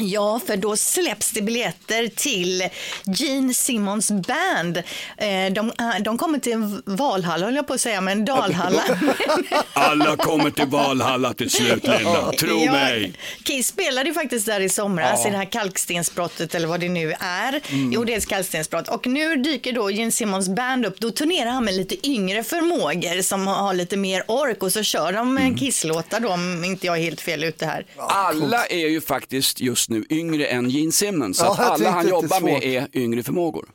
Ja, 0.00 0.40
för 0.46 0.56
då 0.56 0.76
släpps 0.76 1.30
det 1.32 1.42
biljetter 1.42 2.08
till 2.16 2.68
Gene 3.04 3.54
Simmons 3.54 4.10
band. 4.10 4.76
Eh, 5.16 5.52
De, 5.52 5.72
de 6.00 6.18
kommer 6.18 6.38
till 6.38 6.52
en 6.52 6.82
Valhalla, 6.86 7.44
höll 7.44 7.56
jag 7.56 7.66
på 7.66 7.72
att 7.74 7.80
säga, 7.80 8.00
men 8.00 8.24
Dalhalla. 8.24 8.82
Alla 9.72 10.16
kommer 10.16 10.50
till 10.50 10.66
Valhalla 10.66 11.34
till 11.34 11.50
slut 11.50 11.82
Linda, 11.86 12.32
tro 12.38 12.58
Ja, 12.64 12.72
mig. 12.72 13.12
Kiss 13.42 13.66
spelade 13.68 14.08
ju 14.08 14.14
faktiskt 14.14 14.46
där 14.46 14.60
i 14.60 14.68
somras 14.68 15.20
Ja. 15.22 15.28
i 15.28 15.30
det 15.30 15.36
här 15.36 15.44
kalkstensbrottet 15.44 16.54
eller 16.54 16.68
vad 16.68 16.80
det 16.80 16.88
nu 16.88 17.12
är. 17.20 17.60
Mm. 17.70 17.92
Jo, 17.92 18.04
det 18.04 18.12
är 18.14 18.18
ett 18.18 18.26
kalkstensbrott. 18.28 18.88
Och 18.88 19.06
nu 19.06 19.36
dyker 19.36 19.72
då 19.72 19.90
Gene 19.90 20.12
Simmons 20.12 20.48
band 20.48 20.86
upp. 20.86 21.00
Då 21.00 21.10
turnerar 21.10 21.50
han 21.50 21.64
med 21.64 21.74
lite 21.74 22.08
yngre 22.08 22.44
förmågor 22.44 23.22
som 23.22 23.46
har 23.46 23.74
lite 23.74 23.96
mer 23.96 24.24
ork 24.28 24.62
och 24.62 24.72
så 24.72 24.82
kör 24.82 25.12
de 25.12 25.36
mm. 25.36 25.56
Kiss-låtar 25.58 26.20
då, 26.20 26.28
om 26.28 26.64
inte 26.64 26.86
jag 26.86 26.96
är 26.98 27.02
helt 27.02 27.20
fel 27.20 27.44
ute 27.44 27.66
här. 27.66 27.86
Alla 27.96 28.66
är 28.66 28.88
ju 28.88 29.00
faktiskt 29.00 29.60
just 29.60 29.87
nu 29.88 30.04
yngre 30.10 30.46
än 30.46 30.70
Gene 30.70 30.92
Simmons, 30.92 31.36
så 31.38 31.44
Ja, 31.44 31.50
att 31.52 31.58
alla 31.60 31.90
han 31.90 32.08
jobbar 32.08 32.40
med 32.40 32.62
är 32.64 32.88
yngre 32.92 33.22
förmågor. 33.22 33.68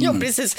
Ja, 0.00 0.14
precis. 0.20 0.56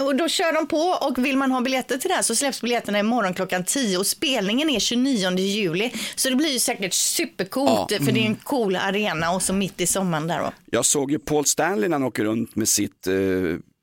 Och 0.00 0.16
då 0.16 0.28
kör 0.28 0.52
de 0.52 0.66
på 0.66 0.76
och 0.78 1.24
vill 1.24 1.36
man 1.36 1.50
ha 1.50 1.60
biljetter 1.60 1.98
till 1.98 2.08
det 2.08 2.14
här 2.14 2.22
så 2.22 2.34
släpps 2.34 2.60
biljetterna 2.62 2.98
imorgon 2.98 3.34
klockan 3.34 3.64
10 3.64 3.98
och 3.98 4.06
spelningen 4.06 4.70
är 4.70 4.80
29 4.80 5.38
juli. 5.38 5.92
Så 6.16 6.30
det 6.30 6.36
blir 6.36 6.52
ju 6.52 6.58
säkert 6.58 6.92
supercoolt 6.94 7.90
Ja. 7.90 7.98
för 8.04 8.12
det 8.12 8.20
är 8.20 8.26
en 8.26 8.36
cool 8.36 8.76
arena 8.76 9.30
och 9.30 9.42
så 9.42 9.52
mitt 9.52 9.80
i 9.80 9.86
sommaren 9.86 10.26
där 10.26 10.38
då. 10.38 10.52
Jag 10.70 10.84
såg 10.84 11.10
ju 11.10 11.18
Paul 11.18 11.44
Stanley 11.46 11.88
när 11.88 11.94
han 11.98 12.02
åker 12.06 12.24
runt 12.24 12.56
med 12.56 12.68
sitt, 12.68 13.06
eh, 13.06 13.14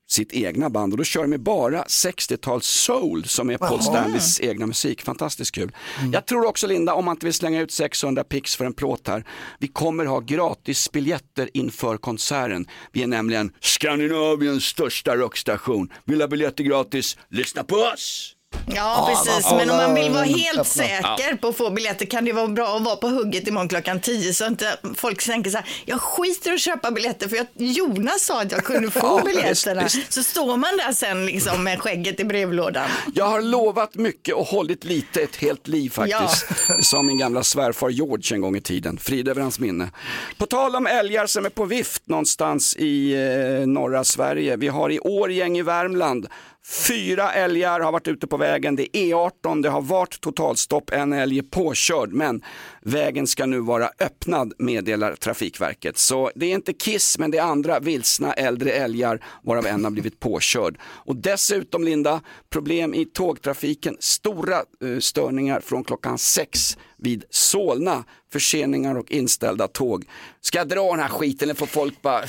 sitt 0.08 0.32
egna 0.32 0.70
band 0.70 0.92
och 0.92 0.98
då 0.98 1.04
kör 1.04 1.22
de 1.22 1.28
med 1.28 1.40
bara 1.40 1.82
60-tals 1.82 2.66
soul 2.66 3.24
som 3.24 3.50
är 3.50 3.58
Paul. 3.58 3.82
Stanleys 3.82 4.40
egna 4.40 4.66
musik. 4.66 5.02
Fantastiskt 5.02 5.54
kul. 5.54 5.72
Jag 6.12 6.26
tror 6.26 6.46
också 6.46 6.66
Linda, 6.66 6.94
om 6.94 7.04
man 7.04 7.16
inte 7.16 7.26
vill 7.26 7.34
slänga 7.34 7.60
ut 7.60 7.72
600 7.72 8.24
pix 8.24 8.56
för 8.56 8.64
en 8.64 8.72
plåt 8.72 9.08
här, 9.08 9.24
vi 9.58 9.68
kommer 9.68 10.04
ha 10.04 10.20
gratis 10.20 10.92
biljetter 10.92 11.50
inför 11.54 11.96
konserten. 11.96 12.66
Vi 12.92 13.02
är 13.02 13.06
nämligen 13.06 13.52
Skandinaviens 13.60 14.64
största 14.64 15.16
rockstation. 15.16 15.92
Vill 16.04 16.20
ha 16.20 16.28
biljetter 16.28 16.64
gratis? 16.64 17.16
Lyssna 17.28 17.64
på 17.64 17.76
oss! 17.76 18.33
Ja, 18.66 19.08
precis. 19.24 19.44
vad 19.44 19.56
Men 19.56 19.70
om 19.70 19.76
man 19.76 19.94
vill 19.94 20.10
vara 20.12 20.22
öppna. 20.22 20.36
helt 20.36 20.68
säker 20.68 21.28
Ja. 21.30 21.36
på 21.40 21.48
att 21.48 21.56
få 21.56 21.70
biljetter 21.70 22.06
kan 22.06 22.24
det 22.24 22.32
vara 22.32 22.48
bra 22.48 22.76
att 22.76 22.82
vara 22.82 22.96
på 22.96 23.08
hugget 23.08 23.48
imorgon 23.48 23.68
klockan 23.68 24.00
10 24.00 24.34
så 24.34 24.46
inte 24.46 24.76
folk 24.96 25.24
tänker 25.24 25.50
så 25.50 25.56
här, 25.56 25.66
jag 25.84 26.00
skiter 26.00 26.50
i 26.50 26.54
att 26.54 26.60
köpa 26.60 26.90
biljetter 26.90 27.28
för 27.28 27.36
jag, 27.36 27.46
Jonas 27.56 28.22
sa 28.22 28.42
att 28.42 28.52
jag 28.52 28.64
kunde 28.64 28.90
få 28.90 28.98
Ja, 29.02 29.22
biljetterna. 29.24 29.82
visst, 29.82 29.96
visst. 29.96 30.12
Så 30.12 30.22
står 30.22 30.56
man 30.56 30.76
där 30.76 30.92
sen 30.92 31.26
liksom 31.26 31.64
med 31.64 31.80
skägget 31.80 32.20
i 32.20 32.24
brevlådan. 32.24 32.88
Jag 33.14 33.24
har 33.24 33.40
lovat 33.42 33.94
mycket 33.94 34.34
och 34.34 34.46
hållit 34.46 34.84
lite 34.84 35.20
ett 35.22 35.36
helt 35.36 35.68
liv 35.68 35.90
faktiskt. 35.90 36.46
Som 36.84 37.06
min 37.06 37.18
gamla 37.18 37.42
svärfar 37.42 37.88
George 37.88 38.34
en 38.34 38.40
gång 38.40 38.56
i 38.56 38.60
tiden. 38.60 38.98
Frid 38.98 39.28
över 39.28 39.40
hans 39.42 39.58
minne. 39.58 39.90
På 40.38 40.46
tal 40.46 40.76
om 40.76 40.86
älgar 40.86 41.26
som 41.26 41.44
är 41.46 41.50
på 41.50 41.64
vift 41.64 42.02
någonstans 42.08 42.76
i 42.76 43.12
eh, 43.14 43.66
norra 43.66 44.04
Sverige. 44.04 44.56
Vi 44.56 44.68
har 44.68 44.90
i 44.92 45.00
Årgäng 45.00 45.58
i 45.58 45.62
Värmland 45.62 46.26
Fyra 46.66 47.32
älgar 47.32 47.80
har 47.80 47.92
varit 47.92 48.08
ute 48.08 48.26
på 48.26 48.36
vägen, 48.36 48.76
det 48.76 48.96
är 48.96 49.14
E18, 49.14 49.62
det 49.62 49.68
har 49.68 49.82
varit 49.82 50.20
totalstopp, 50.20 50.90
en 50.90 51.12
älg 51.12 51.38
är 51.38 51.42
påkörd 51.42 52.12
men 52.12 52.42
vägen 52.84 53.26
ska 53.26 53.46
nu 53.46 53.60
vara 53.60 53.90
öppnad 53.98 54.52
meddelar 54.58 55.14
Trafikverket. 55.14 55.98
Så 55.98 56.30
det 56.34 56.46
är 56.46 56.54
inte 56.54 56.72
Kiss 56.72 57.18
men 57.18 57.30
det 57.30 57.38
är 57.38 57.42
andra 57.42 57.80
vilsna 57.80 58.32
äldre 58.32 58.70
älgar 58.72 59.24
varav 59.42 59.66
en 59.66 59.84
har 59.84 59.90
blivit 59.90 60.20
påkörd. 60.20 60.78
Och 60.82 61.16
dessutom 61.16 61.84
Linda, 61.84 62.20
problem 62.50 62.94
i 62.94 63.04
tågtrafiken, 63.04 63.96
stora 64.00 64.56
eh, 64.56 64.98
störningar 65.00 65.60
från 65.60 65.84
klockan 65.84 66.18
sex 66.18 66.78
vid 66.96 67.24
Solna, 67.30 68.04
förseningar 68.32 68.94
och 68.98 69.12
inställda 69.12 69.68
tåg. 69.68 70.04
Ska 70.40 70.58
jag 70.58 70.68
dra 70.68 70.90
den 70.90 71.00
här 71.00 71.08
skiten 71.08 71.46
eller 71.46 71.54
får 71.54 71.66
folk 71.66 72.02
bara 72.02 72.24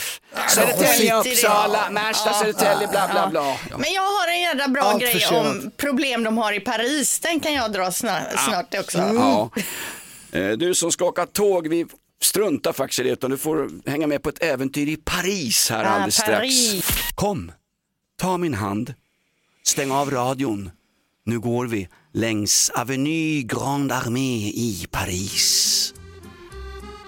Södertälje. 0.49 1.15
Uppsala, 1.15 1.89
Märsta, 1.91 2.33
Södertälje, 2.33 2.87
bla 2.87 3.07
bla 3.11 3.27
bla. 3.29 3.57
Ja. 3.69 3.77
Men 3.77 3.93
jag 3.93 4.01
har 4.01 4.27
en 4.27 4.41
jävla 4.41 4.67
bra 4.67 4.81
Allt 4.81 5.01
grej 5.01 5.13
försenat. 5.13 5.45
om 5.45 5.71
problem 5.77 6.23
de 6.23 6.37
har 6.37 6.53
i 6.53 6.59
Paris. 6.59 7.19
Den 7.19 7.39
kan 7.39 7.53
jag 7.53 7.71
dra 7.71 7.91
snart, 7.91 8.39
snart 8.45 8.75
också. 8.79 8.97
Ja. 8.97 9.49
Eh, 10.35 10.51
Du 10.51 10.73
som 10.75 10.91
ska 10.91 11.05
åka 11.05 11.25
tåg, 11.25 11.67
vi 11.67 11.85
struntar 12.21 12.73
faktiskt 12.73 12.99
i 12.99 13.03
det 13.03 13.09
utan 13.09 13.31
du 13.31 13.37
får 13.37 13.69
hänga 13.89 14.07
med 14.07 14.23
på 14.23 14.29
ett 14.29 14.43
äventyr 14.43 14.87
i 14.87 14.97
Paris 14.97 15.69
här 15.69 15.83
Ah, 15.83 15.87
alldeles 15.87 16.19
Paris. 16.23 16.83
strax. 16.83 17.11
Kom, 17.15 17.51
ta 18.19 18.37
min 18.37 18.53
hand, 18.53 18.93
stäng 19.63 19.91
av 19.91 20.11
radion. 20.11 20.69
Nu 21.25 21.39
går 21.39 21.67
vi 21.67 21.87
längs 22.13 22.71
Avenue 22.75 23.41
Grande 23.41 23.95
Armée 23.95 24.51
i 24.55 24.87
Paris. 24.91 25.93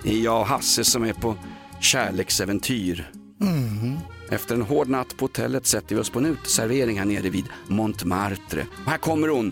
Det 0.04 0.14
är 0.14 0.20
jag 0.20 0.40
och 0.42 0.48
Hasse 0.48 0.84
som 0.84 1.04
är 1.04 1.14
på 1.14 1.36
kärleksäventyr. 1.82 3.12
Mm. 3.42 3.98
Efter 4.30 4.56
en 4.56 4.62
hård 4.62 4.88
natt 4.90 5.18
på 5.18 5.24
hotellet 5.26 5.66
sätter 5.68 5.96
vi 5.96 6.02
oss 6.02 6.10
på 6.10 6.20
en 6.20 6.26
uteservering 6.26 6.98
här 7.00 7.06
nere 7.06 7.30
vid 7.30 7.46
Montmartre. 7.68 8.66
Och 8.86 8.92
här 8.92 8.98
kommer 8.98 9.28
hon, 9.28 9.52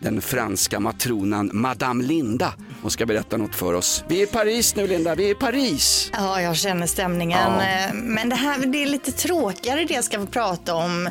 den 0.00 0.20
franska 0.22 0.80
matronan 0.80 1.50
Madame 1.52 2.04
Linda. 2.04 2.52
Hon 2.82 2.90
ska 2.90 3.06
berätta 3.06 3.36
något 3.36 3.54
för 3.54 3.74
oss. 3.74 4.04
Vi 4.08 4.18
är 4.18 4.22
i 4.22 4.26
Paris 4.26 4.76
nu 4.76 4.86
Linda, 4.86 5.14
vi 5.14 5.24
är 5.26 5.30
i 5.30 5.34
Paris. 5.34 6.10
Ja, 6.12 6.40
jag 6.40 6.56
känner 6.56 6.86
stämningen. 6.86 7.38
Ja. 7.58 7.62
Eh, 7.62 7.94
Men 7.94 8.28
det 8.28 8.34
här 8.36 8.58
det 8.58 8.82
är 8.82 8.86
lite 8.86 9.12
tråkigare 9.12 9.84
det 9.84 9.94
jag 9.94 10.04
ska 10.04 10.26
prata 10.26 10.74
om. 10.74 11.08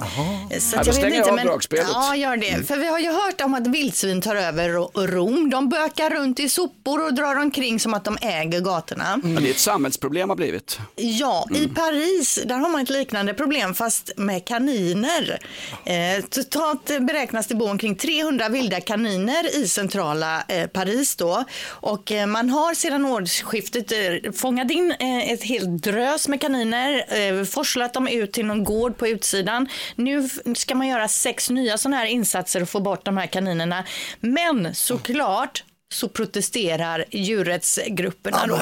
Så 0.59 0.75
Ja, 0.75 0.79
att 0.79 0.85
då 0.85 0.91
jag 0.91 0.95
vet 0.95 1.03
jag 1.03 1.13
inte, 1.17 1.29
av 1.29 1.35
men... 1.35 1.45
dragspelet. 1.47 1.87
Ja, 1.93 2.15
gör 2.15 2.37
det. 2.37 2.49
Mm. 2.49 2.65
För 2.65 2.77
vi 2.77 2.87
har 2.87 2.99
ju 2.99 3.11
hört 3.11 3.41
om 3.41 3.53
att 3.53 3.67
vildsvin 3.67 4.21
tar 4.21 4.35
över 4.35 4.69
Ro- 4.69 4.91
Rom. 4.95 5.49
De 5.49 5.69
bökar 5.69 6.09
runt 6.09 6.39
i 6.39 6.49
sopor 6.49 7.05
och 7.05 7.13
drar 7.13 7.35
omkring 7.35 7.79
som 7.79 7.93
att 7.93 8.03
de 8.03 8.17
äger 8.21 8.59
gatorna. 8.61 9.21
Ja, 9.23 9.39
det 9.39 9.47
är 9.47 9.51
ett 9.51 9.59
samhällsproblem 9.59 10.29
har 10.29 10.35
blivit. 10.35 10.79
Ja, 10.95 11.47
i 11.55 11.67
Paris 11.67 12.39
där 12.45 12.55
har 12.57 12.69
man 12.69 12.81
ett 12.81 12.89
liknande 12.89 13.33
problem 13.33 13.73
fast 13.73 14.11
med 14.17 14.45
kaniner. 14.45 15.39
Eh, 15.85 16.25
totalt 16.29 16.85
beräknas 16.85 17.47
det 17.47 17.55
bo 17.55 17.69
omkring 17.69 17.95
300 17.95 18.49
vilda 18.49 18.74
kaniner 18.79 19.55
i 19.55 19.67
centrala 19.67 20.43
eh, 20.47 20.67
Paris 20.67 21.15
då. 21.15 21.43
Och 21.67 22.11
eh, 22.11 22.25
man 22.25 22.49
har 22.49 22.73
sedan 22.73 23.05
årsskiftet 23.05 23.91
eh, 23.91 24.31
fångat 24.31 24.71
in 24.71 24.91
eh, 24.99 25.31
ett 25.31 25.43
helt 25.43 25.83
drös 25.83 26.27
med 26.27 26.41
kaniner, 26.41 27.05
eh, 27.19 27.43
forslat 27.43 27.93
dem 27.93 28.07
ut 28.07 28.33
till 28.33 28.45
någon 28.45 28.63
gård 28.63 28.97
på 28.97 29.07
utsidan. 29.07 29.67
Nu 29.95 30.29
ska 30.55 30.75
man 30.75 30.87
göra 30.87 31.07
sex 31.07 31.49
nya 31.49 31.77
sådana 31.77 31.97
här 31.97 32.05
insatser 32.05 32.61
och 32.61 32.69
få 32.69 32.79
bort 32.79 33.05
de 33.05 33.17
här 33.17 33.27
kaninerna. 33.27 33.83
Men 34.19 34.75
såklart 34.75 35.63
så 35.95 36.07
protesterar 36.09 37.05
djurrättsgrupperna 37.11 38.37
då. 38.47 38.55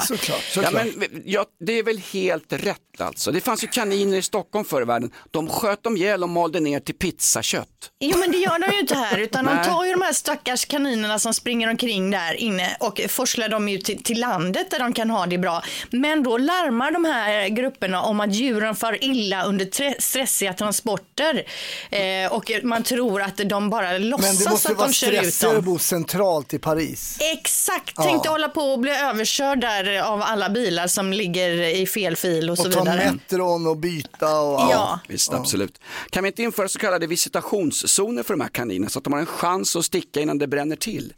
Ja, 0.64 0.72
men, 0.72 1.22
ja, 1.26 1.46
det 1.66 1.80
är 1.80 1.84
väl 1.84 1.98
helt 1.98 2.54
rätt 2.54 2.78
alltså. 3.00 3.32
Det 3.32 3.42
fanns 3.42 3.64
ju 3.64 3.68
kaniner 3.68 4.18
i 4.18 4.22
Stockholm 4.22 4.66
förr 4.66 4.82
i 4.82 4.86
världen. 4.86 5.12
De 5.32 5.50
sköt 5.50 5.84
dem 5.84 5.98
ihjäl 5.98 6.24
och 6.24 6.30
malde 6.30 6.60
ner 6.60 6.80
till 6.80 6.96
pizzakött. 6.96 7.68
Jo 8.00 8.18
men 8.18 8.32
det 8.32 8.38
gör 8.38 8.60
de 8.60 8.74
ju 8.74 8.80
inte 8.80 8.96
här 8.96 9.18
utan 9.20 9.46
de 9.46 9.64
tar 9.66 9.86
ju 9.86 9.92
de 9.92 10.02
här 10.02 10.14
stackars 10.14 10.66
kaninerna 10.66 11.20
som 11.20 11.34
springer 11.34 11.70
omkring 11.70 12.12
där 12.12 12.34
inne 12.34 12.78
och 12.80 13.02
forslar 13.10 13.50
dem 13.50 13.70
ut 13.70 13.86
till, 13.86 14.04
till 14.04 14.20
landet 14.20 14.72
där 14.72 14.80
de 14.80 14.94
kan 14.94 15.10
ha 15.10 15.26
det 15.26 15.38
bra. 15.38 15.64
Men 15.90 16.24
då 16.24 16.38
larmar 16.38 16.92
de 16.92 17.06
här 17.06 17.48
grupperna 17.50 18.02
om 18.02 18.20
att 18.20 18.34
djuren 18.34 18.76
far 18.76 19.04
illa 19.04 19.44
under 19.46 19.66
tre- 19.66 19.96
stressiga 20.00 20.54
transporter 20.54 21.44
eh, 21.92 22.34
och 22.34 22.52
man 22.64 22.84
tror 22.84 23.22
att 23.22 23.38
de 23.38 23.70
bara 23.70 23.92
Men 23.92 24.02
det 24.02 24.08
låtsas 24.08 24.50
måste 24.50 24.72
att 24.72 24.78
vara 24.78 24.88
de 24.88 24.94
kör 24.94 25.12
ut 25.24 25.42
dem. 25.42 25.58
att 25.58 25.64
bo 25.64 25.80
centralt 25.80 26.54
i 26.54 26.60
Paris. 26.60 27.18
Exakt, 27.32 27.96
tänkte 27.96 28.30
hålla 28.30 28.50
på 28.50 28.62
och 28.62 28.80
bli 28.80 28.92
överkörd 28.92 29.62
där 29.62 30.02
av 30.02 30.22
alla 30.22 30.50
bilar 30.50 30.88
som 30.88 31.14
ligger 31.14 31.50
i 31.76 31.86
fel 31.88 32.16
fil 32.16 32.50
och 32.50 32.58
så 32.58 32.68
Och 32.68 32.74
ta 32.74 32.80
vidare. 32.84 33.12
Metron 33.12 33.68
och 33.68 33.78
byta 33.78 34.40
och 34.40 34.60
Ja. 34.60 35.00
Visst, 35.08 35.34
absolut. 35.34 35.82
Kan 36.10 36.24
vi 36.24 36.28
inte 36.28 36.44
införa 36.44 36.68
så 36.68 36.80
kallade 36.80 37.08
visitationszoner 37.08 38.24
för 38.24 38.34
de 38.34 38.42
här 38.42 38.50
kaninerna 38.50 38.90
så 38.90 39.00
att 39.00 39.04
de 39.04 39.14
har 39.14 39.20
en 39.20 39.26
chans 39.26 39.76
att 39.76 39.86
sticka 39.86 40.20
innan 40.22 40.38
det 40.38 40.48
bränner 40.48 40.76
till? 40.76 41.14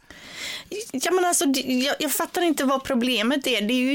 Ja, 0.92 1.10
men 1.10 1.24
alltså, 1.24 1.44
jag, 1.64 1.96
jag 1.98 2.12
fattar 2.12 2.42
inte 2.42 2.64
vad 2.64 2.84
problemet 2.84 3.46
är. 3.46 3.60
Det 3.62 3.74
är 3.74 3.78
ju 3.78 3.94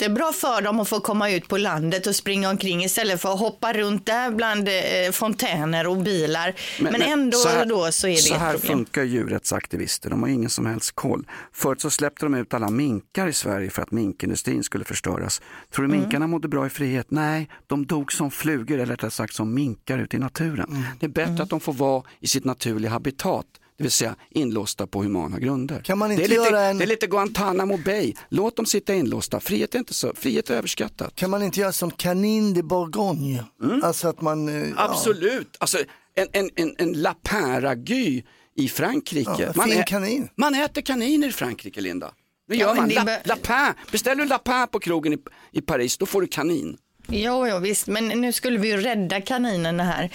jättebra 0.00 0.32
för 0.32 0.62
dem 0.62 0.80
att 0.80 0.88
få 0.88 1.00
komma 1.00 1.30
ut 1.30 1.48
på 1.48 1.56
landet 1.56 2.06
och 2.06 2.16
springa 2.16 2.50
omkring 2.50 2.84
istället 2.84 3.20
för 3.20 3.32
att 3.32 3.38
hoppa 3.38 3.72
runt 3.72 4.06
där 4.06 4.30
bland 4.30 4.68
eh, 4.68 5.12
fontäner 5.12 5.86
och 5.86 5.96
bilar. 5.96 6.54
Men, 6.80 7.02
ändå 7.02 7.38
så 7.38 7.48
här, 7.48 7.66
då 7.66 7.92
så 7.92 8.06
är 8.06 8.10
det 8.10 8.16
så 8.16 8.34
här 8.34 8.52
problem. 8.52 8.76
funkar 8.76 9.02
djurrättsaktivister, 9.02 10.10
de 10.10 10.22
har 10.22 10.28
ingen 10.30 10.50
som 10.50 10.66
helst 10.66 10.92
koll. 10.94 11.26
Förut 11.52 11.80
så 11.80 11.90
släppte 11.90 12.26
de 12.26 12.34
ut 12.34 12.54
alla 12.54 12.70
minkar 12.70 13.26
i 13.28 13.32
Sverige 13.32 13.70
för 13.70 13.82
att 13.82 13.90
minkindustrin 13.90 14.62
skulle 14.62 14.84
förstöras. 14.84 15.42
Tror 15.74 15.86
du 15.86 15.90
Mm. 15.90 16.00
minkarna 16.00 16.26
mådde 16.26 16.48
bra 16.48 16.66
i 16.66 16.70
frihet? 16.70 17.06
Nej, 17.10 17.48
de 17.66 17.86
dog 17.86 18.12
som 18.12 18.30
flugor, 18.30 18.74
eller 18.74 18.86
rättare 18.86 19.10
sagt 19.10 19.34
som 19.34 19.54
minkar 19.54 19.98
ute 19.98 20.16
i 20.16 20.18
naturen. 20.18 20.68
Mm. 20.70 20.82
Det 21.00 21.06
är 21.06 21.10
bättre 21.10 21.42
att 21.42 21.50
de 21.50 21.60
får 21.60 21.72
vara 21.72 22.02
i 22.20 22.26
sitt 22.26 22.44
naturliga 22.44 22.90
habitat. 22.90 23.46
Det 23.80 23.84
vill 23.84 23.90
säga 23.90 24.16
inlåsta 24.30 24.86
på 24.86 25.02
humana 25.02 25.38
grunder. 25.38 25.80
Kan 25.80 25.98
man 25.98 26.08
det, 26.08 26.14
inte 26.14 26.24
är 26.26 26.28
lite, 26.28 26.42
göra 26.42 26.64
en- 26.64 26.78
det 26.78 26.84
är 26.84 26.86
lite 26.86 27.06
Guantanamo 27.06 27.76
Bay. 27.76 28.14
Låt 28.28 28.56
dem 28.56 28.66
sitta 28.66 28.94
inlåsta. 28.94 29.40
Frihet 29.40 29.74
är 29.74 29.78
inte 29.78 29.94
så, 29.94 30.12
frihet 30.14 30.50
är 30.50 30.54
överskattat. 30.54 31.14
Kan 31.16 31.30
man 31.30 31.42
inte 31.42 31.60
göra 31.60 31.72
som 31.72 31.90
Canin 31.90 32.54
de 32.54 32.62
Bourgogne? 32.62 33.44
Alltså 33.82 34.08
att 34.08 34.20
man... 34.20 34.48
eh, 34.48 34.68
ja. 34.68 34.74
Absolut. 34.76 35.56
Alltså, 35.58 35.78
en, 36.14 36.26
en, 36.32 36.50
en, 36.56 36.74
en 36.78 36.92
lapin-ragy 37.02 38.22
i 38.56 38.68
Frankrike. 38.68 39.30
Ja, 39.38 39.52
man, 39.54 39.72
ä- 39.72 39.84
kanin. 39.86 40.28
man 40.36 40.54
äter 40.54 40.82
kaniner 40.82 41.28
i 41.28 41.32
Frankrike, 41.32 41.80
Linda. 41.80 42.12
Det 42.48 42.56
Ja, 42.56 42.60
gör 42.60 42.68
men 42.74 42.76
man. 42.76 42.88
det 42.88 42.94
La, 42.94 43.04
bör- 43.04 43.20
lapin. 43.24 43.82
Beställer 43.92 44.22
du 44.22 44.28
lapin 44.28 44.66
på 44.72 44.78
krogen 44.80 45.12
i, 45.12 45.18
i 45.52 45.60
Paris, 45.60 45.98
då 45.98 46.06
får 46.06 46.20
du 46.20 46.26
kanin. 46.26 46.76
Jo, 47.08 47.46
jo, 47.48 47.58
visst, 47.58 47.86
men 47.86 48.08
nu 48.08 48.32
skulle 48.32 48.58
vi 48.58 48.68
ju 48.68 48.76
rädda 48.76 49.20
kaninerna 49.20 49.82
här. 49.84 50.10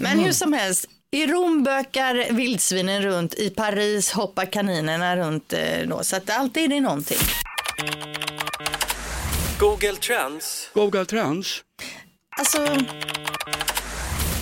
Men 0.00 0.18
hur 0.18 0.32
som 0.32 0.52
helst, 0.52 0.86
i 1.16 1.26
Rom 1.26 1.62
bökar 1.62 2.32
vildsvinen 2.32 3.02
runt, 3.02 3.34
i 3.34 3.50
Paris 3.50 4.12
hoppar 4.12 4.44
kaninerna 4.52 5.16
runt. 5.16 5.52
eh, 5.52 5.60
Då, 5.86 6.04
så 6.04 6.16
att 6.16 6.30
alltid 6.30 6.64
är 6.64 6.68
det 6.68 6.80
någonting. 6.80 7.18
Google 9.58 9.96
Trends. 9.96 10.70
Google 10.74 11.04
Trends. 11.04 11.62
Alltså, 12.38 12.58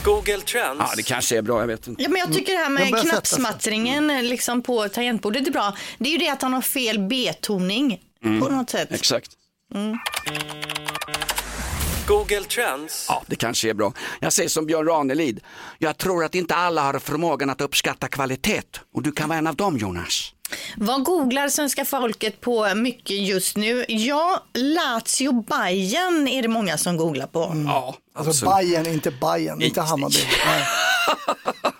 Google 0.05 0.41
Trends. 0.41 0.79
Ja, 0.79 0.91
det 0.97 1.03
kanske 1.03 1.39
är 1.39 1.43
bra, 1.43 1.61
jag 1.61 1.67
vet 1.67 1.87
inte. 1.87 2.03
ja, 2.03 2.09
men 2.09 2.19
jag 2.21 2.33
tycker 2.33 2.53
det 2.53 2.59
här 2.59 2.79
Den 2.79 2.91
med 2.91 3.01
knappsmattringen 3.03 4.11
eh, 4.11 4.23
liksom 4.23 4.63
på 4.63 4.89
tangentbordet 4.89 5.47
är 5.47 5.51
bra. 5.53 5.77
Det 5.99 6.09
är 6.09 6.13
ju 6.13 6.19
det 6.19 6.29
att 6.29 6.43
han 6.43 6.53
har 6.53 6.63
fel 6.63 6.99
betoning 6.99 8.01
på 8.23 8.49
något 8.49 8.71
sätt. 8.71 8.93
Exakt. 8.93 9.31
Mm. 9.75 9.99
Google 12.07 12.45
Trends. 12.45 13.07
Ja, 13.09 13.23
det 13.27 13.37
kanske 13.37 13.71
är 13.71 13.75
bra. 13.75 13.93
Jag 14.21 14.33
säger 14.33 14.49
som 14.49 14.67
Björn 14.67 14.87
Ranelid. 14.87 15.41
Jag 15.79 15.99
tror 15.99 16.25
att 16.25 16.35
inte 16.35 16.55
alla 16.55 16.83
har 16.83 16.99
förmågan 16.99 17.51
att 17.51 17.61
uppskatta 17.61 18.09
kvalitet. 18.09 18.63
Och 18.95 19.03
du 19.03 19.13
kan 19.13 19.29
vara 19.29 19.39
en 19.39 19.47
av 19.47 19.57
dem, 19.57 19.79
Jonas. 19.79 20.31
Vad 20.77 21.05
googlar 21.05 21.49
svenska 21.49 21.85
folket 21.85 22.41
på 22.41 22.75
mycket 22.75 23.17
just 23.17 23.57
nu? 23.57 23.85
Ja, 23.89 24.45
Lazio 24.55 25.33
Bayern 25.43 26.29
är 26.29 26.43
det 26.43 26.49
många 26.49 26.79
som 26.79 26.97
googlar 26.97 27.27
på. 27.27 27.53
Ja, 27.67 27.97
Alltså 28.17 28.31
absolut. 28.31 28.55
Bayern, 28.57 28.87
inte 28.87 29.11
Bayern, 29.11 29.63
inte 29.63 29.81
Hammarby. 29.81 30.17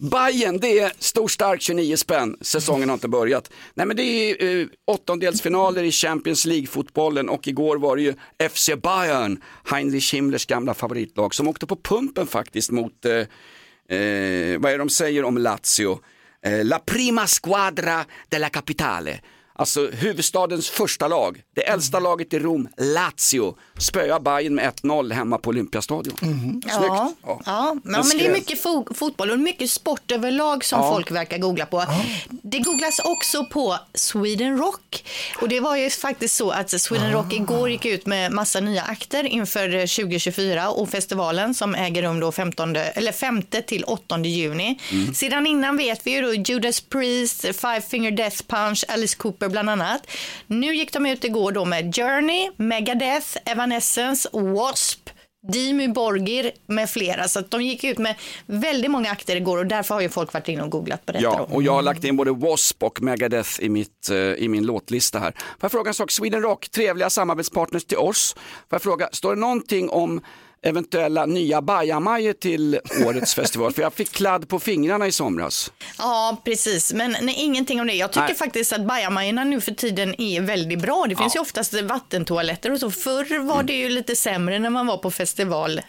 Bayern, 0.00 0.58
det 0.60 0.78
är 0.78 0.92
stor 0.98 1.28
stark 1.28 1.60
29 1.60 1.96
spänn. 1.96 2.36
Säsongen 2.40 2.88
har 2.88 2.94
inte 2.94 3.08
börjat. 3.08 3.50
Nej 3.74 3.86
men 3.86 3.96
det 3.96 4.02
är 4.02 4.60
eh, 4.60 4.66
åttondelsfinaler 4.84 5.82
i 5.82 5.92
Champions 5.92 6.44
League-fotbollen 6.46 7.28
och 7.28 7.48
igår 7.48 7.76
var 7.76 7.96
det 7.96 8.02
ju 8.02 8.14
FC 8.50 8.70
Bayern, 8.82 9.42
Heinrich 9.64 10.14
Himmlers 10.14 10.46
gamla 10.46 10.74
favoritlag, 10.74 11.34
som 11.34 11.48
åkte 11.48 11.66
på 11.66 11.76
pumpen 11.76 12.26
faktiskt 12.26 12.70
mot, 12.70 13.04
eh, 13.04 13.12
eh, 13.12 14.58
vad 14.58 14.64
är 14.64 14.70
det 14.70 14.76
de 14.76 14.88
säger 14.88 15.24
om 15.24 15.38
Lazio? 15.38 16.00
Eh, 16.42 16.64
La 16.64 16.78
prima 16.78 17.26
squadra 17.26 18.04
della 18.28 18.48
capitale. 18.48 19.20
Alltså 19.58 19.86
huvudstadens 19.92 20.68
första 20.70 21.08
lag, 21.08 21.42
det 21.56 21.62
äldsta 21.68 21.98
laget 22.00 22.34
i 22.34 22.38
Rom, 22.38 22.68
Lazio, 22.76 23.56
spöar 23.78 24.20
Bayern 24.20 24.54
med 24.54 24.72
1-0 24.82 25.12
hemma 25.12 25.38
på 25.38 25.50
Olympiastadion. 25.50 26.16
Snyggt. 26.18 26.66
Ja, 26.66 27.12
ja. 27.26 27.40
ja 27.46 27.76
men 27.84 28.02
det 28.18 28.26
är 28.26 28.32
mycket 28.32 28.62
fo- 28.64 28.94
fotboll 28.94 29.30
och 29.30 29.38
mycket 29.38 29.70
sport 29.70 30.10
överlag 30.12 30.64
som 30.64 30.80
Ja. 30.80 30.90
folk 30.92 31.10
verkar 31.10 31.38
googla 31.38 31.66
på. 31.66 31.84
Det 32.28 32.58
googlas 32.58 32.98
också 32.98 33.44
på 33.44 33.78
Sweden 33.94 34.58
Rock. 34.58 35.04
Och 35.40 35.48
det 35.48 35.60
var 35.60 35.76
ju 35.76 35.90
faktiskt 35.90 36.36
så 36.36 36.50
att 36.50 36.80
Sweden 36.80 37.12
Rock 37.12 37.32
igår 37.32 37.70
gick 37.70 37.84
ut 37.86 38.06
med 38.06 38.32
massa 38.32 38.60
nya 38.60 38.82
akter 38.82 39.24
inför 39.24 39.68
2024 39.86 40.70
och 40.70 40.88
festivalen 40.90 41.54
som 41.54 41.74
äger 41.74 42.02
rum 42.02 42.20
då 42.20 42.32
15, 42.32 42.76
eller 42.76 43.12
5 43.12 43.42
till 43.42 43.84
8 43.84 44.18
juni. 44.24 44.78
Mm. 44.92 45.14
Sedan 45.14 45.46
innan 45.46 45.76
vet 45.76 46.06
vi 46.06 46.10
ju 46.10 46.22
då 46.22 46.34
Judas 46.34 46.80
Priest, 46.80 47.40
Five 47.40 47.80
Finger 47.90 48.10
Death 48.10 48.42
Punch, 48.46 48.84
Alice 48.88 49.16
Cooper 49.16 49.47
bland 49.48 49.70
annat. 49.70 50.10
Nu 50.46 50.74
gick 50.74 50.92
de 50.92 51.06
ut 51.06 51.24
igår 51.24 51.52
då 51.52 51.64
med 51.64 51.94
Journey, 51.96 52.50
Megadeth, 52.56 53.36
Evanescence, 53.44 54.28
W.A.S.P. 54.32 55.12
Dimmy 55.52 55.88
Borgir 55.88 56.52
med 56.66 56.90
flera. 56.90 57.28
Så 57.28 57.38
att 57.38 57.50
de 57.50 57.62
gick 57.62 57.84
ut 57.84 57.98
med 57.98 58.14
väldigt 58.46 58.90
många 58.90 59.10
akter 59.10 59.36
igår 59.36 59.58
och 59.58 59.66
därför 59.66 59.94
har 59.94 60.02
ju 60.02 60.08
folk 60.08 60.32
varit 60.32 60.48
inne 60.48 60.62
och 60.62 60.70
googlat 60.70 61.06
på 61.06 61.12
detta. 61.12 61.24
Ja, 61.24 61.48
och 61.50 61.62
jag 61.62 61.72
har 61.72 61.82
lagt 61.82 62.04
in 62.04 62.16
både 62.16 62.30
W.A.S.P. 62.30 62.86
och 62.86 63.02
Megadeth 63.02 63.50
i, 63.60 63.68
mitt, 63.68 64.10
eh, 64.10 64.16
i 64.16 64.48
min 64.48 64.66
låtlista 64.66 65.18
här. 65.18 65.30
Får 65.30 65.58
jag 65.60 65.72
fråga 65.72 65.88
en 65.88 65.94
sak, 65.94 66.10
Sweden 66.10 66.42
Rock, 66.42 66.68
trevliga 66.68 67.10
samarbetspartners 67.10 67.84
till 67.84 67.98
oss. 67.98 68.34
Får 68.36 68.44
jag 68.70 68.82
fråga, 68.82 69.08
står 69.12 69.34
det 69.34 69.40
någonting 69.40 69.90
om 69.90 70.20
eventuella 70.62 71.26
nya 71.26 71.62
bajamajor 71.62 72.32
till 72.32 72.78
årets 73.06 73.34
festival? 73.34 73.72
För 73.72 73.82
jag 73.82 73.92
fick 73.92 74.10
kladd 74.12 74.48
på 74.48 74.58
fingrarna 74.60 75.06
i 75.06 75.12
somras. 75.12 75.72
Ja, 75.98 76.36
precis. 76.44 76.92
Men 76.92 77.16
nej, 77.22 77.34
ingenting 77.38 77.80
om 77.80 77.86
det. 77.86 77.92
Jag 77.94 78.12
tycker 78.12 78.26
Nej. 78.26 78.34
faktiskt 78.34 78.72
att 78.72 78.86
bajamajorna 78.86 79.44
nu 79.44 79.60
för 79.60 79.72
tiden 79.72 80.20
är 80.20 80.40
väldigt 80.40 80.78
bra. 80.82 81.06
Det 81.08 81.16
finns 81.16 81.36
ju 81.36 81.40
oftast 81.40 81.82
vattentoaletter 81.82 82.72
och 82.72 82.80
så. 82.80 82.90
Förr 82.90 83.38
var 83.38 83.62
det 83.62 83.72
ju 83.72 83.88
lite 83.88 84.16
sämre 84.16 84.58
när 84.58 84.70
man 84.70 84.86
var 84.86 84.96
på 84.96 85.10
festival. 85.10 85.80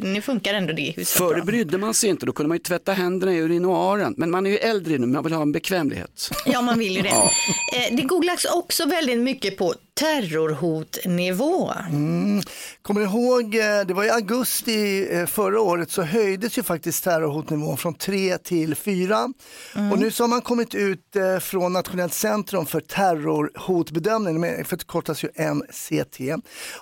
Nu 0.00 0.22
funkar 0.22 0.54
ändå 0.54 0.72
det 0.72 0.90
huset 0.96 1.18
Förr 1.18 1.34
bra. 1.34 1.44
brydde 1.44 1.78
man 1.78 1.94
sig 1.94 2.10
inte, 2.10 2.26
då 2.26 2.32
kunde 2.32 2.48
man 2.48 2.56
ju 2.56 2.62
tvätta 2.62 2.92
händerna 2.92 3.32
i 3.34 3.38
urinoaren. 3.40 4.14
Men 4.16 4.30
man 4.30 4.46
är 4.46 4.50
ju 4.50 4.56
äldre 4.58 4.98
nu, 4.98 5.06
man 5.06 5.24
vill 5.24 5.32
ha 5.32 5.42
en 5.42 5.52
bekvämlighet. 5.52 6.30
Ja, 6.46 6.62
man 6.62 6.78
vill 6.78 6.96
ju 6.96 7.02
det. 7.02 7.08
Ja. 7.08 7.30
Eh, 7.76 7.96
Det 7.96 8.02
googlas 8.02 8.44
också 8.44 8.86
väldigt 8.86 9.18
mycket 9.18 9.56
på 9.56 9.74
terrorhotnivå. 10.00 11.72
Mm. 11.88 12.42
Kommer 12.82 13.00
ihåg, 13.00 13.54
eh, 13.54 13.80
det 13.86 13.94
var 13.94 14.04
i 14.04 14.10
augusti 14.10 15.08
eh, 15.14 15.26
förra 15.26 15.60
året 15.60 15.90
så 15.90 16.02
höjdes 16.02 16.58
ju 16.58 16.62
faktiskt 16.62 17.04
terrorhotnivån 17.04 17.76
från 17.76 17.94
3 17.94 18.38
till 18.38 18.74
4. 18.74 19.32
Mm. 19.76 19.92
Och 19.92 19.98
nu 19.98 20.10
så 20.10 20.22
har 20.22 20.28
man 20.28 20.40
kommit 20.40 20.74
ut 20.74 21.16
eh, 21.16 21.38
från 21.38 21.72
Nationellt 21.72 22.14
centrum 22.14 22.66
för 22.66 22.80
terrorhotbedömning, 22.80 24.40
det 24.40 24.64
förkortas 24.64 25.24
ju 25.24 25.28
NCT. 25.54 26.20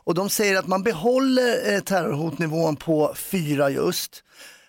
Och 0.05 0.15
de 0.15 0.31
säger 0.31 0.57
att 0.57 0.67
man 0.67 0.83
behåller 0.83 1.75
eh, 1.75 1.81
terrorhotnivån 1.81 2.77
på 2.77 3.15
4 3.17 3.71
just. 3.71 4.25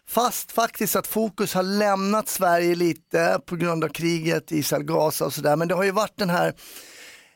Fast 0.07 0.51
faktiskt 0.51 0.95
att 0.95 1.07
fokus 1.07 1.53
har 1.53 1.63
lämnat 1.63 2.29
Sverige 2.29 2.75
lite 2.75 3.39
på 3.45 3.55
grund 3.55 3.83
av 3.83 3.89
kriget 3.89 4.51
i 4.51 4.57
Israel-Gaza 4.57 5.25
och 5.25 5.33
sådär. 5.33 5.55
Men 5.55 5.67
det 5.67 5.75
har 5.75 5.83
ju 5.83 5.91
varit 5.91 6.17
den 6.17 6.29
här 6.29 6.53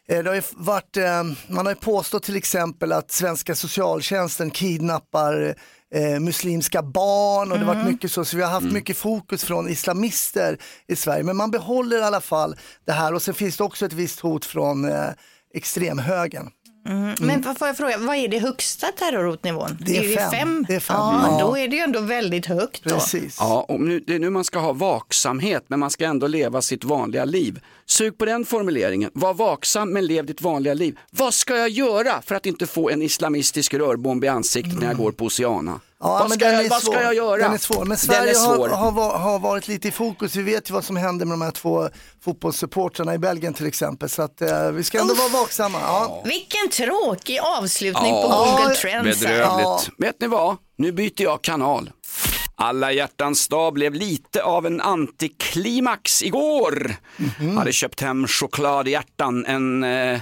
Det 0.08 0.28
har 0.28 0.36
ju 0.36 0.42
varit, 0.56 0.98
eh, 0.98 1.24
man 1.48 1.66
har 1.66 1.74
ju 1.74 1.80
påstått 1.80 2.24
till 2.24 2.36
exempel 2.36 2.92
att 2.92 3.12
svenska 3.12 3.56
socialtjänsten 3.56 4.52
kidnappar 4.52 5.56
eh, 5.96 6.20
muslimska 6.20 6.84
barn 6.84 7.52
och 7.52 7.60
det 7.60 7.66
har 7.66 7.76
varit 7.76 7.88
mycket 7.88 8.12
så, 8.12 8.26
så 8.26 8.38
vi 8.38 8.44
har 8.44 8.52
haft 8.52 8.72
mycket 8.72 8.98
fokus 8.98 9.44
från 9.44 9.70
islamister 9.70 10.58
i 10.88 10.96
Sverige. 10.96 11.24
Men 11.24 11.38
man 11.38 11.52
behåller 11.52 11.98
i 11.98 12.04
alla 12.04 12.22
fall 12.22 12.56
det 12.86 12.92
här 12.92 13.14
och 13.14 13.22
sen 13.22 13.34
finns 13.34 13.58
det 13.58 13.64
också 13.64 13.86
ett 13.86 13.94
visst 13.94 14.20
hot 14.20 14.46
från 14.46 14.86
eh, 14.86 15.10
extremhögern. 15.54 16.50
Mm. 16.86 17.16
Men 17.22 17.44
får 17.56 17.68
jag 17.68 17.78
fråga, 17.78 17.98
vad 17.98 18.16
är 18.16 18.28
det 18.28 18.40
högsta 18.40 18.88
terrorhotnivån? 18.88 19.78
Det 19.80 19.98
är 19.98 20.04
ju 20.04 20.16
fem. 20.16 20.66
Det 20.68 20.76
är 20.76 20.80
fem. 20.80 20.96
Ja, 21.00 21.38
Ja. 21.40 21.46
då 21.48 21.58
är 21.58 21.68
det 21.68 21.76
ju 21.76 21.82
ändå 21.82 22.00
väldigt 22.00 22.46
högt. 22.46 22.84
Då. 22.84 23.00
Ja, 23.40 23.66
och 23.70 23.80
nu, 23.80 24.00
det 24.00 24.16
är 24.16 24.20
nu 24.20 24.30
man 24.30 24.44
ska 24.44 24.60
ha 24.60 24.74
vaksamhet, 24.74 25.64
men 25.68 25.80
man 25.80 25.90
ska 25.92 26.06
ändå 26.06 26.28
leva 26.28 26.62
sitt 26.62 26.84
vanliga 26.84 27.26
liv. 27.26 27.60
Sug 27.86 28.18
på 28.18 28.26
den 28.26 28.46
formuleringen. 28.46 29.12
Var 29.14 29.34
vaksam 29.34 29.94
men 29.94 30.06
lev 30.06 30.26
ditt 30.26 30.42
vanliga 30.42 30.74
liv. 30.74 31.00
Vad 31.12 31.34
ska 31.34 31.58
jag 31.58 31.70
göra 31.70 32.22
för 32.22 32.36
att 32.36 32.46
inte 32.46 32.68
få 32.68 32.90
en 32.90 33.02
islamistisk 33.02 33.74
rörbomb 33.74 34.24
i 34.24 34.28
ansiktet 34.28 34.80
när 34.80 34.88
jag 34.88 34.98
går 34.98 35.12
på 35.12 35.26
Oceana? 35.26 35.80
Ja, 36.04 36.10
vad 36.10 36.30
men 36.30 36.40
ska, 36.40 36.52
jag, 36.52 36.66
är 36.66 36.70
vad 36.70 36.82
ska 36.82 37.02
jag 37.02 37.14
göra? 37.16 37.38
Den 37.38 37.54
är 37.54 37.58
svår, 37.58 37.86
men 37.86 37.98
Sverige 37.98 38.36
svår. 38.36 38.68
har, 38.70 38.92
har, 38.92 39.18
har 39.18 39.40
varit 39.40 39.68
lite 39.68 39.88
i 39.88 39.92
fokus. 39.92 40.36
Vi 40.36 40.42
vet 40.44 40.70
ju 40.70 40.74
vad 40.74 40.84
som 40.84 40.98
hände 40.98 41.26
med 41.26 41.34
de 41.34 41.42
här 41.42 41.52
två 41.52 41.90
fotbollssupportrarna 42.26 43.14
i 43.14 43.18
Belgien 43.18 43.54
till 43.54 43.66
exempel. 43.66 44.10
Så 44.10 44.22
att, 44.22 44.42
eh, 44.42 44.72
vi 44.72 44.84
ska 44.84 45.00
ändå 45.00 45.14
vara 45.14 45.28
vaksamma. 45.30 45.78
Ja. 45.82 46.22
Vilken 46.26 46.70
tråkig 46.70 47.40
avslutning 47.40 48.16
Ja, 48.16 48.22
på 48.22 48.28
Google 48.28 48.76
Trends. 48.76 49.20
Bedrövligt. 49.20 49.90
Vet 49.98 50.22
ni 50.22 50.28
vad? 50.28 50.58
Nu 50.78 50.92
byter 50.92 51.22
jag 51.22 51.42
kanal. 51.42 51.90
Alla 52.56 52.92
hjärtans 52.92 53.48
dag 53.48 53.74
blev 53.74 53.94
lite 53.94 54.44
av 54.44 54.66
en 54.66 54.82
antiklimax 54.82 56.24
igår. 56.24 56.96
Hade 57.58 57.72
köpt 57.72 58.02
hem 58.02 58.28
chokladhjärtan, 58.28 59.46
en, 59.46 59.84
eh, 59.84 60.20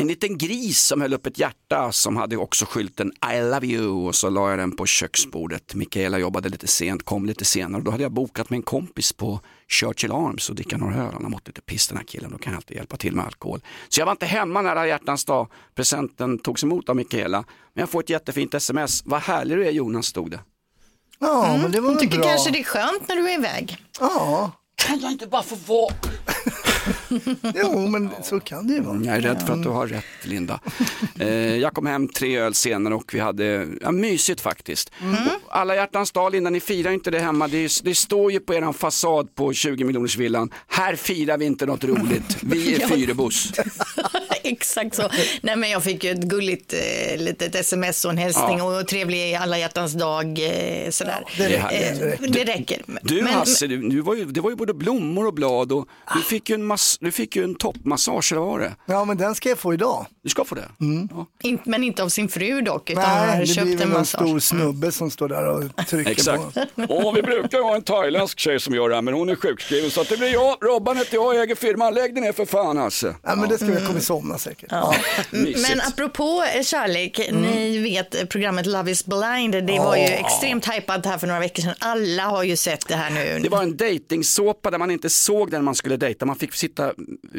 en 0.00 0.08
liten 0.08 0.38
gris 0.38 0.78
som 0.86 1.00
höll 1.00 1.14
upp 1.14 1.26
ett 1.26 1.38
hjärta 1.38 1.92
som 1.92 2.16
hade 2.16 2.36
också 2.36 2.66
skylten 2.68 3.12
I 3.32 3.40
love 3.40 3.66
you 3.66 4.06
och 4.06 4.14
så 4.14 4.30
la 4.30 4.50
jag 4.50 4.58
den 4.58 4.76
på 4.76 4.86
köksbordet. 4.86 5.74
Mikaela 5.74 6.18
jobbade 6.18 6.48
lite 6.48 6.66
sent, 6.66 7.02
kom 7.02 7.26
lite 7.26 7.44
senare 7.44 7.78
och 7.78 7.84
då 7.84 7.90
hade 7.90 8.02
jag 8.02 8.12
bokat 8.12 8.50
med 8.50 8.56
en 8.56 8.62
kompis 8.62 9.12
på 9.12 9.40
Churchill 9.68 10.12
Arms 10.12 10.48
och 10.50 10.54
dricka 10.54 10.76
några 10.76 10.94
öl. 10.94 11.10
Han 11.12 11.22
har 11.22 11.30
mått 11.30 11.46
lite 11.46 11.60
piss 11.60 11.88
den 11.88 11.96
här 11.98 12.04
killen, 12.04 12.30
då 12.30 12.38
kan 12.38 12.52
jag 12.52 12.58
alltid 12.58 12.76
hjälpa 12.76 12.96
till 12.96 13.14
med 13.16 13.24
alkohol. 13.24 13.60
Så 13.88 14.00
jag 14.00 14.06
var 14.06 14.12
inte 14.12 14.26
hemma 14.26 14.62
när 14.62 14.70
alla 14.70 14.86
hjärtans 14.86 15.24
dag 15.24 15.48
presenten 15.74 16.38
togs 16.38 16.62
emot 16.64 16.88
av 16.88 16.96
Mikaela. 16.96 17.44
Men 17.74 17.82
jag 17.82 17.90
får 17.90 18.00
ett 18.00 18.10
jättefint 18.10 18.54
sms. 18.54 19.02
Vad 19.04 19.20
härlig 19.20 19.56
du 19.56 19.66
är 19.66 19.70
Jonas, 19.70 20.06
stod 20.06 20.30
det. 20.30 20.40
Ja, 21.18 21.58
men 21.62 21.72
det 21.72 21.80
var 21.80 21.88
Hon 21.88 21.98
tycker 21.98 22.18
bra. 22.18 22.28
kanske 22.28 22.50
det 22.50 22.58
är 22.60 22.64
skönt 22.64 23.08
när 23.08 23.16
du 23.16 23.30
är 23.30 23.34
iväg. 23.38 23.76
Ja. 24.00 24.52
Kan 24.74 24.98
jag 25.00 25.12
inte 25.12 25.26
bara 25.26 25.42
få 25.42 25.54
vara? 25.66 25.94
Jo, 27.54 27.86
men 27.86 28.10
så 28.22 28.40
kan 28.40 28.66
det 28.66 28.74
ju 28.74 28.80
vara. 28.80 29.00
Jag 29.04 29.16
är 29.16 29.20
rädd 29.20 29.42
för 29.46 29.52
att 29.52 29.62
du 29.62 29.68
har 29.68 29.86
rätt 29.86 30.04
Linda. 30.24 30.60
Eh, 31.20 31.56
jag 31.56 31.74
kom 31.74 31.86
hem 31.86 32.08
tre 32.08 32.36
öl 32.38 32.54
senare 32.54 32.94
och 32.94 33.14
vi 33.14 33.18
hade 33.20 33.66
ja, 33.82 33.90
mysigt 33.92 34.40
faktiskt. 34.40 34.92
Och 35.46 35.56
Alla 35.58 35.74
hjärtans 35.74 36.12
dag 36.12 36.32
Linda, 36.32 36.50
ni 36.50 36.60
firar 36.60 36.90
inte 36.92 37.10
det 37.10 37.18
hemma. 37.20 37.48
Det, 37.48 37.80
det 37.84 37.94
står 37.94 38.32
ju 38.32 38.40
på 38.40 38.54
er 38.54 38.72
fasad 38.72 39.34
på 39.34 39.52
20 39.52 39.84
miljoners 39.84 40.16
villan. 40.16 40.50
Här 40.68 40.96
firar 40.96 41.38
vi 41.38 41.44
inte 41.44 41.66
något 41.66 41.84
roligt. 41.84 42.36
Vi 42.42 42.74
är 42.74 42.80
Ja. 42.80 42.88
Fyrebos. 42.88 43.52
Exakt 44.42 44.96
så. 44.96 45.08
Nej, 45.42 45.56
men 45.56 45.70
jag 45.70 45.82
fick 45.84 46.04
ju 46.04 46.10
ett 46.10 46.22
gulligt 46.22 46.72
eh, 46.72 47.22
litet 47.22 47.54
sms 47.54 48.04
och 48.04 48.10
en 48.10 48.18
hälsning 48.18 48.58
Ja. 48.58 48.80
och 48.80 48.86
trevlig 48.88 49.34
alla 49.34 49.58
hjärtans 49.58 49.92
dag. 49.92 50.26
Eh, 50.84 50.90
sådär. 50.90 51.24
det 51.38 51.48
räcker, 51.48 51.92
Eh, 51.92 51.98
det 51.98 52.06
räcker. 52.06 52.28
det 52.32 52.44
räcker. 52.44 52.82
Du 53.02 53.22
Men- 53.22 53.32
Hasse, 53.34 53.66
du, 53.66 53.88
du 53.88 54.00
var 54.00 54.14
ju, 54.14 54.24
det 54.24 54.40
var 54.40 54.50
ju 54.50 54.56
både 54.56 54.74
blommor 54.74 55.26
och 55.26 55.34
blad 55.34 55.72
och 55.72 55.88
du 56.14 56.22
fick 56.22 56.48
ju 56.48 56.54
en, 56.54 56.64
mass, 56.64 56.98
du 57.00 57.10
fick 57.12 57.36
ju 57.36 57.44
en 57.44 57.54
toppmassage, 57.54 58.32
eller 58.32 58.40
vad 58.40 58.50
var 58.50 58.58
det? 58.60 58.74
Ja, 58.86 59.04
men 59.04 59.16
den 59.16 59.34
ska 59.34 59.48
jag 59.48 59.58
få 59.58 59.74
idag. 59.74 60.06
Du 60.22 60.28
ska 60.30 60.44
få 60.44 60.54
det? 60.54 60.68
In, 61.42 61.58
men 61.64 61.84
inte 61.84 62.02
av 62.02 62.08
sin 62.08 62.28
fru 62.28 62.60
dock, 62.60 62.90
utan 62.90 63.02
Nej, 63.26 63.40
det 63.40 63.46
köpt 63.46 63.64
blir 63.64 63.72
en 63.72 63.78
väl 63.78 63.88
en 63.88 63.92
massage. 63.92 64.20
stor 64.28 64.38
snubbe 64.38 64.92
som 64.92 65.10
står 65.10 65.28
där 65.28 65.46
och 65.48 65.86
trycker 65.86 66.10
Exakt. 66.10 66.54
på. 66.54 66.60
Åh, 66.88 67.14
vi 67.14 67.22
brukar 67.22 67.58
ju 67.58 67.64
ha 67.64 67.74
en 67.74 67.82
thailändsk 67.82 68.38
tjej 68.38 68.60
som 68.60 68.74
gör 68.74 68.88
det 68.88 68.94
här, 68.94 69.02
men 69.02 69.14
hon 69.14 69.28
är 69.28 69.36
sjukskriven 69.36 69.90
så 69.90 70.00
att 70.00 70.08
det 70.08 70.16
blir 70.16 70.32
jag, 70.32 70.56
Robban 70.60 70.96
heter 70.96 71.14
jag, 71.14 71.42
äger 71.42 71.54
firman, 71.54 71.94
lägg 71.94 72.14
dig 72.14 72.22
ner 72.22 72.32
för 72.32 72.44
fan 72.46 72.76
Hasse. 72.76 73.14
Ja, 73.22 73.34
men 73.36 73.48
det 73.48 73.56
ska 73.56 73.66
vi 73.66 73.86
komma 73.86 74.00
somna 74.00 74.38
säkert. 74.38 74.68
Ja. 74.70 74.94
Mysigt. 75.30 75.68
Men 75.70 75.80
apropå 75.80 76.44
eh, 76.56 76.62
kärlek, 76.62 77.20
ni 77.32 77.78
vet 77.78 78.14
eh, 78.14 78.26
programmet 78.26 78.66
Love 78.66 78.90
is 78.90 79.06
blind, 79.06 79.52
det 79.66 79.78
var 79.78 79.96
ju 79.96 80.02
Ja. 80.02 80.08
extremt 80.08 80.68
hypat 80.74 81.06
här 81.06 81.18
för 81.18 81.26
några 81.26 81.40
veckor 81.40 81.62
sedan. 81.62 81.74
Alla 81.78 82.22
har 82.22 82.42
ju 82.42 82.56
sett 82.56 82.88
det 82.88 82.94
här 82.96 83.10
nu. 83.10 83.38
Det 83.42 83.48
var 83.48 83.62
en 83.62 83.76
dejtingsåpa 83.76 84.70
där 84.70 84.78
man 84.78 84.90
inte 84.90 85.10
såg 85.10 85.50
den 85.50 85.64
man 85.64 85.74
skulle 85.74 85.96
dejta. 85.96 86.26
Man 86.26 86.36
fick 86.36 86.54
sitta 86.54 86.89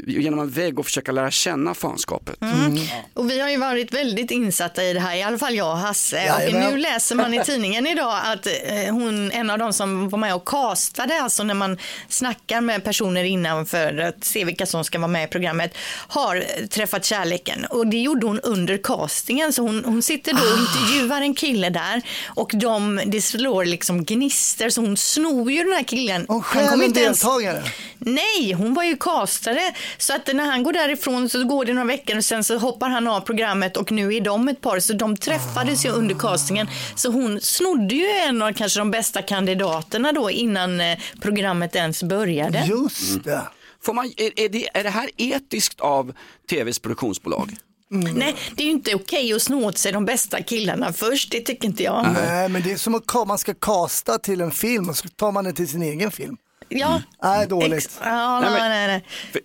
genom 0.07 0.39
en 0.39 0.49
vägg 0.49 0.79
och 0.79 0.85
försöka 0.85 1.11
lära 1.11 1.31
känna 1.31 1.73
fanskapet. 1.73 2.41
Mm. 2.41 2.77
Och 3.13 3.29
vi 3.29 3.39
har 3.39 3.49
ju 3.49 3.57
varit 3.57 3.93
väldigt 3.93 4.31
insatta 4.31 4.83
i 4.83 4.93
det 4.93 4.99
här, 4.99 5.15
i 5.15 5.23
alla 5.23 5.37
fall 5.37 5.55
jag 5.55 5.71
och 5.71 5.77
Hasse. 5.77 6.15
Jajamän. 6.15 6.67
Och 6.67 6.73
nu 6.73 6.77
läser 6.77 7.15
man 7.15 7.33
i 7.33 7.43
tidningen 7.43 7.87
idag 7.87 8.19
att 8.23 8.45
eh, 8.45 8.93
hon, 8.93 9.31
en 9.31 9.49
av 9.49 9.59
de 9.59 9.73
som 9.73 10.09
var 10.09 10.19
med 10.19 10.35
och 10.35 10.47
castade, 10.47 11.21
alltså 11.21 11.43
när 11.43 11.53
man 11.53 11.77
snackar 12.09 12.61
med 12.61 12.83
personer 12.83 13.23
innan 13.23 13.65
för 13.65 13.97
att 13.97 14.23
se 14.23 14.45
vilka 14.45 14.65
som 14.65 14.83
ska 14.83 14.99
vara 14.99 15.07
med 15.07 15.23
i 15.23 15.27
programmet, 15.27 15.77
har 16.07 16.35
eh, 16.35 16.67
träffat 16.67 17.05
kärleken. 17.05 17.65
Och 17.65 17.87
det 17.87 17.97
gjorde 17.97 18.27
hon 18.27 18.39
under 18.39 18.77
castingen, 18.77 19.53
så 19.53 19.61
hon, 19.61 19.85
hon 19.85 20.01
sitter 20.01 20.33
då 20.33 20.39
och 20.39 20.59
intervjuar 20.59 21.21
en 21.21 21.35
kille 21.35 21.69
där 21.69 22.01
och 22.25 22.51
de, 22.53 23.01
det 23.05 23.21
slår 23.21 23.65
liksom 23.65 24.05
gnister, 24.05 24.69
så 24.69 24.81
hon 24.81 24.97
snor 24.97 25.51
ju 25.51 25.63
den 25.63 25.73
här 25.73 25.83
killen. 25.83 26.25
Hon 26.27 26.43
Själv 26.43 26.81
en 26.81 26.93
deltagare. 26.93 27.63
Nej, 27.99 28.53
hon 28.53 28.73
var 28.73 28.83
ju 28.83 28.95
castare. 29.41 29.73
Så 29.97 30.15
att 30.15 30.27
när 30.33 30.45
han 30.45 30.63
går 30.63 30.73
därifrån 30.73 31.29
så 31.29 31.43
går 31.43 31.65
det 31.65 31.73
några 31.73 31.87
veckor 31.87 32.17
och 32.17 32.25
sen 32.25 32.43
så 32.43 32.57
hoppar 32.57 32.89
han 32.89 33.07
av 33.07 33.21
programmet 33.21 33.77
och 33.77 33.91
nu 33.91 34.15
är 34.15 34.21
de 34.21 34.47
ett 34.47 34.61
par. 34.61 34.79
Så 34.79 34.93
de 34.93 35.17
träffades 35.17 35.85
ju 35.85 35.89
under 35.89 36.15
castingen. 36.15 36.67
Så 36.95 37.11
hon 37.11 37.41
snodde 37.41 37.95
ju 37.95 38.07
en 38.07 38.41
av 38.41 38.53
kanske 38.53 38.79
de 38.79 38.91
bästa 38.91 39.21
kandidaterna 39.21 40.11
då 40.11 40.31
innan 40.31 40.81
eh, 40.81 40.97
programmet 41.21 41.75
ens 41.75 42.03
började. 42.03 42.65
Just 42.65 43.23
det. 43.23 43.41
Får 43.83 43.93
man, 43.93 44.05
är, 44.17 44.39
är, 44.39 44.49
det, 44.49 44.69
är 44.73 44.83
det 44.83 44.89
här 44.89 45.09
etiskt 45.17 45.79
av 45.79 46.13
tvs 46.49 46.79
produktionsbolag? 46.79 47.55
Nej, 47.93 48.35
det 48.55 48.63
är 48.63 48.65
ju 48.65 48.71
inte 48.71 48.95
okej 48.95 49.33
att 49.33 49.41
sno 49.41 49.65
åt 49.65 49.77
sig 49.77 49.91
de 49.91 50.05
bästa 50.05 50.41
killarna 50.41 50.93
först. 50.93 51.31
Det 51.31 51.39
tycker 51.39 51.67
inte 51.67 51.83
jag. 51.83 52.07
Nej, 52.13 52.49
men 52.49 52.61
det 52.61 52.71
är 52.71 52.77
som 52.77 52.95
att 52.95 53.27
man 53.27 53.37
ska 53.37 53.53
kasta 53.53 54.17
till 54.17 54.41
en 54.41 54.51
film 54.51 54.89
och 54.89 54.97
så 54.97 55.07
tar 55.07 55.31
man 55.31 55.43
det 55.43 55.53
till 55.53 55.67
sin 55.67 55.81
egen 55.81 56.11
film. 56.11 56.37
Ja. 56.73 57.01
Nej, 57.23 57.47
dåligt. 57.47 57.73
Ex- 57.73 57.99
ja, 58.03 58.39
Nej, 58.39 58.49
nej, 58.51 58.59
men- 58.61 58.69
nej, 58.69 58.87
nej. 58.87 59.03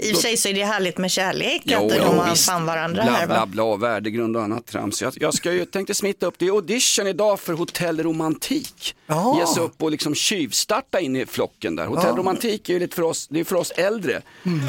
I 0.08 0.12
och 0.12 0.16
för 0.16 0.22
sig 0.22 0.36
så 0.36 0.48
är 0.48 0.54
det 0.54 0.64
härligt 0.64 0.98
med 0.98 1.10
kärlek, 1.10 1.62
att 1.62 1.70
Jo, 1.82 1.88
de 1.88 1.98
har 2.18 2.34
fan 2.34 2.66
varandra 2.66 3.02
bla, 3.02 3.12
här. 3.12 3.26
bla, 3.26 3.36
Va? 3.40 3.46
bla, 3.46 3.62
och 3.62 3.82
värdegrund 3.82 4.36
och 4.36 4.42
annat 4.42 4.66
trams. 4.66 5.02
Jag, 5.02 5.12
jag 5.16 5.34
ska 5.34 5.52
ju, 5.52 5.64
tänkte 5.64 5.94
smitta 5.94 6.26
upp, 6.26 6.34
det 6.38 6.46
är 6.46 6.50
audition 6.50 7.06
idag 7.06 7.40
för 7.40 7.52
Hotell 7.52 8.02
Romantik. 8.02 8.94
Ge 9.38 9.46
sig 9.46 9.62
upp 9.62 9.82
och 9.82 9.90
liksom 9.90 10.14
tjuvstarta 10.14 11.00
in 11.00 11.16
i 11.16 11.26
flocken 11.26 11.76
där. 11.76 11.86
Hotell 11.86 12.04
Ja. 12.08 12.16
Romantik 12.16 12.68
är 12.68 12.72
ju 12.74 12.78
lite 12.80 12.94
för 12.96 13.02
oss, 13.02 13.26
det 13.28 13.40
är 13.40 13.44
för 13.44 13.56
oss 13.56 13.70
äldre. 13.70 14.22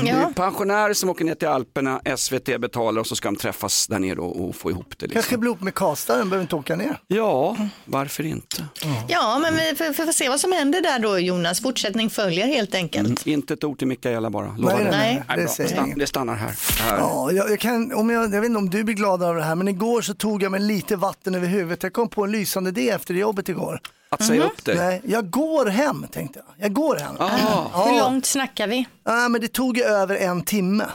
Det 0.03 0.09
är 0.09 0.33
pensionärer 0.33 0.93
som 0.93 1.09
åker 1.09 1.25
ner 1.25 1.35
till 1.35 1.47
Alperna, 1.47 2.01
SVT 2.17 2.57
betalar 2.59 2.99
och 3.01 3.07
så 3.07 3.15
ska 3.15 3.27
de 3.27 3.35
träffas 3.35 3.87
där 3.87 3.99
nere 3.99 4.19
och, 4.19 4.47
och 4.47 4.55
få 4.55 4.71
ihop 4.71 4.93
det. 4.97 5.05
Liksom. 5.05 5.13
Kanske 5.21 5.37
bli 5.37 5.47
ihop 5.47 5.61
med 5.61 5.73
castaren, 5.75 6.29
behöver 6.29 6.41
inte 6.43 6.55
åka 6.55 6.75
ner. 6.75 6.99
Ja, 7.07 7.57
varför 7.85 8.23
inte? 8.25 8.65
Ja, 9.07 9.39
men 9.39 9.55
vi 9.55 9.75
får, 9.75 9.93
får 9.93 10.11
se 10.11 10.29
vad 10.29 10.39
som 10.39 10.51
händer 10.51 10.81
där 10.81 10.99
då, 10.99 11.19
Jonas. 11.19 11.61
Fortsättning 11.61 12.09
följer 12.09 12.46
helt 12.47 12.75
enkelt. 12.75 13.07
Mm, 13.25 13.33
inte 13.39 13.53
ett 13.53 13.63
ord 13.63 13.77
till 13.77 13.87
Mikaela 13.87 14.29
bara, 14.29 14.55
lovar 14.57 14.73
Nej, 14.75 14.83
det. 14.83 14.91
nej, 14.91 15.23
nej, 15.27 15.37
det 15.37 15.47
säger 15.47 15.69
stann- 15.75 15.93
det 15.99 16.07
stannar 16.07 16.35
här. 16.35 16.55
här. 16.81 16.97
Ja, 16.97 17.31
jag, 17.31 17.51
jag, 17.51 17.59
kan, 17.59 17.93
om 17.93 18.09
jag, 18.09 18.23
jag 18.33 18.41
vet 18.41 18.45
inte 18.45 18.57
om 18.57 18.69
du 18.69 18.83
blir 18.83 18.95
glad 18.95 19.23
av 19.23 19.35
det 19.35 19.43
här, 19.43 19.55
men 19.55 19.67
igår 19.67 20.01
så 20.01 20.13
tog 20.13 20.43
jag 20.43 20.51
mig 20.51 20.61
lite 20.61 20.95
vatten 20.95 21.35
över 21.35 21.47
huvudet. 21.47 21.83
Jag 21.83 21.93
kom 21.93 22.09
på 22.09 22.23
en 22.23 22.31
lysande 22.31 22.69
idé 22.69 22.89
efter 22.89 23.13
jobbet 23.13 23.49
igår. 23.49 23.79
Att 24.09 24.23
säga 24.23 24.43
upp 24.45 24.65
dig? 24.65 24.75
Nej, 24.75 25.01
jag 25.05 25.29
går 25.29 25.65
hem 25.65 26.05
tänkte 26.11 26.39
jag. 26.45 26.65
Jag 26.65 26.73
går 26.73 26.95
hem. 26.95 27.15
Ah. 27.19 27.85
Hur 27.89 27.99
långt 27.99 28.25
snackar 28.25 28.67
vi? 28.67 28.85
Ja, 29.03 29.29
men 29.29 29.41
det 29.41 29.47
tog 29.47 29.77
över 29.79 30.15
en 30.15 30.41
timme. 30.41 30.85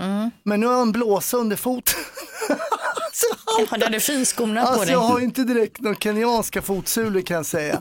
Mm. 0.00 0.30
Men 0.42 0.60
nu 0.60 0.66
har 0.66 0.72
jag 0.72 0.82
en 0.82 0.92
blåsa 0.92 1.36
under 1.36 1.56
foten. 1.56 1.94
Jaha, 3.58 3.78
du 3.78 3.84
hade 3.84 4.00
finskorna 4.00 4.62
på 4.62 4.68
Alltså 4.68 4.84
dig. 4.84 4.92
jag 4.92 5.00
har 5.00 5.20
inte 5.20 5.44
direkt 5.44 5.80
några 5.80 5.96
kenyanska 5.96 6.62
fotsulor 6.62 7.20
kan 7.20 7.36
jag 7.36 7.46
säga. 7.46 7.80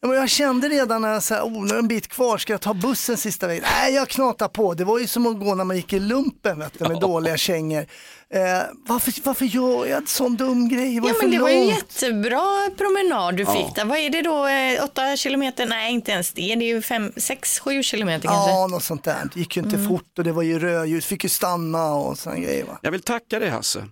Ja, 0.00 0.08
men 0.08 0.16
jag 0.16 0.30
kände 0.30 0.68
redan 0.68 1.02
när 1.02 1.12
jag 1.12 1.22
sa, 1.22 1.42
oh, 1.42 1.64
nu 1.66 1.74
är 1.74 1.78
en 1.78 1.88
bit 1.88 2.08
kvar, 2.08 2.38
ska 2.38 2.52
jag 2.52 2.60
ta 2.60 2.74
bussen 2.74 3.16
sista 3.16 3.46
vägen? 3.46 3.64
Nej, 3.80 3.94
jag 3.94 4.08
knatar 4.08 4.48
på. 4.48 4.74
Det 4.74 4.84
var 4.84 4.98
ju 4.98 5.06
som 5.06 5.26
att 5.26 5.40
gå 5.40 5.54
när 5.54 5.64
man 5.64 5.76
gick 5.76 5.92
i 5.92 5.98
lumpen 6.00 6.58
vet 6.58 6.78
du, 6.78 6.88
med 6.88 7.00
dåliga 7.00 7.36
kängor. 7.36 7.86
Eh, 8.34 8.40
varför, 8.88 9.12
varför 9.24 9.44
gör 9.44 9.86
jag 9.86 9.96
en 9.98 10.06
sån 10.06 10.36
dum 10.36 10.68
grej? 10.68 10.94
Det 10.94 11.00
var 11.00 11.08
Ja, 11.08 11.14
men 11.22 11.30
det 11.30 11.38
var 11.38 11.48
ju 11.48 11.56
långt. 11.64 11.70
jättebra 11.70 12.70
promenad 12.76 13.36
du 13.36 13.42
Ja. 13.42 13.52
fick 13.52 13.74
där. 13.74 13.84
Vad 13.84 13.98
är 13.98 14.10
det 14.10 14.22
då? 14.22 14.46
eh, 14.46 14.84
Åtta 14.84 15.16
kilometer? 15.16 15.66
Nej, 15.66 15.92
inte 15.92 16.12
ens 16.12 16.32
det. 16.32 16.54
Det 16.54 16.64
är 16.64 16.74
ju 16.74 16.82
fem, 16.82 17.12
sex, 17.16 17.58
sju 17.58 17.82
kilometer 17.82 18.28
kanske. 18.28 18.50
Ja, 18.50 18.66
något 18.66 18.84
sånt 18.84 19.04
där. 19.04 19.30
Det 19.34 19.40
gick 19.40 19.56
ju 19.56 19.62
inte 19.62 19.76
Mm. 19.76 19.88
fort 19.88 20.18
och 20.18 20.24
det 20.24 20.32
var 20.32 20.42
ju 20.42 20.58
rödljus, 20.58 21.06
fick 21.06 21.22
ju 21.24 21.30
stanna 21.30 21.94
och 21.94 22.18
såna 22.18 22.36
grejer. 22.38 22.64
Va? 22.64 22.78
Jag 22.82 22.90
vill 22.90 23.02
tacka 23.02 23.38
dig 23.38 23.48
Hasse. 23.48 23.84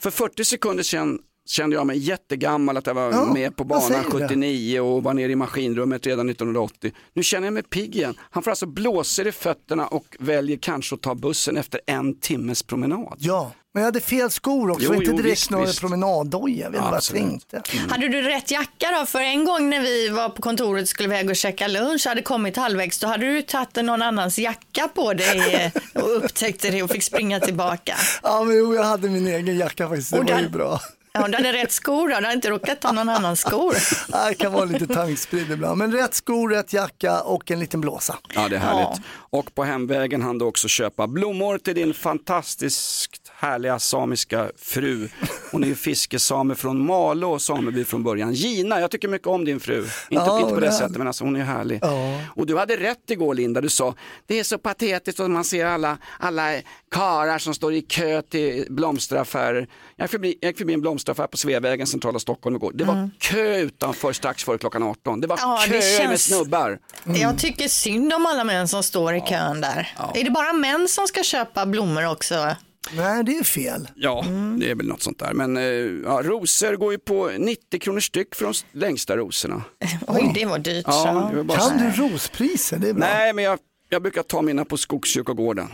För 0.00 0.10
40 0.10 0.44
sekunder 0.44 0.82
sedan 0.84 1.18
kände 1.50 1.76
jag 1.76 1.86
mig 1.86 1.98
jättegammal 1.98 2.76
att 2.76 2.86
jag 2.86 2.94
var 2.94 3.12
Ja, 3.12 3.24
med 3.24 3.56
på 3.56 3.64
banan 3.64 3.82
säger 3.88 4.02
du? 4.02 4.10
79 4.10 4.80
och 4.80 5.02
var 5.02 5.14
nere 5.14 5.32
i 5.32 5.36
maskinrummet 5.36 6.06
redan 6.06 6.28
1980. 6.28 6.92
Nu 7.14 7.22
känner 7.22 7.46
jag 7.46 7.54
mig 7.54 7.62
pigg 7.62 7.96
igen. 7.96 8.14
Han 8.30 8.42
får 8.42 8.50
alltså 8.50 8.66
blåsor 8.66 9.26
i 9.26 9.32
fötterna 9.32 9.86
och 9.86 10.16
väljer 10.18 10.56
kanske 10.56 10.94
att 10.94 11.00
ta 11.00 11.14
bussen 11.14 11.56
efter 11.56 11.80
en 11.86 12.20
timmes 12.20 12.62
promenad. 12.62 13.16
Ja, 13.18 13.52
men 13.74 13.80
jag 13.80 13.86
hade 13.86 14.00
fel 14.00 14.30
skor 14.30 14.70
också, 14.70 14.86
Jo, 14.86 14.94
inte 14.94 15.10
jo, 15.10 15.16
direkt 15.16 15.32
visst, 15.32 15.50
några 15.50 15.66
visst. 15.66 15.80
promenaddoja. 15.80 16.56
Jag 16.64 16.70
vet 16.70 16.78
inte 16.78 16.90
vad 16.90 16.94
jag 16.94 17.02
tänkte. 17.02 17.62
Hade 17.88 18.08
du 18.08 18.22
rätt 18.22 18.50
jacka 18.50 18.86
då? 19.00 19.06
För 19.06 19.20
en 19.20 19.44
gång 19.44 19.70
när 19.70 19.80
vi 19.82 20.08
var 20.08 20.28
på 20.28 20.42
kontoret 20.42 20.82
och 20.82 20.88
skulle 20.88 21.06
iväg 21.08 21.30
och 21.30 21.36
käka 21.36 21.68
lunch 21.68 22.06
hade 22.06 22.22
kommit 22.22 22.56
halvvägs, 22.56 22.98
då 22.98 23.06
hade 23.06 23.26
du 23.26 23.42
tagit 23.42 23.76
någon 23.76 24.02
annans 24.02 24.38
jacka 24.38 24.88
på 24.94 25.12
dig 25.14 25.54
eh, 25.94 26.02
och 26.02 26.16
upptäckte 26.16 26.70
det 26.70 26.82
och 26.82 26.90
fick 26.90 27.02
springa 27.02 27.40
tillbaka. 27.40 27.94
Ja, 28.22 28.44
men 28.44 28.56
jo, 28.58 28.74
jag 28.74 28.84
hade 28.84 29.08
min 29.08 29.26
egen 29.26 29.58
jacka 29.58 29.88
faktiskt, 29.88 30.10
det 30.12 30.18
Och 30.18 30.24
var 30.24 30.32
där- 30.34 30.42
ju 30.42 30.48
bra. 30.48 30.80
Ja, 31.12 31.28
du 31.28 31.36
hade 31.36 31.52
rätt 31.52 31.72
skor 31.72 32.00
då, 32.02 32.06
du 32.08 32.14
hade 32.14 32.32
inte 32.32 32.50
råkat 32.50 32.80
ta 32.80 32.92
någon 32.92 33.08
annans 33.08 33.40
skor. 33.40 33.74
Ja, 34.12 34.28
Det 34.28 34.34
kan 34.34 34.52
vara 34.52 34.64
lite 34.64 34.86
tankspridd 34.86 35.50
ibland, 35.50 35.78
men 35.78 35.92
rätt 35.92 36.14
skor, 36.14 36.50
rätt 36.50 36.72
jacka 36.72 37.20
och 37.20 37.50
en 37.50 37.60
liten 37.60 37.80
blåsa. 37.80 38.18
Ja, 38.34 38.48
det 38.48 38.56
är 38.56 38.60
härligt. 38.60 39.00
Och 39.30 39.54
på 39.54 39.64
hemvägen 39.64 40.22
hann 40.22 40.38
du 40.38 40.44
också 40.44 40.68
köpa 40.68 41.06
blommor 41.06 41.58
till 41.58 41.74
din 41.74 41.94
fantastiskt 41.94 43.29
härliga 43.40 43.78
samiska 43.78 44.50
fru. 44.58 45.08
Hon 45.52 45.64
är 45.64 45.68
ju 45.68 45.74
fiskesame 45.74 46.54
från 46.54 46.86
Malå, 46.86 47.38
sameby 47.38 47.84
från 47.84 48.02
början. 48.02 48.32
Gina, 48.32 48.80
jag 48.80 48.90
tycker 48.90 49.08
mycket 49.08 49.26
om 49.28 49.44
din 49.44 49.60
fru. 49.60 49.78
Inte, 49.78 49.90
Ja, 50.10 50.40
inte 50.40 50.54
på 50.54 50.60
det 50.60 50.72
sättet, 50.72 50.96
men 50.96 51.06
alltså 51.06 51.24
hon 51.24 51.36
är 51.36 51.40
härlig. 51.44 51.78
Ja. 51.82 52.20
Och 52.36 52.46
du 52.46 52.58
hade 52.58 52.76
rätt 52.76 53.10
igår 53.10 53.34
Linda, 53.34 53.60
du 53.60 53.68
sa 53.68 53.94
det 54.26 54.38
är 54.38 54.44
så 54.44 54.58
patetiskt 54.58 55.20
och 55.20 55.30
man 55.30 55.44
ser 55.44 55.66
alla, 55.66 55.98
alla 56.18 56.52
karar 56.90 57.38
som 57.38 57.54
står 57.54 57.74
i 57.74 57.82
kö 57.82 58.22
till 58.22 58.66
blomsteraffärer. 58.70 59.68
Jag 59.96 60.04
gick 60.04 60.10
förbi, 60.10 60.38
jag 60.40 60.48
gick 60.48 60.58
förbi 60.58 60.74
en 60.74 60.80
blomsteraffär 60.80 61.26
på 61.26 61.36
Sveavägen, 61.36 61.86
centrala 61.86 62.18
Stockholm 62.18 62.56
igår. 62.56 62.72
Det 62.74 62.84
var 62.84 63.10
kö 63.18 63.56
utanför 63.58 64.12
strax 64.12 64.44
före 64.44 64.58
klockan 64.58 64.82
18. 64.82 65.20
Det 65.20 65.26
var 65.26 65.38
Ja, 65.40 65.60
det 65.68 65.70
köer 65.70 65.98
med 65.98 66.08
känns- 66.08 66.22
snubbar. 66.24 66.78
Jag 67.04 67.38
tycker 67.38 67.68
synd 67.68 68.12
om 68.12 68.26
alla 68.26 68.44
män 68.44 68.68
som 68.68 68.82
står 68.82 69.14
i 69.14 69.20
kön 69.20 69.60
där. 69.60 69.94
Är 70.14 70.24
det 70.24 70.30
bara 70.30 70.52
män 70.52 70.88
som 70.88 71.06
ska 71.08 71.22
köpa 71.22 71.66
blommor 71.66 72.10
också? 72.10 72.56
Nej, 72.96 73.24
det 73.24 73.36
är 73.36 73.44
fel. 73.44 73.88
Ja, 73.94 74.24
det 74.58 74.70
är 74.70 74.74
väl 74.74 74.86
något 74.86 75.02
sånt 75.02 75.18
där. 75.18 75.34
Men 75.34 75.56
eh, 75.56 75.62
ja, 76.04 76.20
rosor 76.24 76.76
går 76.76 76.92
ju 76.92 76.98
på 76.98 77.30
90 77.38 77.80
kronor 77.80 78.00
styck 78.00 78.34
för 78.34 78.44
de 78.44 78.78
längsta 78.78 79.16
rosorna. 79.16 79.62
Oj, 80.06 80.32
det 80.34 80.44
var 80.46 80.58
dyrt. 80.58 80.84
Ja, 80.88 81.28
det 81.30 81.36
var 81.36 81.44
bara 81.44 81.58
Kan 81.58 81.78
du 81.78 81.90
rospriser? 81.90 82.78
Det 82.78 82.88
är 82.88 82.92
bra. 82.94 83.06
Nej, 83.06 83.32
men 83.32 83.44
jag, 83.44 83.58
jag 83.88 84.02
brukar 84.02 84.22
ta 84.22 84.42
mina 84.42 84.64
på 84.64 84.76
Skogskyrkogården. 84.76 85.68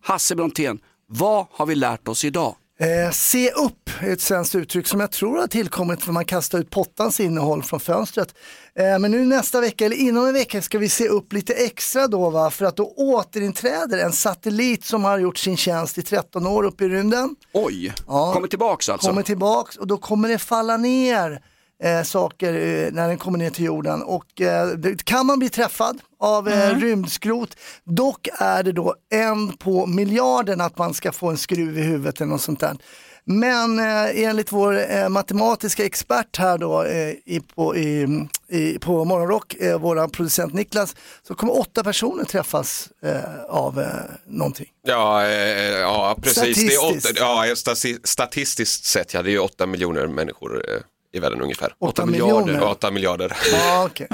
Hasse 0.00 0.34
Brontén, 0.34 0.78
vad 1.06 1.46
har 1.50 1.66
vi 1.66 1.74
lärt 1.74 2.08
oss 2.08 2.24
idag? 2.24 2.56
Eh, 2.80 3.10
se 3.12 3.50
upp 3.50 3.90
är 4.00 4.12
ett 4.12 4.20
svenskt 4.20 4.54
uttryck 4.54 4.86
som 4.86 5.00
jag 5.00 5.10
tror 5.10 5.38
har 5.38 5.46
tillkommit 5.46 6.02
för 6.02 6.12
man 6.12 6.24
kastar 6.24 6.58
ut 6.58 6.70
pottans 6.70 7.20
innehåll 7.20 7.62
från 7.62 7.80
fönstret. 7.80 8.34
Eh, 8.78 8.98
men 8.98 9.10
nu 9.10 9.24
nästa 9.24 9.60
vecka, 9.60 9.86
eller 9.86 9.96
inom 9.96 10.26
en 10.26 10.32
vecka, 10.34 10.62
ska 10.62 10.78
vi 10.78 10.88
se 10.88 11.08
upp 11.08 11.32
lite 11.32 11.52
extra 11.54 12.06
då 12.08 12.30
va, 12.30 12.50
för 12.50 12.64
att 12.64 12.76
då 12.76 12.94
återinträder 12.96 13.98
en 13.98 14.12
satellit 14.12 14.84
som 14.84 15.04
har 15.04 15.18
gjort 15.18 15.38
sin 15.38 15.56
tjänst 15.56 15.98
i 15.98 16.02
13 16.02 16.46
år 16.46 16.62
uppe 16.64 16.84
i 16.84 16.88
rymden. 16.88 17.36
Oj, 17.52 17.92
Ja. 18.06 18.32
kommer 18.34 18.48
tillbaks 18.48 18.88
alltså? 18.88 19.08
Kommer 19.08 19.22
tillbaks 19.22 19.76
och 19.76 19.86
då 19.86 19.96
kommer 19.98 20.28
det 20.28 20.38
falla 20.38 20.76
ner 20.76 21.40
eh, 21.82 22.02
saker 22.02 22.54
eh, 22.54 22.92
när 22.92 23.08
den 23.08 23.18
kommer 23.18 23.38
ner 23.38 23.50
till 23.50 23.64
jorden 23.64 24.02
och 24.02 24.40
eh, 24.40 24.66
det, 24.66 25.04
kan 25.04 25.26
man 25.26 25.38
bli 25.38 25.48
träffad 25.48 25.98
av 26.20 26.48
eh, 26.48 26.74
rymdskrot. 26.78 27.56
Dock 27.84 28.28
är 28.38 28.62
det 28.62 28.72
då 28.72 28.94
en 29.12 29.56
på 29.56 29.86
miljarden 29.86 30.60
att 30.60 30.78
man 30.78 30.94
ska 30.94 31.12
få 31.12 31.28
en 31.30 31.36
skruv 31.36 31.78
i 31.78 31.82
huvudet 31.82 32.20
eller 32.20 32.30
något 32.30 32.42
sånt 32.42 32.60
där. 32.60 32.76
Men 33.24 33.78
eh, 33.78 34.24
enligt 34.24 34.52
vår 34.52 34.90
eh, 34.92 35.08
matematiska 35.08 35.84
expert 35.84 36.36
här 36.38 36.58
då 36.58 36.82
eh, 36.84 37.08
i, 37.10 37.42
på, 37.54 37.76
i, 37.76 38.26
i, 38.48 38.78
på 38.78 39.04
Morgonrock, 39.04 39.54
eh, 39.54 39.78
våran 39.80 40.10
producent 40.10 40.54
Niklas, 40.54 40.96
så 41.28 41.34
kommer 41.34 41.58
åtta 41.58 41.84
personer 41.84 42.24
träffas 42.24 42.88
eh, 43.04 43.44
av 43.48 43.80
eh, 43.80 43.86
någonting. 44.26 44.66
Ja, 44.86 45.24
eh, 45.26 45.30
ja 45.78 46.16
precis. 46.22 46.56
Det 46.68 46.74
är 46.74 46.78
åtta, 46.78 46.88
Statistiskt. 47.00 47.18
ja, 47.20 47.44
stati- 47.54 48.00
statistiskt 48.04 48.84
sett, 48.84 49.14
ja, 49.14 49.22
det 49.22 49.28
är 49.30 49.32
ju 49.32 49.38
åtta 49.38 49.66
miljoner 49.66 50.06
människor 50.06 50.64
eh, 50.70 50.80
i 51.12 51.18
världen 51.18 51.40
ungefär. 51.40 51.74
Åtta 51.78 52.06
miljoner? 52.06 52.62
Åtta 52.64 52.90
miljarder. 52.90 53.36
Ja, 53.52 53.84
okej. 53.90 54.06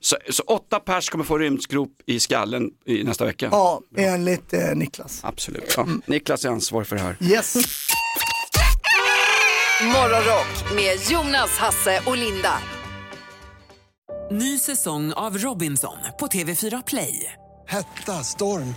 Så, 0.00 0.16
så 0.30 0.42
åtta 0.42 0.80
pers 0.80 1.10
kommer 1.10 1.24
få 1.24 1.38
rymdskrop 1.38 1.90
i 2.06 2.20
skallen 2.20 2.70
i 2.86 3.04
nästa 3.04 3.24
vecka? 3.24 3.48
Ja, 3.52 3.80
enligt 3.96 4.52
eh, 4.52 4.60
Niklas. 4.74 5.20
Absolut. 5.22 5.74
Ja. 5.76 5.86
Niklas 6.06 6.44
är 6.44 6.48
ansvarig 6.48 6.86
för 6.86 6.96
det 6.96 7.02
här. 7.02 7.16
Yes. 7.20 7.56
Morgonrock 9.82 10.74
med 10.74 10.98
Jonas, 11.10 11.58
Hasse 11.58 12.00
och 12.06 12.16
Linda. 12.16 12.58
Ny 14.30 14.58
säsong 14.58 15.12
av 15.12 15.38
Robinson 15.38 15.96
på 16.18 16.26
TV4 16.26 16.82
Play. 16.86 17.32
Hetta, 17.68 18.12
storm, 18.12 18.74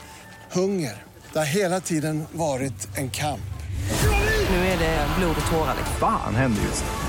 hunger. 0.51 1.03
Det 1.34 1.39
har 1.39 1.45
hela 1.45 1.82
tiden 1.82 2.26
varit 2.32 2.97
en 2.97 3.09
kamp. 3.09 3.41
Nu 4.49 4.55
är 4.55 4.80
det 4.80 5.07
blod 5.20 5.36
och 5.45 5.51
tårar. 5.51 5.76
Fan 5.99 6.36
händer 6.36 6.61
just 6.61 6.84
nu. 6.84 7.09